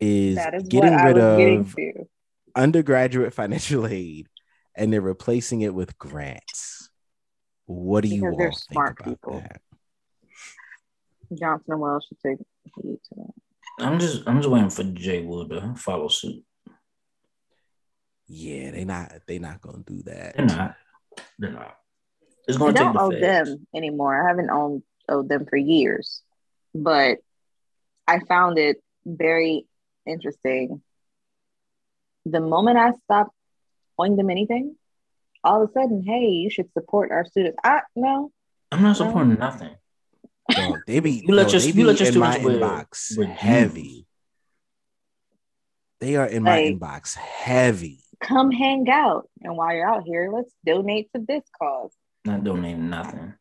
is 0.00 0.36
That 0.36 0.54
is 0.54 0.64
getting 0.68 0.94
rid 0.94 1.16
was 1.16 1.36
getting 1.36 1.94
of 2.00 2.06
undergraduate 2.54 3.34
financial 3.34 3.86
aid 3.86 4.28
and 4.74 4.92
they're 4.92 5.00
replacing 5.00 5.60
it 5.62 5.74
with 5.74 5.98
grants. 5.98 6.90
What 7.66 8.02
do 8.02 8.08
you 8.08 8.22
Because 8.22 8.32
all 8.32 8.38
they're 8.38 8.50
think 8.50 8.62
smart 8.72 9.00
about 9.00 9.08
people. 9.08 9.40
that? 9.40 9.60
Johnson 11.38 11.72
and 11.72 11.80
Wales 11.80 12.06
should 12.08 12.18
take 12.20 12.38
heed 12.82 12.98
to 13.08 13.14
that. 13.16 13.84
I'm 13.84 13.98
just 13.98 14.22
I'm 14.26 14.36
just 14.38 14.50
waiting 14.50 14.70
for 14.70 14.84
Jay 14.84 15.22
Wood 15.24 15.50
to 15.50 15.74
follow 15.76 16.08
suit. 16.08 16.44
Yeah, 18.28 18.70
they 18.70 18.84
not 18.84 19.12
they 19.26 19.38
not 19.38 19.60
gonna 19.60 19.82
do 19.86 20.02
that. 20.02 20.36
They're 20.36 20.46
not. 20.46 20.76
They're 21.38 21.52
not. 21.52 21.76
It's 22.48 22.56
I 22.56 22.60
going 22.60 22.74
to 22.74 22.78
take 22.78 22.92
don't 22.92 22.94
the 22.94 23.16
owe 23.16 23.20
feds. 23.20 23.50
them 23.50 23.66
anymore. 23.74 24.22
I 24.24 24.28
haven't 24.28 24.50
owned 24.50 24.82
owed 25.08 25.28
them 25.28 25.46
for 25.48 25.56
years, 25.56 26.22
but 26.74 27.18
I 28.06 28.18
found 28.20 28.58
it 28.58 28.82
very 29.06 29.66
interesting. 30.06 30.82
The 32.26 32.40
moment 32.40 32.78
I 32.78 32.92
stopped 33.04 33.34
owing 34.02 34.16
them 34.16 34.30
anything, 34.30 34.76
all 35.44 35.62
of 35.62 35.70
a 35.70 35.72
sudden, 35.72 36.02
hey, 36.02 36.26
you 36.26 36.50
should 36.50 36.72
support 36.72 37.10
our 37.10 37.24
students. 37.24 37.58
I 37.64 37.80
no, 37.96 38.30
I'm 38.70 38.82
not 38.82 38.96
supporting 38.96 39.34
nothing. 39.38 39.70
Dog, 40.50 40.80
they 40.86 41.00
be 41.00 41.22
You 41.26 41.34
let 41.34 41.46
no, 41.46 41.52
your- 41.52 41.60
they 41.60 41.66
you 41.68 41.74
be 41.74 41.84
let 41.84 42.00
your 42.00 42.08
in 42.08 42.18
my 42.18 42.32
students 42.38 42.44
with- 42.60 42.62
inbox 42.62 43.18
with 43.18 43.28
heavy. 43.28 44.06
They 46.00 46.16
are 46.16 46.26
in 46.26 46.42
my 46.42 46.56
Like- 46.62 46.74
inbox 46.78 47.14
heavy. 47.16 48.00
come 48.20 48.50
hang 48.50 48.88
out, 48.90 49.28
and 49.42 49.56
while 49.56 49.72
you're 49.74 49.88
out 49.88 50.02
here, 50.04 50.30
let's 50.32 50.52
donate 50.66 51.10
to 51.14 51.20
this 51.26 51.42
cause. 51.60 51.92
Not 52.24 52.44
donating 52.44 52.90
nothing. 52.90 53.34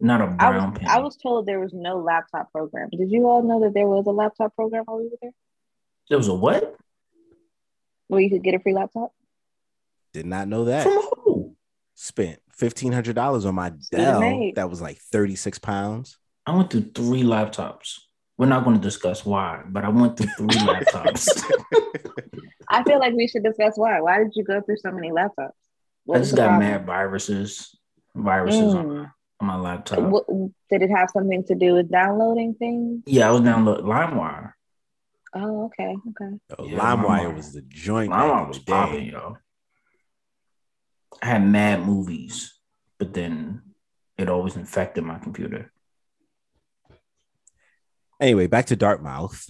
Not 0.00 0.20
a 0.20 0.24
I 0.24 0.50
brown 0.50 0.70
was 0.72 0.78
pen. 0.78 0.88
I 0.88 1.00
was 1.00 1.16
told 1.16 1.46
there 1.46 1.60
was 1.60 1.72
no 1.72 1.98
laptop 1.98 2.50
program. 2.52 2.90
Did 2.90 3.10
you 3.10 3.26
all 3.28 3.42
know 3.42 3.60
that 3.60 3.72
there 3.72 3.86
was 3.86 4.06
a 4.06 4.10
laptop 4.10 4.54
program 4.54 4.84
while 4.84 4.98
we 4.98 5.04
were 5.04 5.16
there, 5.22 5.30
there 6.08 6.18
was 6.18 6.28
a 6.28 6.34
what? 6.34 6.76
where 8.08 8.20
you 8.20 8.30
could 8.30 8.42
get 8.44 8.54
a 8.54 8.60
free 8.60 8.72
laptop? 8.74 9.10
Did 10.16 10.24
not 10.24 10.48
know 10.48 10.64
that. 10.64 10.84
From 10.84 11.02
who? 11.24 11.54
Spent 11.94 12.38
fifteen 12.50 12.90
hundred 12.90 13.16
dollars 13.16 13.44
on 13.44 13.54
my 13.54 13.70
Student 13.80 14.20
Dell. 14.20 14.50
That 14.54 14.70
was 14.70 14.80
like 14.80 14.96
thirty 14.96 15.34
six 15.36 15.58
pounds. 15.58 16.16
I 16.46 16.56
went 16.56 16.70
through 16.70 16.90
three 16.94 17.22
laptops. 17.22 17.98
We're 18.38 18.46
not 18.46 18.64
going 18.64 18.76
to 18.76 18.82
discuss 18.82 19.26
why, 19.26 19.60
but 19.68 19.84
I 19.84 19.90
went 19.90 20.16
through 20.16 20.28
three 20.38 20.46
laptops. 20.66 21.28
I 22.70 22.82
feel 22.84 22.98
like 22.98 23.12
we 23.12 23.28
should 23.28 23.44
discuss 23.44 23.74
why. 23.76 24.00
Why 24.00 24.18
did 24.18 24.32
you 24.34 24.42
go 24.44 24.62
through 24.62 24.78
so 24.78 24.90
many 24.90 25.10
laptops? 25.10 25.50
What 26.06 26.16
I 26.16 26.18
was 26.20 26.28
just 26.28 26.36
got 26.36 26.46
problem? 26.48 26.60
mad 26.70 26.86
viruses, 26.86 27.76
viruses 28.14 28.74
on, 28.74 28.86
Mm. 28.86 29.10
on 29.40 29.46
my 29.46 29.56
laptop. 29.56 29.98
What, 29.98 30.24
did 30.70 30.80
it 30.80 30.88
have 30.90 31.10
something 31.10 31.44
to 31.44 31.54
do 31.54 31.74
with 31.74 31.90
downloading 31.90 32.54
things? 32.54 33.02
Yeah, 33.06 33.28
I 33.28 33.32
was 33.32 33.42
downloading 33.42 33.84
LimeWire. 33.84 34.52
Oh, 35.34 35.66
okay, 35.66 35.94
okay. 36.08 36.38
Yo, 36.58 36.66
Yeah, 36.68 36.78
LimeWire 36.78 37.04
LimeWire. 37.04 37.36
was 37.36 37.52
the 37.52 37.62
joint. 37.62 38.10
back 38.10 38.20
LimeWire 38.20 38.48
was 38.48 38.58
the 38.58 38.64
day. 38.64 38.72
popping, 38.72 39.06
yo. 39.08 39.36
I 41.22 41.26
had 41.26 41.44
mad 41.44 41.84
movies, 41.84 42.54
but 42.98 43.14
then 43.14 43.62
it 44.18 44.28
always 44.28 44.56
infected 44.56 45.04
my 45.04 45.18
computer. 45.18 45.72
Anyway, 48.20 48.46
back 48.46 48.66
to 48.66 48.76
Dartmouth. 48.76 49.48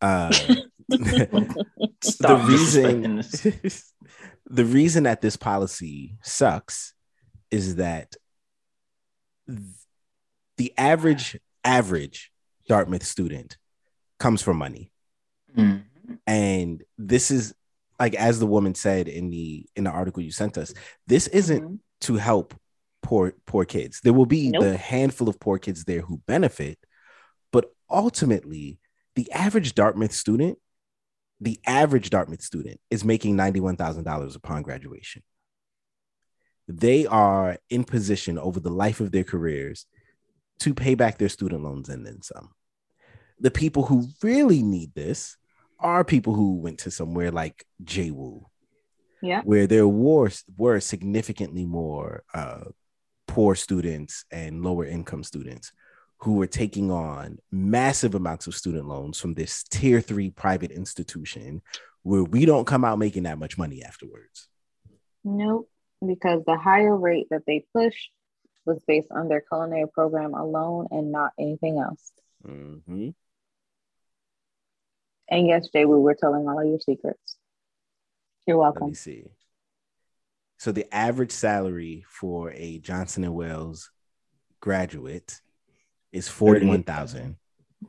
Uh, 0.00 0.30
the 0.88 2.44
reason 2.46 3.22
the 4.46 4.64
reason 4.64 5.04
that 5.04 5.20
this 5.20 5.36
policy 5.36 6.16
sucks 6.22 6.94
is 7.50 7.76
that 7.76 8.16
the 10.56 10.72
average 10.76 11.38
average 11.64 12.32
Dartmouth 12.68 13.04
student 13.04 13.56
comes 14.18 14.42
from 14.42 14.56
money. 14.56 14.90
Mm. 15.56 15.82
and 16.26 16.82
this 16.96 17.30
is 17.30 17.54
like 18.00 18.14
as 18.14 18.38
the 18.40 18.46
woman 18.46 18.74
said 18.74 19.08
in 19.08 19.30
the 19.30 19.66
in 19.76 19.84
the 19.84 19.90
article 19.90 20.22
you 20.22 20.30
sent 20.32 20.58
us 20.58 20.72
this 21.06 21.26
isn't 21.28 21.62
Mhm. 21.62 21.78
to 22.02 22.14
help 22.16 22.54
poor 23.02 23.34
poor 23.46 23.64
kids 23.64 24.00
there 24.02 24.12
will 24.12 24.26
be 24.26 24.50
Nope. 24.50 24.62
the 24.62 24.76
handful 24.76 25.28
of 25.28 25.38
poor 25.40 25.58
kids 25.58 25.84
there 25.84 26.00
who 26.02 26.18
benefit 26.26 26.78
but 27.52 27.72
ultimately 27.90 28.78
the 29.16 29.30
average 29.32 29.74
dartmouth 29.74 30.12
student 30.12 30.58
the 31.40 31.58
average 31.66 32.10
dartmouth 32.10 32.42
student 32.42 32.80
is 32.90 33.04
making 33.04 33.36
$91000 33.36 34.36
upon 34.36 34.62
graduation 34.62 35.22
they 36.68 37.06
are 37.06 37.58
in 37.68 37.84
position 37.84 38.38
over 38.38 38.60
the 38.60 38.70
life 38.70 39.00
of 39.00 39.10
their 39.10 39.24
careers 39.24 39.86
to 40.60 40.72
pay 40.74 40.94
back 40.94 41.18
their 41.18 41.28
student 41.28 41.62
loans 41.64 41.88
and 41.88 42.06
then 42.06 42.22
some 42.22 42.50
the 43.40 43.50
people 43.50 43.82
who 43.84 44.06
really 44.22 44.62
need 44.62 44.94
this 44.94 45.36
are 45.82 46.04
people 46.04 46.34
who 46.34 46.56
went 46.56 46.78
to 46.80 46.90
somewhere 46.90 47.30
like 47.30 47.64
JWU, 47.84 48.44
Yeah. 49.20 49.42
where 49.42 49.66
there 49.66 49.88
were, 49.88 50.30
were 50.56 50.80
significantly 50.80 51.66
more 51.66 52.22
uh, 52.34 52.64
poor 53.26 53.54
students 53.54 54.24
and 54.30 54.62
lower 54.62 54.84
income 54.84 55.24
students 55.24 55.72
who 56.18 56.34
were 56.34 56.46
taking 56.46 56.90
on 56.90 57.38
massive 57.50 58.14
amounts 58.14 58.46
of 58.46 58.54
student 58.54 58.86
loans 58.86 59.18
from 59.18 59.34
this 59.34 59.64
tier 59.64 60.00
three 60.00 60.30
private 60.30 60.70
institution 60.70 61.60
where 62.02 62.22
we 62.24 62.44
don't 62.46 62.66
come 62.66 62.84
out 62.84 62.98
making 62.98 63.24
that 63.24 63.38
much 63.38 63.58
money 63.58 63.82
afterwards. 63.82 64.48
Nope, 65.24 65.68
because 66.04 66.44
the 66.44 66.56
higher 66.56 66.96
rate 66.96 67.26
that 67.30 67.42
they 67.46 67.64
pushed 67.74 68.10
was 68.64 68.80
based 68.86 69.08
on 69.10 69.28
their 69.28 69.40
culinary 69.40 69.86
program 69.92 70.34
alone 70.34 70.86
and 70.90 71.10
not 71.10 71.32
anything 71.38 71.78
else. 71.78 72.12
Mhm. 72.46 73.14
And 75.32 75.46
yes, 75.48 75.68
Jay, 75.72 75.86
we 75.86 75.96
were 75.96 76.14
telling 76.14 76.46
all 76.46 76.60
of 76.60 76.66
your 76.66 76.78
secrets. 76.78 77.36
You're 78.46 78.58
welcome. 78.58 78.82
Let 78.82 78.82
welcome. 78.82 78.88
me 78.90 78.94
see. 78.94 79.24
So 80.58 80.72
the 80.72 80.94
average 80.94 81.32
salary 81.32 82.04
for 82.06 82.52
a 82.52 82.78
Johnson 82.78 83.24
and 83.24 83.34
Wales 83.34 83.90
graduate 84.60 85.40
is 86.12 86.28
forty-one 86.28 86.82
thousand. 86.82 87.36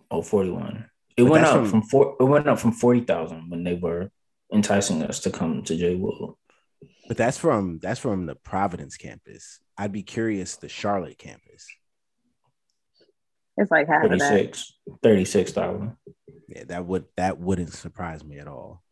Oh, 0.10 0.22
41. 0.22 0.90
It 1.18 1.24
But 1.24 1.32
went 1.32 1.46
up 1.46 1.54
from- 1.54 1.70
from, 1.70 1.82
four. 1.84 2.16
It 2.20 2.24
went 2.24 2.48
up 2.48 2.60
from 2.60 2.72
forty 2.72 3.02
thousand 3.02 3.50
when 3.50 3.66
they 3.66 3.76
were 3.76 4.10
enticing 4.52 5.04
us 5.04 5.20
to 5.20 5.30
come 5.30 5.64
to 5.64 5.76
J. 5.76 5.96
Wood. 5.96 6.36
But 7.10 7.18
that's 7.18 7.38
from 7.38 7.80
that's 7.80 8.00
from 8.00 8.26
the 8.26 8.36
Providence 8.36 8.96
campus. 8.96 9.60
I'd 9.78 9.92
be 9.92 10.02
curious 10.04 10.56
the 10.56 10.70
Charlotte 10.70 11.18
campus. 11.18 11.68
It's 13.58 13.70
like 13.70 13.88
half 13.88 14.06
of 14.06 14.12
that. 14.12 14.20
36 14.20 14.74
36,000. 15.04 15.98
Yeah, 16.48 16.64
that 16.66 16.86
would 16.86 17.06
that 17.18 17.40
wouldn't 17.40 17.74
surprise 17.74 18.24
me 18.24 18.40
at 18.40 18.48
all. 18.48 18.84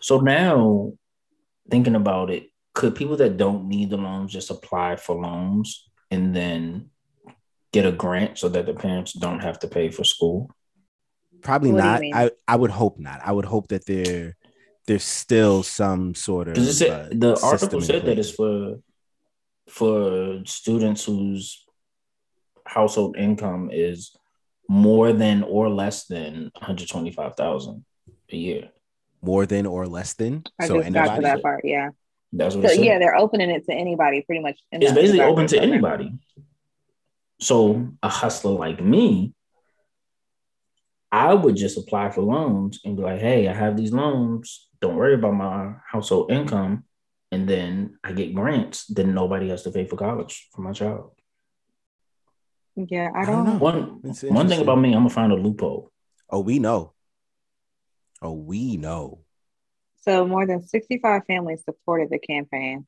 So 0.00 0.20
now, 0.20 0.92
thinking 1.70 1.94
about 1.94 2.30
it, 2.30 2.50
could 2.74 2.94
people 2.94 3.16
that 3.16 3.36
don't 3.36 3.68
need 3.68 3.90
the 3.90 3.96
loans 3.96 4.32
just 4.32 4.50
apply 4.50 4.96
for 4.96 5.16
loans 5.16 5.88
and 6.10 6.34
then 6.34 6.90
get 7.72 7.86
a 7.86 7.92
grant 7.92 8.38
so 8.38 8.48
that 8.48 8.66
the 8.66 8.74
parents 8.74 9.12
don't 9.12 9.40
have 9.40 9.58
to 9.60 9.68
pay 9.68 9.90
for 9.90 10.04
school? 10.04 10.50
Probably 11.42 11.72
What 11.72 11.84
not. 11.84 12.02
I 12.12 12.30
I 12.46 12.56
would 12.56 12.70
hope 12.70 12.98
not. 12.98 13.20
I 13.24 13.32
would 13.32 13.44
hope 13.44 13.68
that 13.68 13.86
there 13.86 14.36
there's 14.86 15.04
still 15.04 15.62
some 15.62 16.14
sort 16.14 16.48
of 16.48 16.56
it 16.56 16.72
said 16.72 16.90
uh, 16.90 17.08
the 17.12 17.40
article 17.42 17.78
in 17.78 17.84
said 17.84 18.04
that 18.06 18.18
it's 18.18 18.30
for 18.30 18.78
for 19.68 20.40
students 20.46 21.04
whose 21.04 21.66
household 22.64 23.16
income 23.16 23.70
is 23.72 24.16
more 24.68 25.12
than 25.12 25.42
or 25.42 25.68
less 25.70 26.04
than 26.06 26.50
125,000 26.54 27.84
a 28.30 28.36
year. 28.36 28.70
more 29.22 29.46
than 29.46 29.66
or 29.66 29.86
less 29.86 30.14
than. 30.14 30.44
I 30.60 30.66
so 30.68 30.80
just 30.82 30.92
got 30.92 31.16
to 31.16 31.22
that 31.22 31.42
part. 31.42 31.64
Yeah. 31.64 31.90
That's 32.32 32.54
what 32.54 32.68
So 32.70 32.72
yeah, 32.82 32.98
they're 32.98 33.16
opening 33.16 33.50
it 33.50 33.64
to 33.66 33.72
anybody 33.72 34.22
pretty 34.22 34.42
much. 34.42 34.58
in 34.70 34.82
it's 34.82 34.92
basically 34.92 35.22
open 35.22 35.46
to 35.48 35.56
program. 35.56 35.72
anybody. 35.72 36.12
So 37.40 37.88
a 38.02 38.08
hustler 38.08 38.52
like 38.52 38.80
me, 38.82 39.32
I 41.10 41.32
would 41.32 41.56
just 41.56 41.78
apply 41.78 42.10
for 42.10 42.20
loans 42.22 42.80
and 42.84 42.96
be 42.96 43.02
like, 43.02 43.20
"Hey, 43.20 43.48
I 43.48 43.54
have 43.54 43.76
these 43.76 43.92
loans. 43.92 44.68
Don't 44.80 44.96
worry 44.96 45.14
about 45.14 45.34
my 45.34 45.74
household 45.86 46.30
income." 46.30 46.84
And 47.32 47.48
then 47.48 47.98
I 48.04 48.12
get 48.12 48.34
grants. 48.34 48.86
Then 48.86 49.14
nobody 49.14 49.48
has 49.48 49.62
to 49.62 49.70
pay 49.70 49.86
for 49.86 49.96
college 49.96 50.48
for 50.52 50.60
my 50.62 50.72
child. 50.72 51.12
Yeah, 52.86 53.10
I 53.14 53.22
I 53.22 53.26
don't 53.26 53.44
don't. 53.44 53.44
know. 53.44 53.58
One 53.58 54.00
one 54.02 54.48
thing 54.48 54.60
about 54.60 54.76
me, 54.78 54.90
I'm 54.94 55.00
gonna 55.00 55.10
find 55.10 55.32
a 55.32 55.34
loophole. 55.34 55.90
Oh, 56.30 56.38
we 56.40 56.60
know. 56.60 56.92
Oh, 58.22 58.32
we 58.32 58.76
know. 58.76 59.24
So 60.02 60.26
more 60.26 60.46
than 60.46 60.62
65 60.62 61.22
families 61.26 61.64
supported 61.64 62.08
the 62.10 62.20
campaign, 62.20 62.86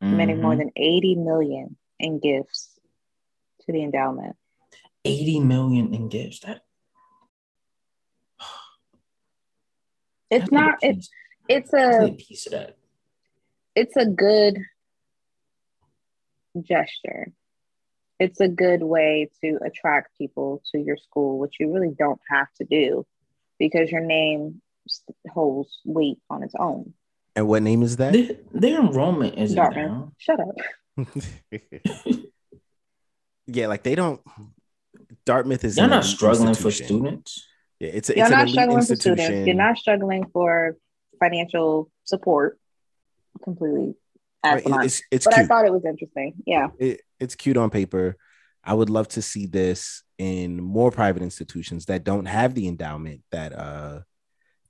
many 0.00 0.34
more 0.34 0.54
Mhm. 0.54 0.58
than 0.58 0.70
80 0.74 1.14
million 1.14 1.76
in 2.00 2.18
gifts 2.18 2.78
to 3.60 3.72
the 3.72 3.82
endowment. 3.84 4.36
80 5.04 5.38
million 5.40 5.94
in 5.94 6.08
gifts. 6.08 6.40
That 6.40 6.62
It's 10.30 10.52
I'll 10.52 10.58
not. 10.58 10.78
It's 10.82 11.08
it's 11.48 11.72
a 11.72 12.06
a 12.06 12.14
piece 12.14 12.46
of 12.46 12.52
that. 12.52 12.78
it's 13.76 13.96
a 13.96 14.06
good 14.06 14.58
gesture. 16.60 17.32
It's 18.20 18.40
a 18.40 18.48
good 18.48 18.82
way 18.82 19.30
to 19.42 19.58
attract 19.64 20.16
people 20.16 20.62
to 20.72 20.78
your 20.78 20.96
school, 20.96 21.38
which 21.38 21.56
you 21.58 21.72
really 21.72 21.94
don't 21.96 22.20
have 22.30 22.46
to 22.58 22.64
do 22.64 23.04
because 23.58 23.90
your 23.90 24.00
name 24.00 24.62
holds 25.28 25.80
weight 25.84 26.18
on 26.30 26.42
its 26.42 26.54
own. 26.58 26.94
And 27.36 27.48
what 27.48 27.62
name 27.62 27.82
is 27.82 27.96
that? 27.96 28.12
Their, 28.12 28.36
their 28.52 28.80
enrollment 28.80 29.36
isn't 29.36 29.56
Dartmouth. 29.56 29.88
down. 29.88 30.12
Shut 30.18 30.38
up. 30.40 30.54
yeah, 33.46 33.66
like 33.66 33.82
they 33.82 33.96
don't. 33.96 34.20
Dartmouth 35.26 35.64
is 35.64 35.76
Y'all 35.76 35.86
an 35.86 35.90
not 35.90 36.04
struggling 36.04 36.54
for 36.54 36.70
students. 36.70 37.44
Yeah, 37.80 37.88
it's 37.88 38.10
a, 38.10 38.16
You're 38.16 38.26
it's 38.26 38.30
not 38.30 38.42
elite 38.42 38.52
struggling 38.52 38.84
for 38.84 38.96
students. 38.96 39.46
You're 39.46 39.56
not 39.56 39.78
struggling 39.78 40.26
for 40.32 40.76
financial 41.18 41.90
support. 42.04 42.58
Completely 43.42 43.96
Right, 44.44 44.84
it's 44.84 45.02
it's 45.10 45.24
but 45.24 45.34
I 45.38 45.46
thought 45.46 45.64
it 45.64 45.72
was 45.72 45.84
interesting. 45.84 46.34
Yeah. 46.46 46.68
it, 46.78 47.00
it's 47.18 47.34
cute 47.34 47.56
on 47.56 47.70
paper. 47.70 48.16
I 48.62 48.74
would 48.74 48.90
love 48.90 49.08
to 49.08 49.22
see 49.22 49.46
this 49.46 50.02
in 50.18 50.62
more 50.62 50.90
private 50.90 51.22
institutions 51.22 51.86
that 51.86 52.04
don't 52.04 52.26
have 52.26 52.54
the 52.54 52.68
endowment 52.68 53.22
that 53.30 53.52
uh 53.52 54.00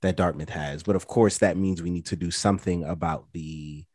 that 0.01 0.17
Dartmouth 0.17 0.49
has. 0.49 0.83
But 0.83 0.95
of 0.95 1.07
course, 1.07 1.39
that 1.39 1.57
means 1.57 1.81
we 1.81 1.89
need 1.89 2.05
to 2.07 2.15
do 2.15 2.31
something 2.31 2.83
about 2.83 3.27
the 3.33 3.85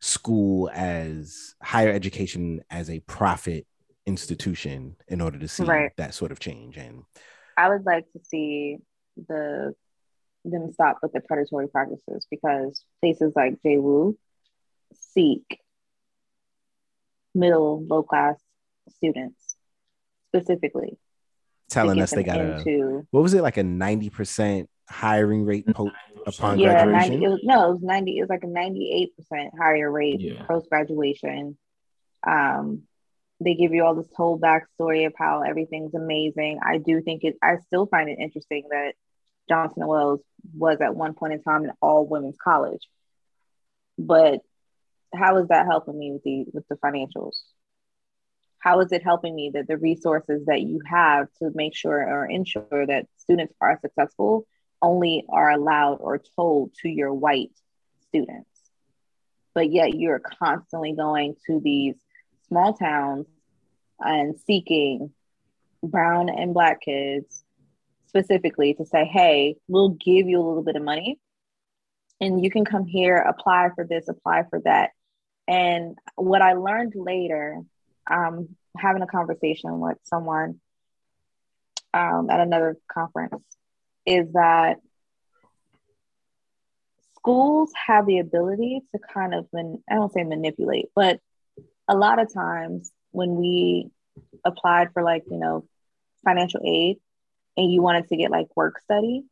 school 0.00 0.70
as 0.72 1.54
higher 1.62 1.90
education 1.92 2.62
as 2.70 2.88
a 2.88 3.00
profit 3.00 3.66
institution 4.06 4.96
in 5.08 5.20
order 5.20 5.38
to 5.38 5.48
see 5.48 5.64
Right. 5.64 5.92
that 5.96 6.14
sort 6.14 6.32
of 6.32 6.40
change. 6.40 6.76
And 6.76 7.02
I 7.56 7.68
would 7.68 7.84
like 7.84 8.10
to 8.12 8.20
see 8.24 8.78
the 9.28 9.74
them 10.44 10.72
stop 10.72 10.98
with 11.02 11.12
the 11.12 11.20
predatory 11.20 11.68
practices 11.68 12.26
because 12.30 12.82
places 13.02 13.34
like 13.36 13.60
JWU 13.62 14.16
seek 15.12 15.60
middle 17.34 17.84
low 17.86 18.02
class 18.02 18.40
students 18.96 19.56
specifically 20.28 20.98
telling 21.68 21.96
get 21.96 22.02
us 22.04 22.10
they 22.10 22.22
them 22.24 22.36
got 22.36 22.40
a 22.40 22.56
into 22.70 23.06
what 23.10 23.22
was 23.22 23.34
it 23.34 23.42
like 23.42 23.56
a 23.56 23.62
90% 23.62 24.66
hiring 24.88 25.44
rate 25.44 25.66
po- 25.72 25.90
upon 26.26 26.58
yeah 26.58 26.84
graduation? 26.84 27.20
90 27.20 27.24
it 27.24 27.28
was 27.28 27.40
no 27.44 27.68
it 27.68 27.72
was 27.74 27.82
90 27.82 28.18
it 28.18 28.20
was 28.22 28.30
like 28.30 28.42
a 28.42 28.48
98 28.48 29.16
percent 29.16 29.50
higher 29.58 29.90
rate 29.90 30.20
Yeah. 30.20 30.44
post 30.48 30.68
graduation 30.68 31.56
um 32.26 32.82
they 33.42 33.54
give 33.54 33.72
you 33.72 33.84
all 33.84 33.94
this 33.94 34.10
whole 34.14 34.38
backstory 34.38 35.06
of 35.06 35.14
how 35.16 35.42
everything's 35.42 35.94
amazing 35.94 36.58
i 36.64 36.78
do 36.78 37.00
think 37.00 37.22
it 37.24 37.36
i 37.42 37.56
still 37.66 37.86
find 37.86 38.10
it 38.10 38.18
interesting 38.18 38.64
that 38.70 38.94
Johnson 39.48 39.82
and 39.82 39.90
Wales 39.90 40.20
was 40.56 40.80
at 40.80 40.94
one 40.94 41.14
point 41.14 41.32
in 41.32 41.42
time 41.42 41.64
an 41.64 41.72
all 41.80 42.06
women's 42.06 42.36
college 42.36 42.82
but 43.98 44.40
how 45.14 45.38
is 45.38 45.48
that 45.48 45.66
helping 45.66 45.98
me 45.98 46.12
with 46.12 46.22
the 46.22 46.44
with 46.52 46.68
the 46.68 46.76
financials? 46.76 47.36
How 48.58 48.80
is 48.80 48.92
it 48.92 49.02
helping 49.02 49.34
me 49.34 49.50
that 49.54 49.66
the 49.68 49.78
resources 49.78 50.44
that 50.46 50.60
you 50.60 50.80
have 50.86 51.28
to 51.38 51.50
make 51.54 51.74
sure 51.74 51.96
or 51.96 52.26
ensure 52.26 52.86
that 52.86 53.06
students 53.16 53.54
are 53.60 53.78
successful 53.80 54.46
only 54.82 55.24
are 55.28 55.50
allowed 55.50 55.96
or 55.96 56.20
told 56.36 56.74
to 56.82 56.88
your 56.88 57.12
white 57.12 57.52
students? 58.08 58.50
But 59.54 59.72
yet 59.72 59.94
you're 59.94 60.20
constantly 60.20 60.92
going 60.92 61.36
to 61.46 61.60
these 61.62 61.96
small 62.48 62.74
towns 62.74 63.26
and 63.98 64.38
seeking 64.46 65.12
brown 65.82 66.28
and 66.28 66.54
black 66.54 66.80
kids 66.82 67.44
specifically 68.08 68.74
to 68.74 68.84
say 68.84 69.04
hey 69.04 69.54
we'll 69.68 69.90
give 69.90 70.26
you 70.26 70.38
a 70.38 70.46
little 70.46 70.62
bit 70.62 70.76
of 70.76 70.82
money 70.82 71.18
and 72.20 72.44
you 72.44 72.50
can 72.50 72.64
come 72.64 72.84
here 72.84 73.16
apply 73.16 73.70
for 73.74 73.86
this 73.86 74.08
apply 74.08 74.44
for 74.50 74.60
that 74.64 74.90
and 75.50 75.98
what 76.16 76.40
i 76.40 76.54
learned 76.54 76.94
later 76.96 77.60
um, 78.10 78.48
having 78.76 79.02
a 79.02 79.06
conversation 79.06 79.78
with 79.80 79.98
someone 80.04 80.60
um, 81.92 82.30
at 82.30 82.40
another 82.40 82.76
conference 82.92 83.44
is 84.06 84.32
that 84.32 84.78
schools 87.16 87.70
have 87.86 88.06
the 88.06 88.18
ability 88.18 88.80
to 88.92 89.00
kind 89.12 89.34
of, 89.34 89.46
man- 89.52 89.82
I 89.90 89.94
don't 89.94 90.12
say 90.12 90.24
manipulate, 90.24 90.86
but 90.94 91.20
a 91.88 91.96
lot 91.96 92.18
of 92.18 92.32
times 92.32 92.90
when 93.10 93.36
we 93.36 93.90
applied 94.44 94.92
for 94.92 95.02
like, 95.02 95.24
you 95.30 95.38
know, 95.38 95.66
financial 96.24 96.60
aid 96.64 96.98
and 97.56 97.70
you 97.72 97.82
wanted 97.82 98.08
to 98.08 98.16
get 98.16 98.30
like 98.30 98.48
work 98.56 98.80
study, 98.80 99.24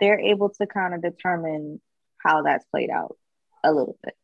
they're 0.00 0.20
able 0.20 0.50
to 0.50 0.66
kind 0.66 0.94
of 0.94 1.02
determine 1.02 1.80
how 2.18 2.42
that's 2.42 2.64
played 2.66 2.90
out 2.90 3.16
a 3.64 3.72
little 3.72 3.96
bit. 4.02 4.14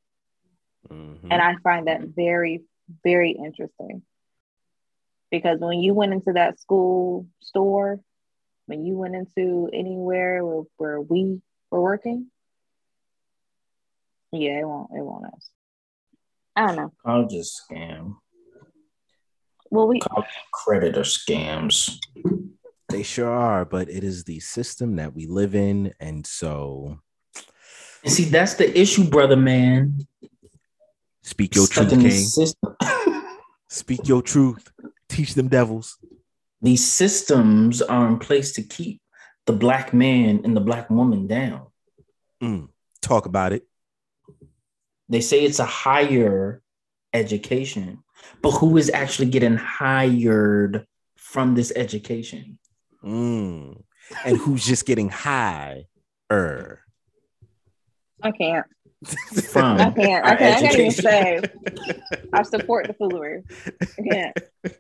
Mhm. 0.88 1.28
And 1.30 1.42
I 1.42 1.56
find 1.62 1.86
that 1.88 2.02
very, 2.02 2.62
very 3.02 3.32
interesting. 3.32 4.02
Because 5.30 5.58
when 5.60 5.80
you 5.80 5.92
went 5.92 6.12
into 6.12 6.32
that 6.34 6.60
school 6.60 7.26
store, 7.40 8.00
when 8.66 8.84
you 8.84 8.96
went 8.96 9.14
into 9.14 9.68
anywhere 9.72 10.44
where, 10.44 10.64
where 10.76 11.00
we 11.00 11.40
were 11.70 11.80
working, 11.80 12.30
yeah, 14.32 14.60
it 14.60 14.66
won't 14.66 14.90
it 14.92 15.02
won't 15.02 15.26
us. 15.26 15.50
I 16.54 16.66
don't 16.66 16.76
know. 16.76 16.92
College 17.04 17.34
is 17.34 17.60
scam. 17.60 18.16
Well, 19.70 19.88
we 19.88 20.00
College 20.00 20.26
credit 20.52 20.96
are 20.96 21.00
scams. 21.00 21.98
They 22.88 23.02
sure 23.02 23.28
are, 23.30 23.64
but 23.64 23.88
it 23.88 24.04
is 24.04 24.24
the 24.24 24.40
system 24.40 24.96
that 24.96 25.14
we 25.14 25.26
live 25.26 25.54
in. 25.54 25.92
And 25.98 26.24
so 26.26 26.98
And 28.04 28.12
see, 28.12 28.24
that's 28.24 28.54
the 28.54 28.78
issue, 28.78 29.04
brother 29.08 29.36
man. 29.36 30.06
Speak 31.26 31.54
your 31.54 31.66
Stuck 31.66 31.88
truth, 31.88 31.92
in 31.92 32.00
King. 32.00 32.24
system. 32.24 32.76
Speak 33.68 34.06
your 34.06 34.22
truth. 34.22 34.70
Teach 35.08 35.34
them 35.34 35.48
devils. 35.48 35.98
These 36.62 36.86
systems 36.86 37.82
are 37.82 38.06
in 38.08 38.18
place 38.18 38.52
to 38.52 38.62
keep 38.62 39.00
the 39.46 39.52
black 39.52 39.92
man 39.92 40.40
and 40.44 40.56
the 40.56 40.60
black 40.60 40.88
woman 40.88 41.26
down. 41.26 41.66
Mm. 42.42 42.68
Talk 43.02 43.26
about 43.26 43.52
it. 43.52 43.66
They 45.08 45.20
say 45.20 45.44
it's 45.44 45.58
a 45.58 45.66
higher 45.66 46.62
education, 47.12 48.02
but 48.42 48.52
who 48.52 48.76
is 48.76 48.90
actually 48.90 49.30
getting 49.30 49.56
hired 49.56 50.86
from 51.16 51.54
this 51.54 51.72
education? 51.76 52.58
Mm. 53.04 53.82
And 54.24 54.36
who's 54.36 54.64
just 54.64 54.86
getting 54.86 55.08
high? 55.08 55.86
Er. 56.30 56.80
I 58.22 58.30
can't. 58.32 58.66
From 59.04 59.78
I 59.78 59.90
can't. 59.90 60.24
I 60.24 60.36
can't, 60.36 60.56
I 60.56 60.60
can't 60.60 60.74
even 60.78 60.90
say 60.90 61.40
I 62.32 62.42
support 62.42 62.86
the 62.86 62.94
foolery. 62.94 63.42
I 63.80 64.02
can't. 64.10 64.38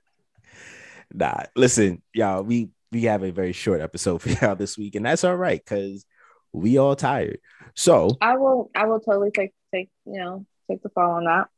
Nah, 1.14 1.44
listen, 1.54 2.02
y'all. 2.12 2.42
We 2.42 2.70
we 2.92 3.04
have 3.04 3.22
a 3.22 3.30
very 3.30 3.52
short 3.52 3.80
episode 3.80 4.20
for 4.22 4.28
y'all 4.44 4.56
this 4.56 4.76
week, 4.76 4.94
and 4.96 5.06
that's 5.06 5.22
all 5.24 5.36
right 5.36 5.62
because 5.64 6.04
we 6.52 6.78
all 6.78 6.96
tired. 6.96 7.38
So 7.74 8.10
I 8.20 8.36
will 8.36 8.70
I 8.74 8.86
will 8.86 9.00
totally 9.00 9.30
take 9.30 9.52
take 9.72 9.88
you 10.04 10.18
know 10.18 10.44
take 10.68 10.82
the 10.82 10.88
fall 10.90 11.12
on 11.12 11.24
that. 11.24 11.48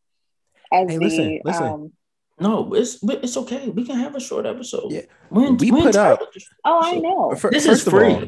As 0.71 0.90
Hey, 0.90 0.99
the 0.99 1.05
listen, 1.05 1.40
listen. 1.44 1.64
um 1.64 1.92
No, 2.38 2.75
it's 2.75 2.99
it's 3.03 3.37
okay. 3.38 3.71
We 3.71 3.85
can 3.87 3.97
have 3.97 4.14
a 4.16 4.21
short 4.21 4.44
episode. 4.47 4.92
Yeah. 4.92 5.03
We're, 5.31 5.53
We 5.53 5.71
we're 5.73 5.83
put 5.85 5.97
up- 5.97 6.21
oh 6.64 6.81
I 6.85 6.97
know. 6.97 7.35
fir- 7.35 7.51
This 7.51 7.66
first 7.66 7.81
is 7.83 7.87
of 7.87 7.92
free. 7.94 8.12
all, 8.14 8.25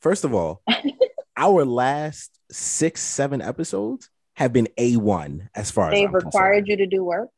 first 0.00 0.24
of 0.24 0.34
all, 0.34 0.62
our 1.36 1.64
last 1.64 2.38
six 2.50 3.00
seven 3.02 3.40
episodes 3.42 4.08
have 4.34 4.52
been 4.52 4.68
a 4.76 4.96
one 4.96 5.48
as 5.54 5.70
far 5.70 5.86
as 5.88 5.92
They've 5.92 6.12
required 6.12 6.64
concerned. 6.64 6.68
you 6.68 6.76
to 6.78 6.86
do 6.86 7.04
work. 7.04 7.28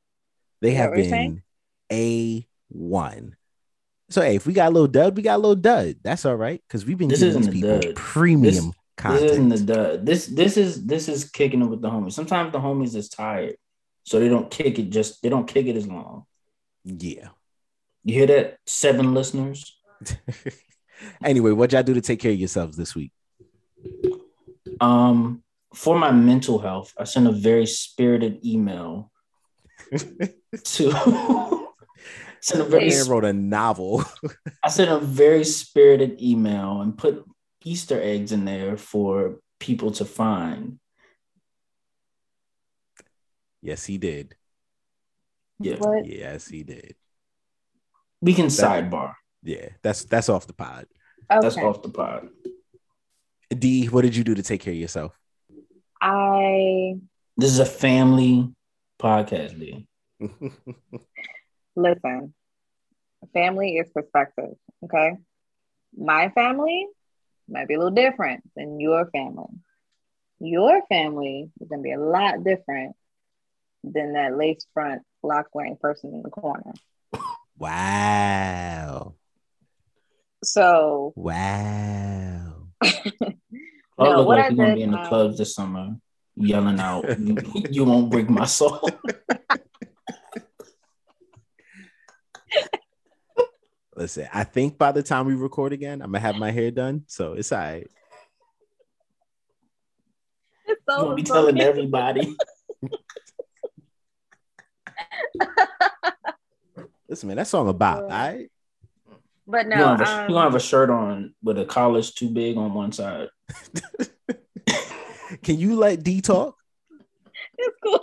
They 0.60 0.72
have 0.72 0.90
what 0.90 0.98
you're 0.98 1.08
saying? 1.08 1.42
been 1.88 1.96
a 1.98 2.48
one. 2.68 3.36
So 4.10 4.22
hey, 4.22 4.36
if 4.36 4.46
we 4.46 4.52
got 4.52 4.68
a 4.68 4.70
little 4.70 4.88
dud, 4.88 5.16
we 5.16 5.22
got 5.22 5.36
a 5.36 5.38
little 5.42 5.54
dud. 5.54 5.96
That's 6.02 6.24
all 6.24 6.36
right 6.36 6.62
because 6.66 6.84
we've 6.86 6.98
been 6.98 7.08
This 7.08 7.20
giving 7.20 7.40
isn't 7.40 7.52
these 7.52 7.62
people 7.62 7.80
dud. 7.80 7.94
premium 7.96 8.72
This 9.02 9.22
isn't 9.22 9.48
the 9.50 9.58
dud. 9.60 10.06
This 10.06 10.26
this 10.26 10.56
is 10.56 10.84
this 10.86 11.08
is 11.08 11.30
kicking 11.30 11.62
it 11.62 11.66
with 11.66 11.80
the 11.82 11.90
homies. 11.90 12.12
Sometimes 12.12 12.52
the 12.52 12.58
homies 12.58 12.96
is 12.96 13.08
tired, 13.08 13.56
so 14.04 14.18
they 14.18 14.28
don't 14.28 14.50
kick 14.50 14.78
it. 14.78 14.90
Just 14.90 15.22
they 15.22 15.28
don't 15.28 15.46
kick 15.46 15.66
it 15.66 15.76
as 15.76 15.86
long. 15.86 16.24
yeah. 16.84 17.28
You 18.04 18.14
hear 18.14 18.26
that? 18.26 18.58
Seven 18.66 19.12
listeners. 19.12 19.76
anyway, 21.22 21.50
what 21.52 21.72
y'all 21.72 21.82
do 21.82 21.94
to 21.94 22.00
take 22.00 22.20
care 22.20 22.32
of 22.32 22.38
yourselves 22.38 22.76
this 22.76 22.94
week? 22.94 23.12
Um, 24.80 25.42
for 25.74 25.98
my 25.98 26.10
mental 26.10 26.58
health, 26.58 26.92
I 26.98 27.04
sent 27.04 27.26
a 27.26 27.32
very 27.32 27.66
spirited 27.66 28.44
email 28.44 29.10
to. 29.92 31.64
sent 32.40 32.62
a 32.62 32.64
very 32.64 32.88
Man 32.88 33.08
wrote 33.08 33.24
a 33.24 33.32
novel. 33.32 34.04
I 34.64 34.68
sent 34.68 34.90
a 34.90 34.98
very 34.98 35.44
spirited 35.44 36.22
email 36.22 36.80
and 36.80 36.96
put 36.96 37.24
Easter 37.64 38.00
eggs 38.00 38.32
in 38.32 38.44
there 38.44 38.76
for 38.76 39.40
people 39.58 39.90
to 39.92 40.04
find. 40.04 40.78
yes, 43.60 43.84
he 43.84 43.98
did. 43.98 44.36
Yeah. 45.60 45.76
What 45.76 46.06
Yes, 46.06 46.48
he 46.48 46.62
did. 46.62 46.94
We 48.20 48.34
can 48.34 48.46
sidebar. 48.46 49.14
Yeah, 49.42 49.68
that's 49.82 50.04
that's 50.04 50.28
off 50.28 50.46
the 50.46 50.52
pod. 50.52 50.86
That's 51.28 51.56
off 51.56 51.82
the 51.82 51.90
pod. 51.90 52.28
D, 53.50 53.86
what 53.86 54.02
did 54.02 54.14
you 54.14 54.24
do 54.24 54.34
to 54.34 54.42
take 54.42 54.60
care 54.60 54.72
of 54.72 54.78
yourself? 54.78 55.18
I 56.00 56.96
This 57.36 57.50
is 57.50 57.58
a 57.58 57.64
family 57.64 58.52
podcast, 59.00 59.58
D. 59.58 59.86
listen. 61.76 62.34
Family 63.32 63.76
is 63.76 63.88
perspective. 63.90 64.54
Okay. 64.84 65.12
My 65.96 66.28
family 66.30 66.86
might 67.48 67.66
be 67.68 67.74
a 67.74 67.78
little 67.78 67.94
different 67.94 68.42
than 68.54 68.78
your 68.78 69.10
family. 69.10 69.48
Your 70.40 70.82
family 70.88 71.50
is 71.60 71.68
gonna 71.68 71.82
be 71.82 71.92
a 71.92 72.00
lot 72.00 72.44
different 72.44 72.94
than 73.82 74.12
that 74.12 74.36
lace 74.36 74.66
front 74.74 75.02
lock 75.22 75.46
wearing 75.52 75.76
person 75.76 76.12
in 76.14 76.22
the 76.22 76.30
corner. 76.30 76.72
wow. 77.58 79.14
So 80.44 81.12
Wow. 81.16 82.47
Claude 82.82 83.34
No, 83.98 84.16
look 84.18 84.26
what 84.28 84.36
like 84.38 84.46
I 84.46 84.48
he's 84.50 84.58
gonna 84.58 84.74
be 84.74 84.82
in 84.82 84.90
the 84.92 84.98
um, 85.00 85.06
clubs 85.08 85.38
this 85.38 85.54
summer, 85.54 85.96
yelling 86.36 86.78
out, 86.80 87.04
"You, 87.18 87.36
you 87.70 87.84
won't 87.84 88.10
break 88.10 88.28
my 88.30 88.44
soul." 88.46 88.80
Listen, 93.96 94.28
I 94.32 94.44
think 94.44 94.78
by 94.78 94.92
the 94.92 95.02
time 95.02 95.26
we 95.26 95.34
record 95.34 95.72
again, 95.72 96.00
I'm 96.02 96.12
gonna 96.12 96.20
have 96.20 96.36
my 96.36 96.52
hair 96.52 96.70
done. 96.70 97.02
So 97.08 97.32
it's 97.32 97.50
all 97.50 97.58
right. 97.58 97.88
it's 100.66 100.80
You 100.88 100.94
so 100.94 101.04
won't 101.04 101.16
be 101.16 101.22
telling 101.24 101.60
everybody. 101.60 102.36
Listen, 107.08 107.26
man, 107.28 107.38
that 107.38 107.48
song 107.48 107.68
about, 107.68 108.04
all 108.04 108.08
Yeah. 108.10 108.28
right? 108.28 108.50
But 109.50 109.64
You're 109.66 109.76
no, 109.76 109.84
gonna, 109.96 109.96
have 109.96 110.00
a, 110.00 110.12
um, 110.12 110.18
you're 110.20 110.28
gonna 110.36 110.50
have 110.50 110.54
a 110.54 110.60
shirt 110.60 110.90
on 110.90 111.34
with 111.42 111.58
a 111.58 111.64
collar's 111.64 112.12
too 112.12 112.28
big 112.28 112.58
on 112.58 112.74
one 112.74 112.92
side. 112.92 113.28
Can 115.42 115.58
you 115.58 115.76
let 115.76 116.02
D 116.02 116.20
talk? 116.20 116.54
it's 117.56 117.76
cool. 117.82 117.98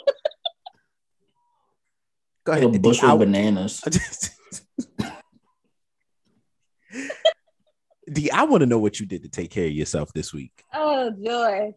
Go 2.46 2.52
Like 2.52 2.62
ahead. 2.64 2.70
a 2.70 2.74
D, 2.74 2.80
bushel 2.80 3.10
I- 3.10 3.14
of 3.14 3.20
bananas. 3.20 3.82
D, 8.12 8.30
I 8.32 8.44
want 8.44 8.62
to 8.62 8.68
know 8.68 8.78
what 8.80 9.00
you 9.00 9.06
did 9.06 9.24
to 9.24 9.30
take 9.30 9.50
care 9.52 9.66
of 9.66 9.72
yourself 9.72 10.14
this 10.14 10.32
week. 10.34 10.64
Oh 10.74 11.12
joy. 11.24 11.74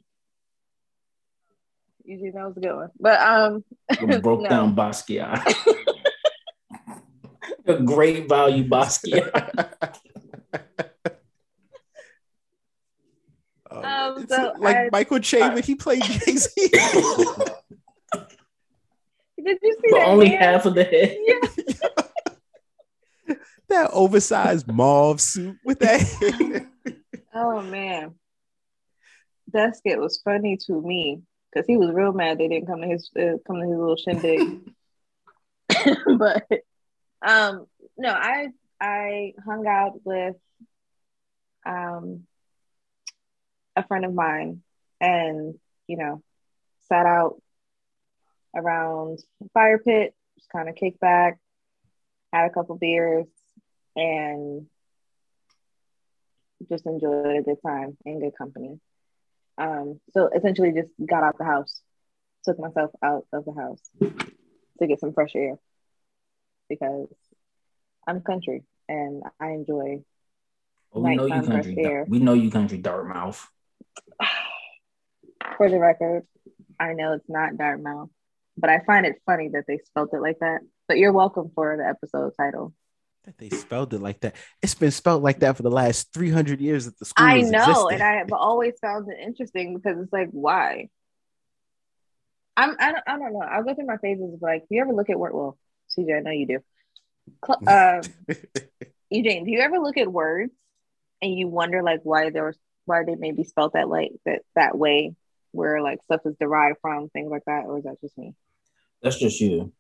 Usually 2.05 2.31
that 2.31 2.47
was 2.47 2.57
a 2.57 2.61
good 2.61 2.75
one. 2.75 2.89
But 3.01 3.21
um 3.21 3.64
broke 4.21 4.43
No. 4.45 4.49
down 4.49 4.77
Basquiat. 4.77 5.43
A 7.69 7.81
great 7.83 8.29
value 8.29 8.64
Basquiat. 8.69 9.69
Oh, 13.71 13.83
Um, 14.16 14.27
so 14.27 14.55
like 14.59 14.77
I- 14.77 14.89
Michael 14.91 15.21
Che 15.21 15.41
when 15.51 15.62
he 15.62 15.75
played 15.75 16.03
Jay 16.05 16.37
Z. 16.37 16.51
did 16.59 16.79
you 19.62 19.73
see 19.75 19.91
but 19.91 19.99
that 19.99 20.07
only 20.09 20.31
hair? 20.31 20.39
half 20.41 20.64
of 20.66 20.75
the 20.75 20.85
head. 20.85 21.19
that 23.69 23.91
oversized 23.93 24.66
mauve 24.69 25.21
suit 25.21 25.57
with 25.64 25.81
that. 25.81 26.01
hair. 26.01 26.71
Oh 27.35 27.61
man. 27.61 28.14
That 29.53 29.77
skit 29.77 29.99
was 30.01 30.19
funny 30.25 30.57
to 30.66 30.81
me 30.81 31.21
because 31.53 31.66
he 31.66 31.77
was 31.77 31.91
real 31.91 32.12
mad 32.12 32.39
they 32.39 32.49
didn't 32.49 32.66
come 32.69 32.81
to 32.81 32.87
his 32.89 33.11
uh, 33.19 33.37
come 33.47 33.57
to 33.61 33.66
his 33.69 33.77
little 33.79 33.97
shindig. 33.97 34.73
but 36.19 36.47
um 37.23 37.66
no, 37.97 38.11
I 38.11 38.49
I 38.81 39.35
hung 39.45 39.66
out 39.66 40.01
with 40.05 40.37
um 41.66 42.27
a 43.77 43.87
friend 43.87 44.05
of 44.05 44.14
mine 44.14 44.62
and 45.01 45.59
you 45.87 45.97
know 45.97 46.23
sat 46.89 47.07
out 47.07 47.41
around 48.55 49.19
the 49.41 49.49
fire 49.53 49.79
pit, 49.79 50.14
just 50.39 50.51
kind 50.51 50.69
of 50.69 50.75
kicked 50.75 51.01
back, 51.01 51.39
had 52.33 52.47
a 52.47 52.55
couple 52.55 52.77
beers, 52.77 53.27
and 53.97 54.66
just 56.69 56.87
enjoyed 56.87 57.37
a 57.37 57.43
good 57.43 57.62
time 57.64 57.97
and 58.05 58.21
good 58.21 58.37
company. 58.37 58.81
Um, 59.59 60.01
so 60.12 60.29
essentially, 60.35 60.73
just 60.73 60.91
got 61.05 61.23
out 61.23 61.39
the 61.39 61.45
house, 61.45 61.81
took 62.45 62.59
myself 62.59 62.91
out 63.03 63.27
of 63.33 63.45
the 63.45 63.53
house 63.53 63.81
to 64.01 64.87
get 64.87 65.01
some 65.01 65.12
fresh 65.12 65.35
air 65.35 65.59
because 66.69 67.09
I'm 68.07 68.21
country 68.21 68.64
and 68.89 69.23
I 69.41 69.49
enjoy. 69.51 70.03
Well, 70.93 71.05
we 71.05 71.16
know 71.16 71.27
you 71.27 71.43
country. 71.43 71.77
air. 71.79 72.07
We 72.09 72.19
know 72.19 72.35
you 72.35 72.51
country 72.51 72.79
Dartmouth. 72.79 73.47
For 75.57 75.69
the 75.69 75.79
record, 75.79 76.27
I 76.79 76.93
know 76.93 77.12
it's 77.14 77.29
not 77.29 77.57
Dartmouth, 77.57 78.11
but 78.57 78.71
I 78.71 78.81
find 78.81 79.07
it 79.07 79.21
funny 79.27 79.49
that 79.55 79.64
they 79.66 79.79
spelled 79.85 80.11
it 80.12 80.21
like 80.21 80.39
that. 80.41 80.61
But 80.87 80.99
you're 80.99 81.12
welcome 81.12 81.51
for 81.55 81.77
the 81.77 81.87
episode 81.87 82.33
title. 82.39 82.73
that 83.25 83.37
they 83.39 83.51
spelled 83.51 83.93
it 83.93 84.01
like 84.01 84.21
that. 84.21 84.37
It's 84.62 84.75
been 84.75 84.91
spelled 84.91 85.23
like 85.23 85.41
that 85.41 85.57
for 85.57 85.62
the 85.62 85.71
last 85.71 86.12
300 86.14 86.61
years 86.61 86.87
at 86.87 86.99
the 86.99 87.05
school 87.05 87.27
I 87.27 87.41
know, 87.41 87.89
existed. 87.89 87.95
and 87.95 88.03
I 88.03 88.12
have 88.19 88.33
always 88.33 88.75
found 88.81 89.09
it 89.11 89.19
interesting 89.21 89.75
because 89.77 89.99
it's 90.01 90.12
like, 90.12 90.29
why? 90.31 90.89
I'm, 92.57 92.75
I 92.81 92.93
don't, 92.93 93.05
I 93.07 93.19
don't 93.19 93.33
know. 93.33 93.41
I 93.41 93.62
go 93.62 93.75
through 93.75 93.87
my 93.87 93.99
phases 93.99 94.35
of 94.35 94.43
like, 94.43 94.64
you 94.71 94.81
ever 94.81 94.93
look 94.93 95.11
at 95.11 95.19
word? 95.19 95.35
Well, 95.35 95.59
CJ, 95.97 96.18
I 96.18 96.20
know 96.20 96.30
you 96.30 96.47
do. 96.47 96.59
Cl- 97.45 97.62
Uh, 97.66 98.03
Eugene, 99.11 99.45
do 99.45 99.51
you 99.51 99.61
ever 99.61 99.78
look 99.78 99.97
at 99.97 100.11
words 100.11 100.53
and 101.22 101.34
you 101.34 101.49
wonder 101.49 101.82
like 101.82 102.01
why 102.03 102.30
there 102.30 102.45
was 102.45 102.59
why 102.84 103.05
they 103.05 103.14
may 103.14 103.32
be 103.32 103.45
spelled 103.45 103.72
that 103.74 103.89
like 103.89 104.12
that 104.24 104.43
that 104.55 104.76
way, 104.76 105.14
where 105.53 105.82
like 105.82 106.03
stuff 106.05 106.20
is 106.24 106.34
derived 106.41 106.78
from 106.80 107.09
things 107.09 107.30
like 107.30 107.45
that, 107.47 107.64
or 107.66 107.78
is 107.78 107.84
that 107.84 108.01
just 108.01 108.16
me? 108.18 108.34
That's 109.03 109.18
just 109.18 109.41
you. 109.41 109.72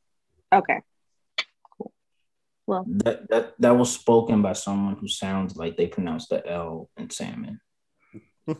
Okay, 0.52 0.80
cool. 1.76 1.92
Well, 2.66 2.84
That 2.86 3.28
that 3.28 3.54
that 3.58 3.76
was 3.76 3.92
spoken 3.92 4.40
by 4.42 4.54
someone 4.54 4.96
who 4.96 5.08
sounds 5.08 5.56
like 5.56 5.76
they 5.76 5.86
pronounce 5.86 6.28
the 6.28 6.46
L 6.46 6.88
in 6.96 7.10
salmon. 7.10 7.60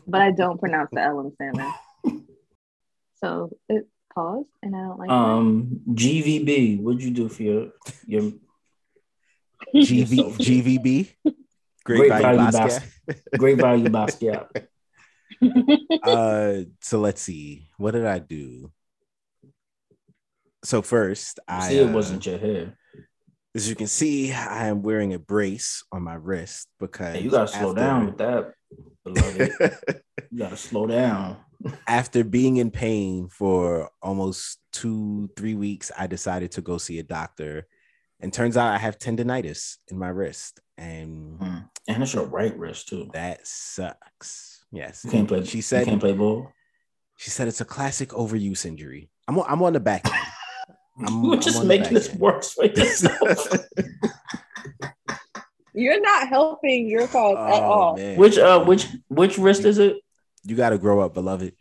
but 0.07 0.21
I 0.21 0.31
don't 0.31 0.59
pronounce 0.59 0.89
the 0.91 1.01
L 1.01 1.19
in 1.21 1.35
salmon, 1.35 1.73
so 3.15 3.51
it 3.67 3.87
paused, 4.19 4.49
and 4.63 4.75
I 4.75 4.79
don't 4.79 4.99
like 4.99 5.09
that. 5.09 5.15
Um, 5.15 5.81
GVB. 5.89 6.81
What'd 6.81 7.03
you 7.03 7.11
do 7.11 7.29
for 7.29 7.43
your 7.43 7.71
your 8.05 8.31
GV, 9.75 10.35
GVB. 10.37 10.83
Great, 11.85 12.09
Great 12.09 12.09
value, 12.09 12.51
value 12.51 12.57
Basquiat. 12.57 13.37
great 13.37 13.57
value 13.57 13.89
Basquiat? 13.89 14.47
uh, 16.03 16.65
so 16.81 16.99
let's 16.99 17.21
see. 17.21 17.67
What 17.77 17.91
did 17.91 18.05
I 18.05 18.19
do? 18.19 18.71
So 20.63 20.81
first, 20.81 21.39
I 21.47 21.69
See, 21.69 21.77
it 21.79 21.89
uh, 21.89 21.93
wasn't 21.93 22.25
your 22.25 22.37
hair. 22.37 22.77
as 23.55 23.69
you 23.69 23.75
can 23.75 23.87
see, 23.87 24.33
I 24.33 24.67
am 24.67 24.81
wearing 24.81 25.13
a 25.13 25.19
brace 25.19 25.83
on 25.91 26.03
my 26.03 26.15
wrist 26.15 26.67
because 26.79 27.15
Hey, 27.15 27.21
you 27.21 27.31
gotta 27.31 27.47
slow 27.47 27.69
after- 27.69 27.81
down 27.81 28.05
with 28.07 28.17
that, 28.17 28.53
beloved. 29.05 30.01
you 30.31 30.37
gotta 30.39 30.57
slow 30.57 30.85
down. 30.87 31.37
After 31.87 32.23
being 32.23 32.57
in 32.57 32.71
pain 32.71 33.27
for 33.29 33.89
almost 34.01 34.59
two, 34.71 35.29
three 35.35 35.55
weeks, 35.55 35.91
I 35.97 36.07
decided 36.07 36.51
to 36.53 36.61
go 36.61 36.77
see 36.77 36.99
a 36.99 37.03
doctor. 37.03 37.67
And 38.21 38.33
turns 38.33 38.57
out 38.57 38.73
I 38.73 38.77
have 38.77 38.99
tendonitis 38.99 39.77
in 39.89 39.97
my 39.97 40.09
wrist. 40.09 40.59
And 40.77 41.39
Mm. 41.39 41.69
And 41.87 42.03
it's 42.03 42.13
your 42.13 42.25
right 42.25 42.55
wrist 42.57 42.87
too. 42.89 43.09
that 43.13 43.45
sucks. 43.47 44.63
Yes. 44.71 45.01
You 45.03 45.11
can't 45.11 45.27
play. 45.27 45.43
She 45.45 45.57
you 45.57 45.61
said 45.63 45.85
can't 45.85 45.99
play 45.99 46.13
ball. 46.13 46.51
she 47.17 47.29
said 47.31 47.47
it's 47.47 47.61
a 47.61 47.65
classic 47.65 48.09
overuse 48.09 48.65
injury. 48.65 49.09
I'm 49.27 49.39
on, 49.39 49.45
I'm 49.47 49.61
on 49.63 49.73
the 49.73 49.79
back 49.79 50.05
end. 50.05 50.15
I'm- 51.07 51.23
You're 51.23 51.33
I'm 51.35 51.41
just 51.41 51.63
making 51.65 51.93
this 51.93 52.09
end. 52.09 52.19
worse 52.19 52.53
for 52.53 52.65
yourself. 52.65 53.47
You're 55.73 56.01
not 56.01 56.27
helping 56.27 56.89
your 56.89 57.07
cause 57.07 57.37
at 57.37 57.61
Oh, 57.63 57.71
all. 57.71 57.95
man. 57.95 58.17
which 58.17 58.37
uh 58.37 58.63
which 58.65 58.87
which 59.07 59.37
wrist 59.37 59.63
is 59.65 59.77
it? 59.77 59.97
You 60.43 60.55
got 60.55 60.69
to 60.69 60.77
grow 60.77 60.99
up, 61.01 61.13
beloved. 61.13 61.53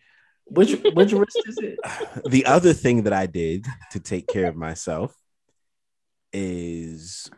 Which 0.47 0.73
which 0.95 1.13
wrist 1.13 1.43
is 1.47 1.59
it? 1.59 1.79
the 2.31 2.47
other 2.47 2.73
thing 2.73 3.03
that 3.03 3.13
I 3.13 3.27
did 3.27 3.67
to 3.93 4.01
take 4.01 4.27
care 4.27 4.47
of 4.49 4.57
myself 4.57 5.15
is 6.33 7.31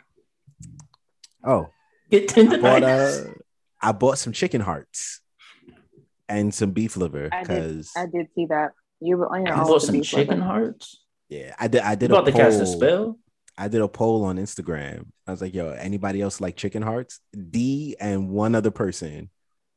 oh, 1.44 1.68
Get 2.10 2.36
I 2.36 2.44
bought 2.44 2.82
tendonitis. 2.82 3.28
uh, 3.30 3.32
I 3.82 3.92
bought 3.92 4.18
some 4.18 4.32
chicken 4.32 4.60
hearts 4.60 5.20
and 6.28 6.52
some 6.54 6.70
beef 6.72 6.96
liver 6.96 7.28
I 7.32 7.38
did. 7.42 7.48
because 7.48 7.90
I 7.96 8.06
did 8.06 8.28
see 8.34 8.46
that 8.46 8.72
you 9.00 9.16
were 9.16 9.28
on 9.32 9.46
your 9.46 9.54
You 9.56 9.62
own. 9.62 9.66
bought 9.66 9.82
some 9.82 10.02
chicken 10.02 10.26
flippant. 10.26 10.42
hearts. 10.42 11.02
yeah, 11.28 11.54
I 11.58 11.68
did. 11.68 11.80
I 11.82 11.92
You 11.92 11.96
did 11.96 12.10
a 12.10 12.14
about 12.14 12.26
to 12.26 12.32
cast 12.32 12.60
a 12.60 12.66
spell? 12.66 13.18
I 13.56 13.68
did 13.68 13.80
a 13.82 13.88
poll 13.88 14.24
on 14.24 14.36
Instagram. 14.38 15.06
I 15.26 15.30
was 15.32 15.40
like, 15.40 15.54
"Yo, 15.54 15.70
anybody 15.70 16.20
else 16.22 16.40
like 16.40 16.56
chicken 16.56 16.82
hearts?" 16.82 17.20
D 17.50 17.96
and 18.00 18.28
one 18.30 18.54
other 18.54 18.70
person, 18.70 19.30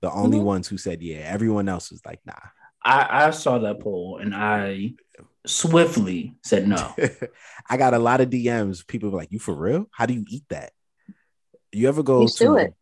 the 0.03 0.11
only 0.11 0.37
Mhm. 0.39 0.43
ones 0.43 0.67
who 0.67 0.77
said 0.77 1.01
yeah. 1.01 1.19
Everyone 1.35 1.67
else 1.69 1.89
was 1.89 2.05
like, 2.05 2.19
"Nah." 2.25 2.43
I, 2.85 3.27
I 3.27 3.29
saw 3.31 3.59
that 3.59 3.79
poll 3.79 4.19
and 4.21 4.35
I 4.35 4.95
swiftly 5.47 6.35
said 6.43 6.67
no. 6.67 6.93
I 7.69 7.77
got 7.77 7.93
a 7.93 7.99
lot 7.99 8.19
of 8.19 8.29
DMs. 8.29 8.85
People 8.85 9.09
were 9.09 9.17
like, 9.17 9.31
"You 9.31 9.39
for 9.39 9.55
real? 9.55 9.85
How 9.91 10.05
do 10.05 10.13
you 10.13 10.25
eat 10.27 10.43
that?" 10.49 10.73
You 11.71 11.87
ever 11.87 12.03
go 12.03 12.23
You 12.23 12.27
to 12.27 12.55
it. 12.57 12.73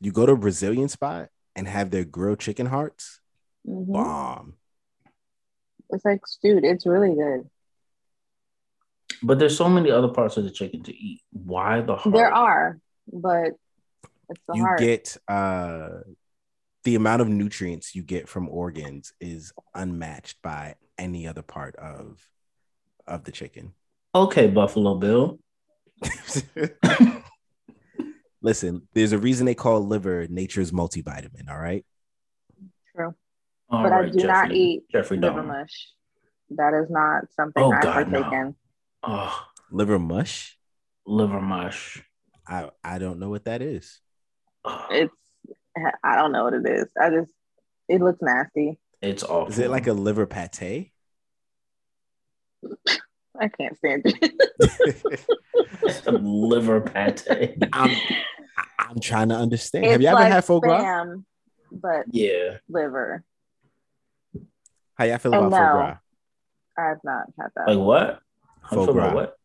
you 0.00 0.10
go 0.10 0.24
to 0.24 0.32
a 0.32 0.36
Brazilian 0.36 0.88
spot 0.88 1.28
and 1.54 1.68
have 1.68 1.90
their 1.90 2.04
grilled 2.06 2.40
chicken 2.40 2.64
hearts? 2.66 3.20
Mhm. 3.68 3.92
Bomb. 3.92 4.54
It's 5.90 6.04
like 6.06 6.26
stewed. 6.26 6.64
It's 6.64 6.86
really 6.86 7.14
good. 7.14 7.50
But 9.22 9.38
there's 9.38 9.56
so 9.56 9.68
many 9.68 9.90
other 9.90 10.08
parts 10.08 10.38
of 10.38 10.44
the 10.44 10.50
chicken 10.50 10.82
to 10.84 10.96
eat. 10.96 11.20
Why 11.32 11.82
the 11.82 11.96
heart? 11.96 12.14
There 12.14 12.32
are, 12.32 12.78
but 13.12 13.52
it's 14.30 14.40
the 14.48 14.54
you 14.56 14.62
heart. 14.64 14.78
get 14.80 15.16
uh 15.28 15.88
the 16.84 16.94
amount 16.94 17.22
of 17.22 17.28
nutrients 17.28 17.94
you 17.94 18.02
get 18.02 18.28
from 18.28 18.48
organs 18.48 19.12
is 19.20 19.52
unmatched 19.74 20.40
by 20.42 20.74
any 20.98 21.26
other 21.26 21.42
part 21.42 21.76
of 21.76 22.28
of 23.06 23.24
the 23.24 23.32
chicken. 23.32 23.72
Okay, 24.14 24.46
Buffalo 24.48 24.94
Bill. 24.96 25.38
Listen, 28.42 28.88
there's 28.94 29.12
a 29.12 29.18
reason 29.18 29.44
they 29.46 29.54
call 29.54 29.84
liver 29.86 30.26
nature's 30.28 30.72
multivitamin, 30.72 31.50
all 31.50 31.58
right? 31.58 31.84
True. 32.96 33.14
All 33.68 33.82
but 33.82 33.92
I 33.92 34.00
right, 34.00 34.12
do 34.12 34.26
not 34.26 34.50
eat 34.52 34.82
Jeffrey 34.90 35.18
liver 35.18 35.42
Dahmer. 35.42 35.46
mush. 35.60 35.88
That 36.50 36.74
is 36.74 36.90
not 36.90 37.24
something 37.36 37.62
Oh, 37.62 37.72
I 37.72 37.80
God, 37.82 37.92
partake 38.10 38.32
no. 38.32 38.40
in. 38.40 38.54
Oh, 39.02 39.46
Liver 39.70 39.98
mush? 39.98 40.56
liver 41.06 41.40
mush. 41.40 42.02
I 42.46 42.70
I 42.82 42.98
don't 42.98 43.18
know 43.18 43.28
what 43.28 43.44
that 43.44 43.62
is. 43.62 44.00
It's 44.90 45.14
I 46.04 46.16
don't 46.16 46.32
know 46.32 46.44
what 46.44 46.54
it 46.54 46.66
is. 46.68 46.88
I 47.00 47.10
just 47.10 47.32
it 47.88 48.00
looks 48.00 48.20
nasty. 48.22 48.78
it's 49.02 49.22
awful. 49.22 49.48
Is 49.52 49.58
it 49.58 49.70
like 49.70 49.86
a 49.86 49.92
liver 49.92 50.26
pate? 50.26 50.92
I 53.40 53.48
can't 53.48 53.76
stand 53.76 54.02
it. 54.04 55.20
liver 56.06 56.80
pate? 56.80 57.26
I'm 57.72 57.96
I'm 58.78 59.00
trying 59.00 59.28
to 59.30 59.36
understand. 59.36 59.84
it's 59.86 59.92
Have 59.92 60.02
you 60.02 60.08
ever 60.08 60.20
like 60.20 60.32
had 60.32 60.44
foie 60.44 60.60
gras? 60.60 60.82
spam, 60.82 61.24
but 61.72 62.04
Yeah. 62.10 62.58
liver. 62.68 63.24
How 64.94 65.04
y'all 65.04 65.18
feel 65.18 65.34
And 65.34 65.42
about 65.46 65.50
foie 65.52 65.72
gras? 65.72 65.96
I've 66.76 67.04
not 67.04 67.26
had 67.38 67.48
that. 67.56 67.68
Like 67.68 67.78
what? 67.78 68.20
How 68.62 68.76
you 68.76 68.86
Faux 68.86 68.88
about 68.90 69.12
gras. 69.12 69.14
what? 69.14 69.36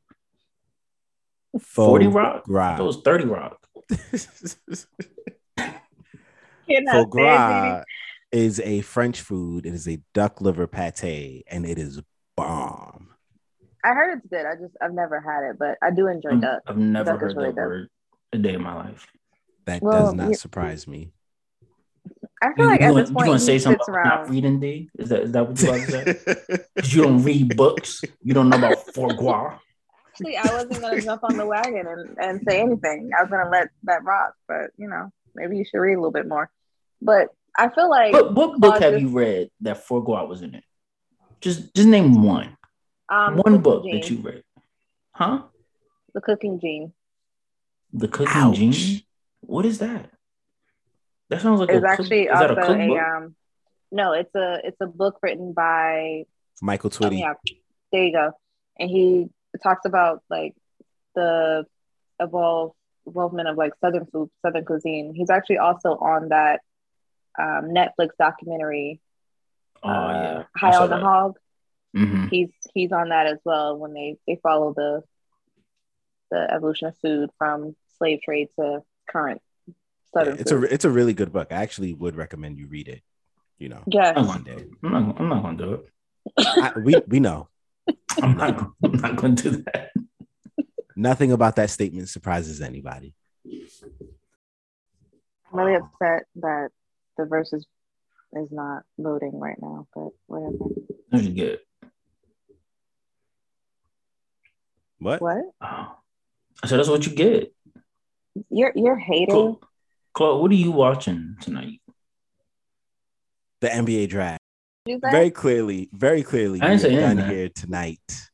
Faux 1.61 1.75
40 1.75 2.07
Rock? 2.07 2.35
I 2.35 2.47
gras. 2.47 2.77
thought 2.77 2.83
it 2.83 2.87
was 2.87 3.01
30 3.01 3.25
Rock. 3.25 3.67
Cannot 6.69 6.93
Foie 6.93 7.05
gras 7.05 7.83
is 8.31 8.59
a 8.61 8.81
French 8.81 9.21
food. 9.21 9.65
It 9.65 9.73
is 9.73 9.87
a 9.87 9.99
duck 10.13 10.41
liver 10.41 10.67
pate, 10.67 11.43
and 11.47 11.65
it 11.65 11.77
is 11.77 12.01
bomb. 12.35 13.09
I 13.83 13.89
heard 13.93 14.17
it's 14.17 14.27
good. 14.27 14.45
I 14.45 14.55
just 14.55 14.75
I've 14.81 14.93
never 14.93 15.19
had 15.19 15.49
it, 15.51 15.57
but 15.59 15.77
I 15.81 15.91
do 15.91 16.07
enjoy 16.07 16.29
I'm- 16.31 16.39
duck. 16.41 16.61
I've 16.67 16.77
never 16.77 17.11
Duck 17.11 17.21
heard 17.21 17.35
really 17.35 17.49
that 17.49 17.55
good. 17.55 17.61
word 17.67 17.89
a 18.33 18.37
day 18.39 18.53
in 18.53 18.61
my 18.63 18.73
life. 18.75 19.07
That 19.65 19.81
Well, 19.81 20.05
does 20.05 20.13
not 20.13 20.29
you- 20.29 20.35
surprise 20.35 20.87
me. 20.87 21.11
I 22.41 22.53
feel 22.53 22.65
like 22.65 22.81
you 22.81 22.85
at 22.85 22.89
gonna, 22.89 23.01
this 23.01 23.09
you 23.09 23.15
point 23.15 23.25
gonna 23.27 23.39
say 23.39 23.57
something 23.59 23.79
sits 23.79 23.87
about 23.89 24.05
not 24.05 24.29
reading, 24.29 24.59
D? 24.59 24.89
Is 24.99 25.09
that 25.09 25.21
is 25.23 25.31
that 25.31 25.47
what 25.47 25.59
you 25.61 25.69
about 25.69 25.85
to 25.87 25.91
say? 26.19 26.57
Because 26.75 26.93
you 26.93 27.01
don't 27.03 27.23
read 27.23 27.55
books. 27.55 28.01
You 28.21 28.33
don't 28.33 28.49
know 28.49 28.57
about 28.57 28.77
foie 28.93 29.13
gras. 29.13 29.57
Actually, 30.09 30.37
I 30.37 30.43
wasn't 30.53 30.81
gonna 30.81 31.01
jump 31.01 31.23
on 31.23 31.37
the 31.37 31.45
wagon 31.45 31.85
and, 31.87 32.17
and 32.19 32.41
say 32.47 32.59
anything. 32.61 33.09
I 33.17 33.21
was 33.23 33.31
gonna 33.31 33.49
let 33.49 33.69
that 33.83 34.03
rock, 34.03 34.33
but 34.47 34.71
you 34.77 34.87
know, 34.87 35.09
maybe 35.35 35.57
you 35.57 35.65
should 35.65 35.77
read 35.79 35.93
a 35.93 35.97
little 35.97 36.11
bit 36.11 36.27
more. 36.27 36.49
But 37.01 37.29
I 37.57 37.69
feel 37.69 37.89
like 37.89 38.13
What, 38.13 38.33
what 38.33 38.59
book 38.59 38.81
have 38.81 38.93
just- 38.93 39.01
you 39.01 39.09
read 39.09 39.49
that 39.61 39.77
foie 39.85 39.99
gras 40.01 40.25
was 40.25 40.41
in 40.41 40.55
it? 40.55 40.63
Just 41.41 41.73
just 41.75 41.87
name 41.87 42.23
one. 42.23 42.57
um, 43.09 43.37
one 43.37 43.59
book 43.61 43.83
Gene, 43.83 43.95
that 43.95 44.09
you 44.09 44.17
read. 44.17 44.43
Huh? 45.11 45.43
the 46.13 46.21
cooking 46.21 46.59
gene 46.61 46.93
The 47.93 48.07
Cooking 48.07 48.33
Ouch. 48.33 48.55
Gene? 48.55 49.01
What 49.41 49.65
is 49.65 49.79
that? 49.79 50.09
That 51.29 51.41
sounds 51.41 51.59
like 51.59 51.69
is 51.69 51.77
a 51.77 51.81
cook- 51.81 51.89
actually 51.89 52.23
is 52.23 52.39
that 52.39 52.57
also 52.57 52.73
a 52.73 52.95
a, 52.95 52.99
um 52.99 53.35
no, 53.91 54.13
it's 54.13 54.33
a 54.35 54.59
it's 54.63 54.77
a 54.81 54.87
book 54.87 55.19
written 55.21 55.53
by 55.53 56.25
Michael 56.61 56.89
oh, 56.93 56.97
Twitty. 56.97 57.19
yeah, 57.19 57.33
there 57.91 58.03
you 58.05 58.11
go. 58.13 58.31
And 58.79 58.89
he 58.89 59.29
talks 59.61 59.85
about 59.85 60.23
like 60.29 60.55
the 61.15 61.65
evolve 62.19 62.73
involvement 63.05 63.47
of 63.47 63.57
like 63.57 63.73
southern 63.81 64.05
food, 64.05 64.29
southern 64.41 64.65
cuisine. 64.65 65.13
He's 65.15 65.29
actually 65.29 65.57
also 65.59 65.91
on 65.91 66.29
that 66.29 66.61
um, 67.37 67.71
Netflix 67.73 68.09
documentary 68.17 69.01
oh 69.83 69.89
uh, 69.89 70.11
yeah. 70.11 70.43
High 70.55 70.71
saw 70.71 70.83
on 70.83 70.89
the 70.89 70.95
that. 70.95 71.03
Hog. 71.03 71.37
Mhm. 71.95 72.29
He's 72.29 72.49
he's 72.73 72.91
on 72.91 73.09
that 73.09 73.27
as 73.27 73.39
well 73.45 73.77
when 73.77 73.93
they 73.93 74.17
they 74.27 74.37
follow 74.41 74.73
the 74.73 75.03
the 76.31 76.51
evolution 76.51 76.87
of 76.87 76.97
food 76.97 77.29
from 77.37 77.75
slave 77.97 78.19
trade 78.21 78.49
to 78.59 78.83
current 79.09 79.41
southern 80.13 80.37
It's 80.39 80.51
a 80.51 80.61
it's 80.63 80.85
a 80.85 80.89
really 80.89 81.13
good 81.13 81.31
book. 81.31 81.47
I 81.51 81.55
actually 81.55 81.93
would 81.93 82.15
recommend 82.15 82.57
you 82.57 82.67
read 82.67 82.87
it. 82.87 83.01
You 83.57 83.69
know, 83.69 83.83
yeah. 83.87 84.11
I'm 84.15 84.27
one 84.27 84.43
not, 84.43 84.45
day. 84.45 84.65
I'm 84.83 84.91
not, 84.91 85.19
I'm 85.19 85.29
not 85.29 85.43
gonna 85.43 85.57
do 85.57 85.73
it. 85.73 85.89
I, 86.37 86.73
we 86.77 86.95
we 87.07 87.19
know 87.21 87.47
I'm 88.21 88.35
not 88.35 88.71
I'm 88.83 88.91
not 88.93 89.15
gonna 89.15 89.35
do 89.35 89.51
that. 89.51 89.91
Nothing 90.95 91.31
about 91.31 91.55
that 91.57 91.69
statement 91.69 92.09
surprises 92.09 92.61
anybody. 92.61 93.13
I'm 95.51 95.59
really 95.59 95.75
upset 95.75 96.23
that 96.35 96.69
the 97.17 97.25
verse 97.25 97.53
is 97.53 97.65
is 98.33 98.51
not 98.51 98.83
loading 98.97 99.39
right 99.39 99.57
now, 99.61 99.87
but 99.95 100.09
whatever. 100.27 100.57
That 101.11 101.17
was 101.17 101.27
good. 101.29 101.59
What? 104.99 105.21
What? 105.21 105.43
Oh. 105.61 105.95
I 106.63 106.67
said 106.67 106.79
that's 106.79 106.89
what 106.89 107.05
you 107.05 107.13
get. 107.13 107.53
You're 108.49 108.71
you're 108.75 108.97
hating. 108.97 109.27
Claude, 109.27 109.57
Claude, 110.13 110.41
what 110.41 110.51
are 110.51 110.55
you 110.55 110.71
watching 110.71 111.35
tonight? 111.41 111.81
The 113.61 113.67
NBA 113.67 114.09
draft. 114.09 114.39
Very 114.87 115.31
clearly, 115.31 115.89
very 115.93 116.21
clearly, 116.21 116.61
I 116.61 116.75
didn't 116.75 116.93
we're 116.93 117.01
done 117.01 117.19
anything. 117.19 117.35
here 117.35 117.49
tonight. 117.49 118.29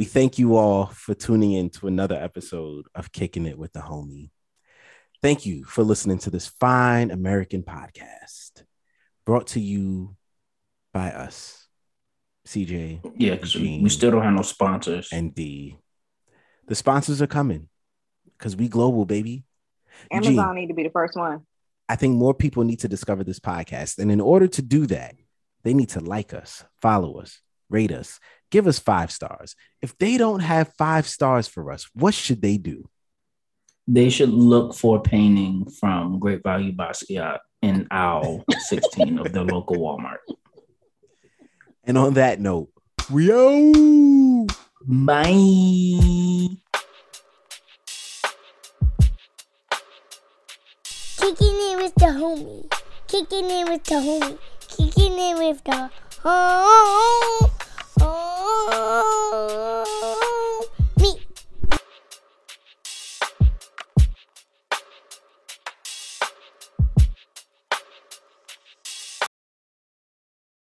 We 0.00 0.06
thank 0.06 0.38
you 0.38 0.56
all 0.56 0.86
for 0.86 1.12
tuning 1.12 1.52
in 1.52 1.68
to 1.72 1.86
another 1.86 2.14
episode 2.14 2.86
of 2.94 3.12
Kicking 3.12 3.44
It 3.44 3.58
with 3.58 3.74
the 3.74 3.80
Homie. 3.80 4.30
Thank 5.20 5.44
you 5.44 5.64
for 5.64 5.84
listening 5.84 6.16
to 6.20 6.30
this 6.30 6.46
fine 6.46 7.10
American 7.10 7.62
podcast 7.62 8.64
brought 9.26 9.48
to 9.48 9.60
you 9.60 10.16
by 10.94 11.10
us, 11.10 11.66
CJ 12.48 13.12
Yeah, 13.18 13.34
because 13.34 13.54
we, 13.54 13.80
we 13.82 13.90
still 13.90 14.10
don't 14.10 14.22
have 14.22 14.32
no 14.32 14.40
sponsors. 14.40 15.10
and 15.12 15.34
D. 15.34 15.76
The 16.66 16.74
sponsors 16.74 17.20
are 17.20 17.26
coming 17.26 17.68
because 18.38 18.56
we 18.56 18.68
global, 18.68 19.04
baby. 19.04 19.44
Amazon 20.10 20.32
Eugene. 20.32 20.54
need 20.54 20.68
to 20.68 20.74
be 20.74 20.84
the 20.84 20.88
first 20.88 21.14
one. 21.14 21.42
I 21.90 21.96
think 21.96 22.16
more 22.16 22.32
people 22.32 22.64
need 22.64 22.80
to 22.80 22.88
discover 22.88 23.22
this 23.22 23.38
podcast. 23.38 23.98
And 23.98 24.10
in 24.10 24.22
order 24.22 24.46
to 24.46 24.62
do 24.62 24.86
that, 24.86 25.14
they 25.62 25.74
need 25.74 25.90
to 25.90 26.00
like 26.00 26.32
us, 26.32 26.64
follow 26.80 27.20
us, 27.20 27.42
rate 27.70 27.92
us, 27.92 28.20
give 28.50 28.66
us 28.66 28.78
five 28.78 29.10
stars. 29.10 29.54
If 29.80 29.96
they 29.98 30.18
don't 30.18 30.40
have 30.40 30.74
five 30.76 31.06
stars 31.06 31.48
for 31.48 31.70
us, 31.70 31.88
what 31.94 32.14
should 32.14 32.42
they 32.42 32.56
do? 32.56 32.88
they 33.92 34.08
should 34.08 34.30
look 34.30 34.74
for 34.74 34.98
a 34.98 35.00
painting 35.00 35.68
from 35.68 36.20
Great 36.20 36.42
Value 36.44 36.72
Basquiat 36.72 37.38
in 37.60 37.88
aisle 37.90 38.44
16 38.68 39.18
of 39.18 39.32
the 39.32 39.42
local 39.42 39.76
Walmart. 39.76 40.18
And 41.82 41.98
on 41.98 42.14
that 42.14 42.40
note, 42.40 42.68
we 43.10 43.32
out. 43.32 44.56
Bye. 44.86 45.26
Kicking 51.16 51.58
it 51.58 51.76
with 51.76 51.94
the 51.96 52.06
homie. 52.06 52.72
Kicking 53.08 53.50
it 53.50 53.68
with 53.68 53.84
the 53.84 53.94
homie. 53.94 54.38
Kicking 54.68 55.18
it 55.18 55.36
with 55.36 55.64
the 55.64 55.90
homie. 56.22 57.59
Oh. 58.02 58.30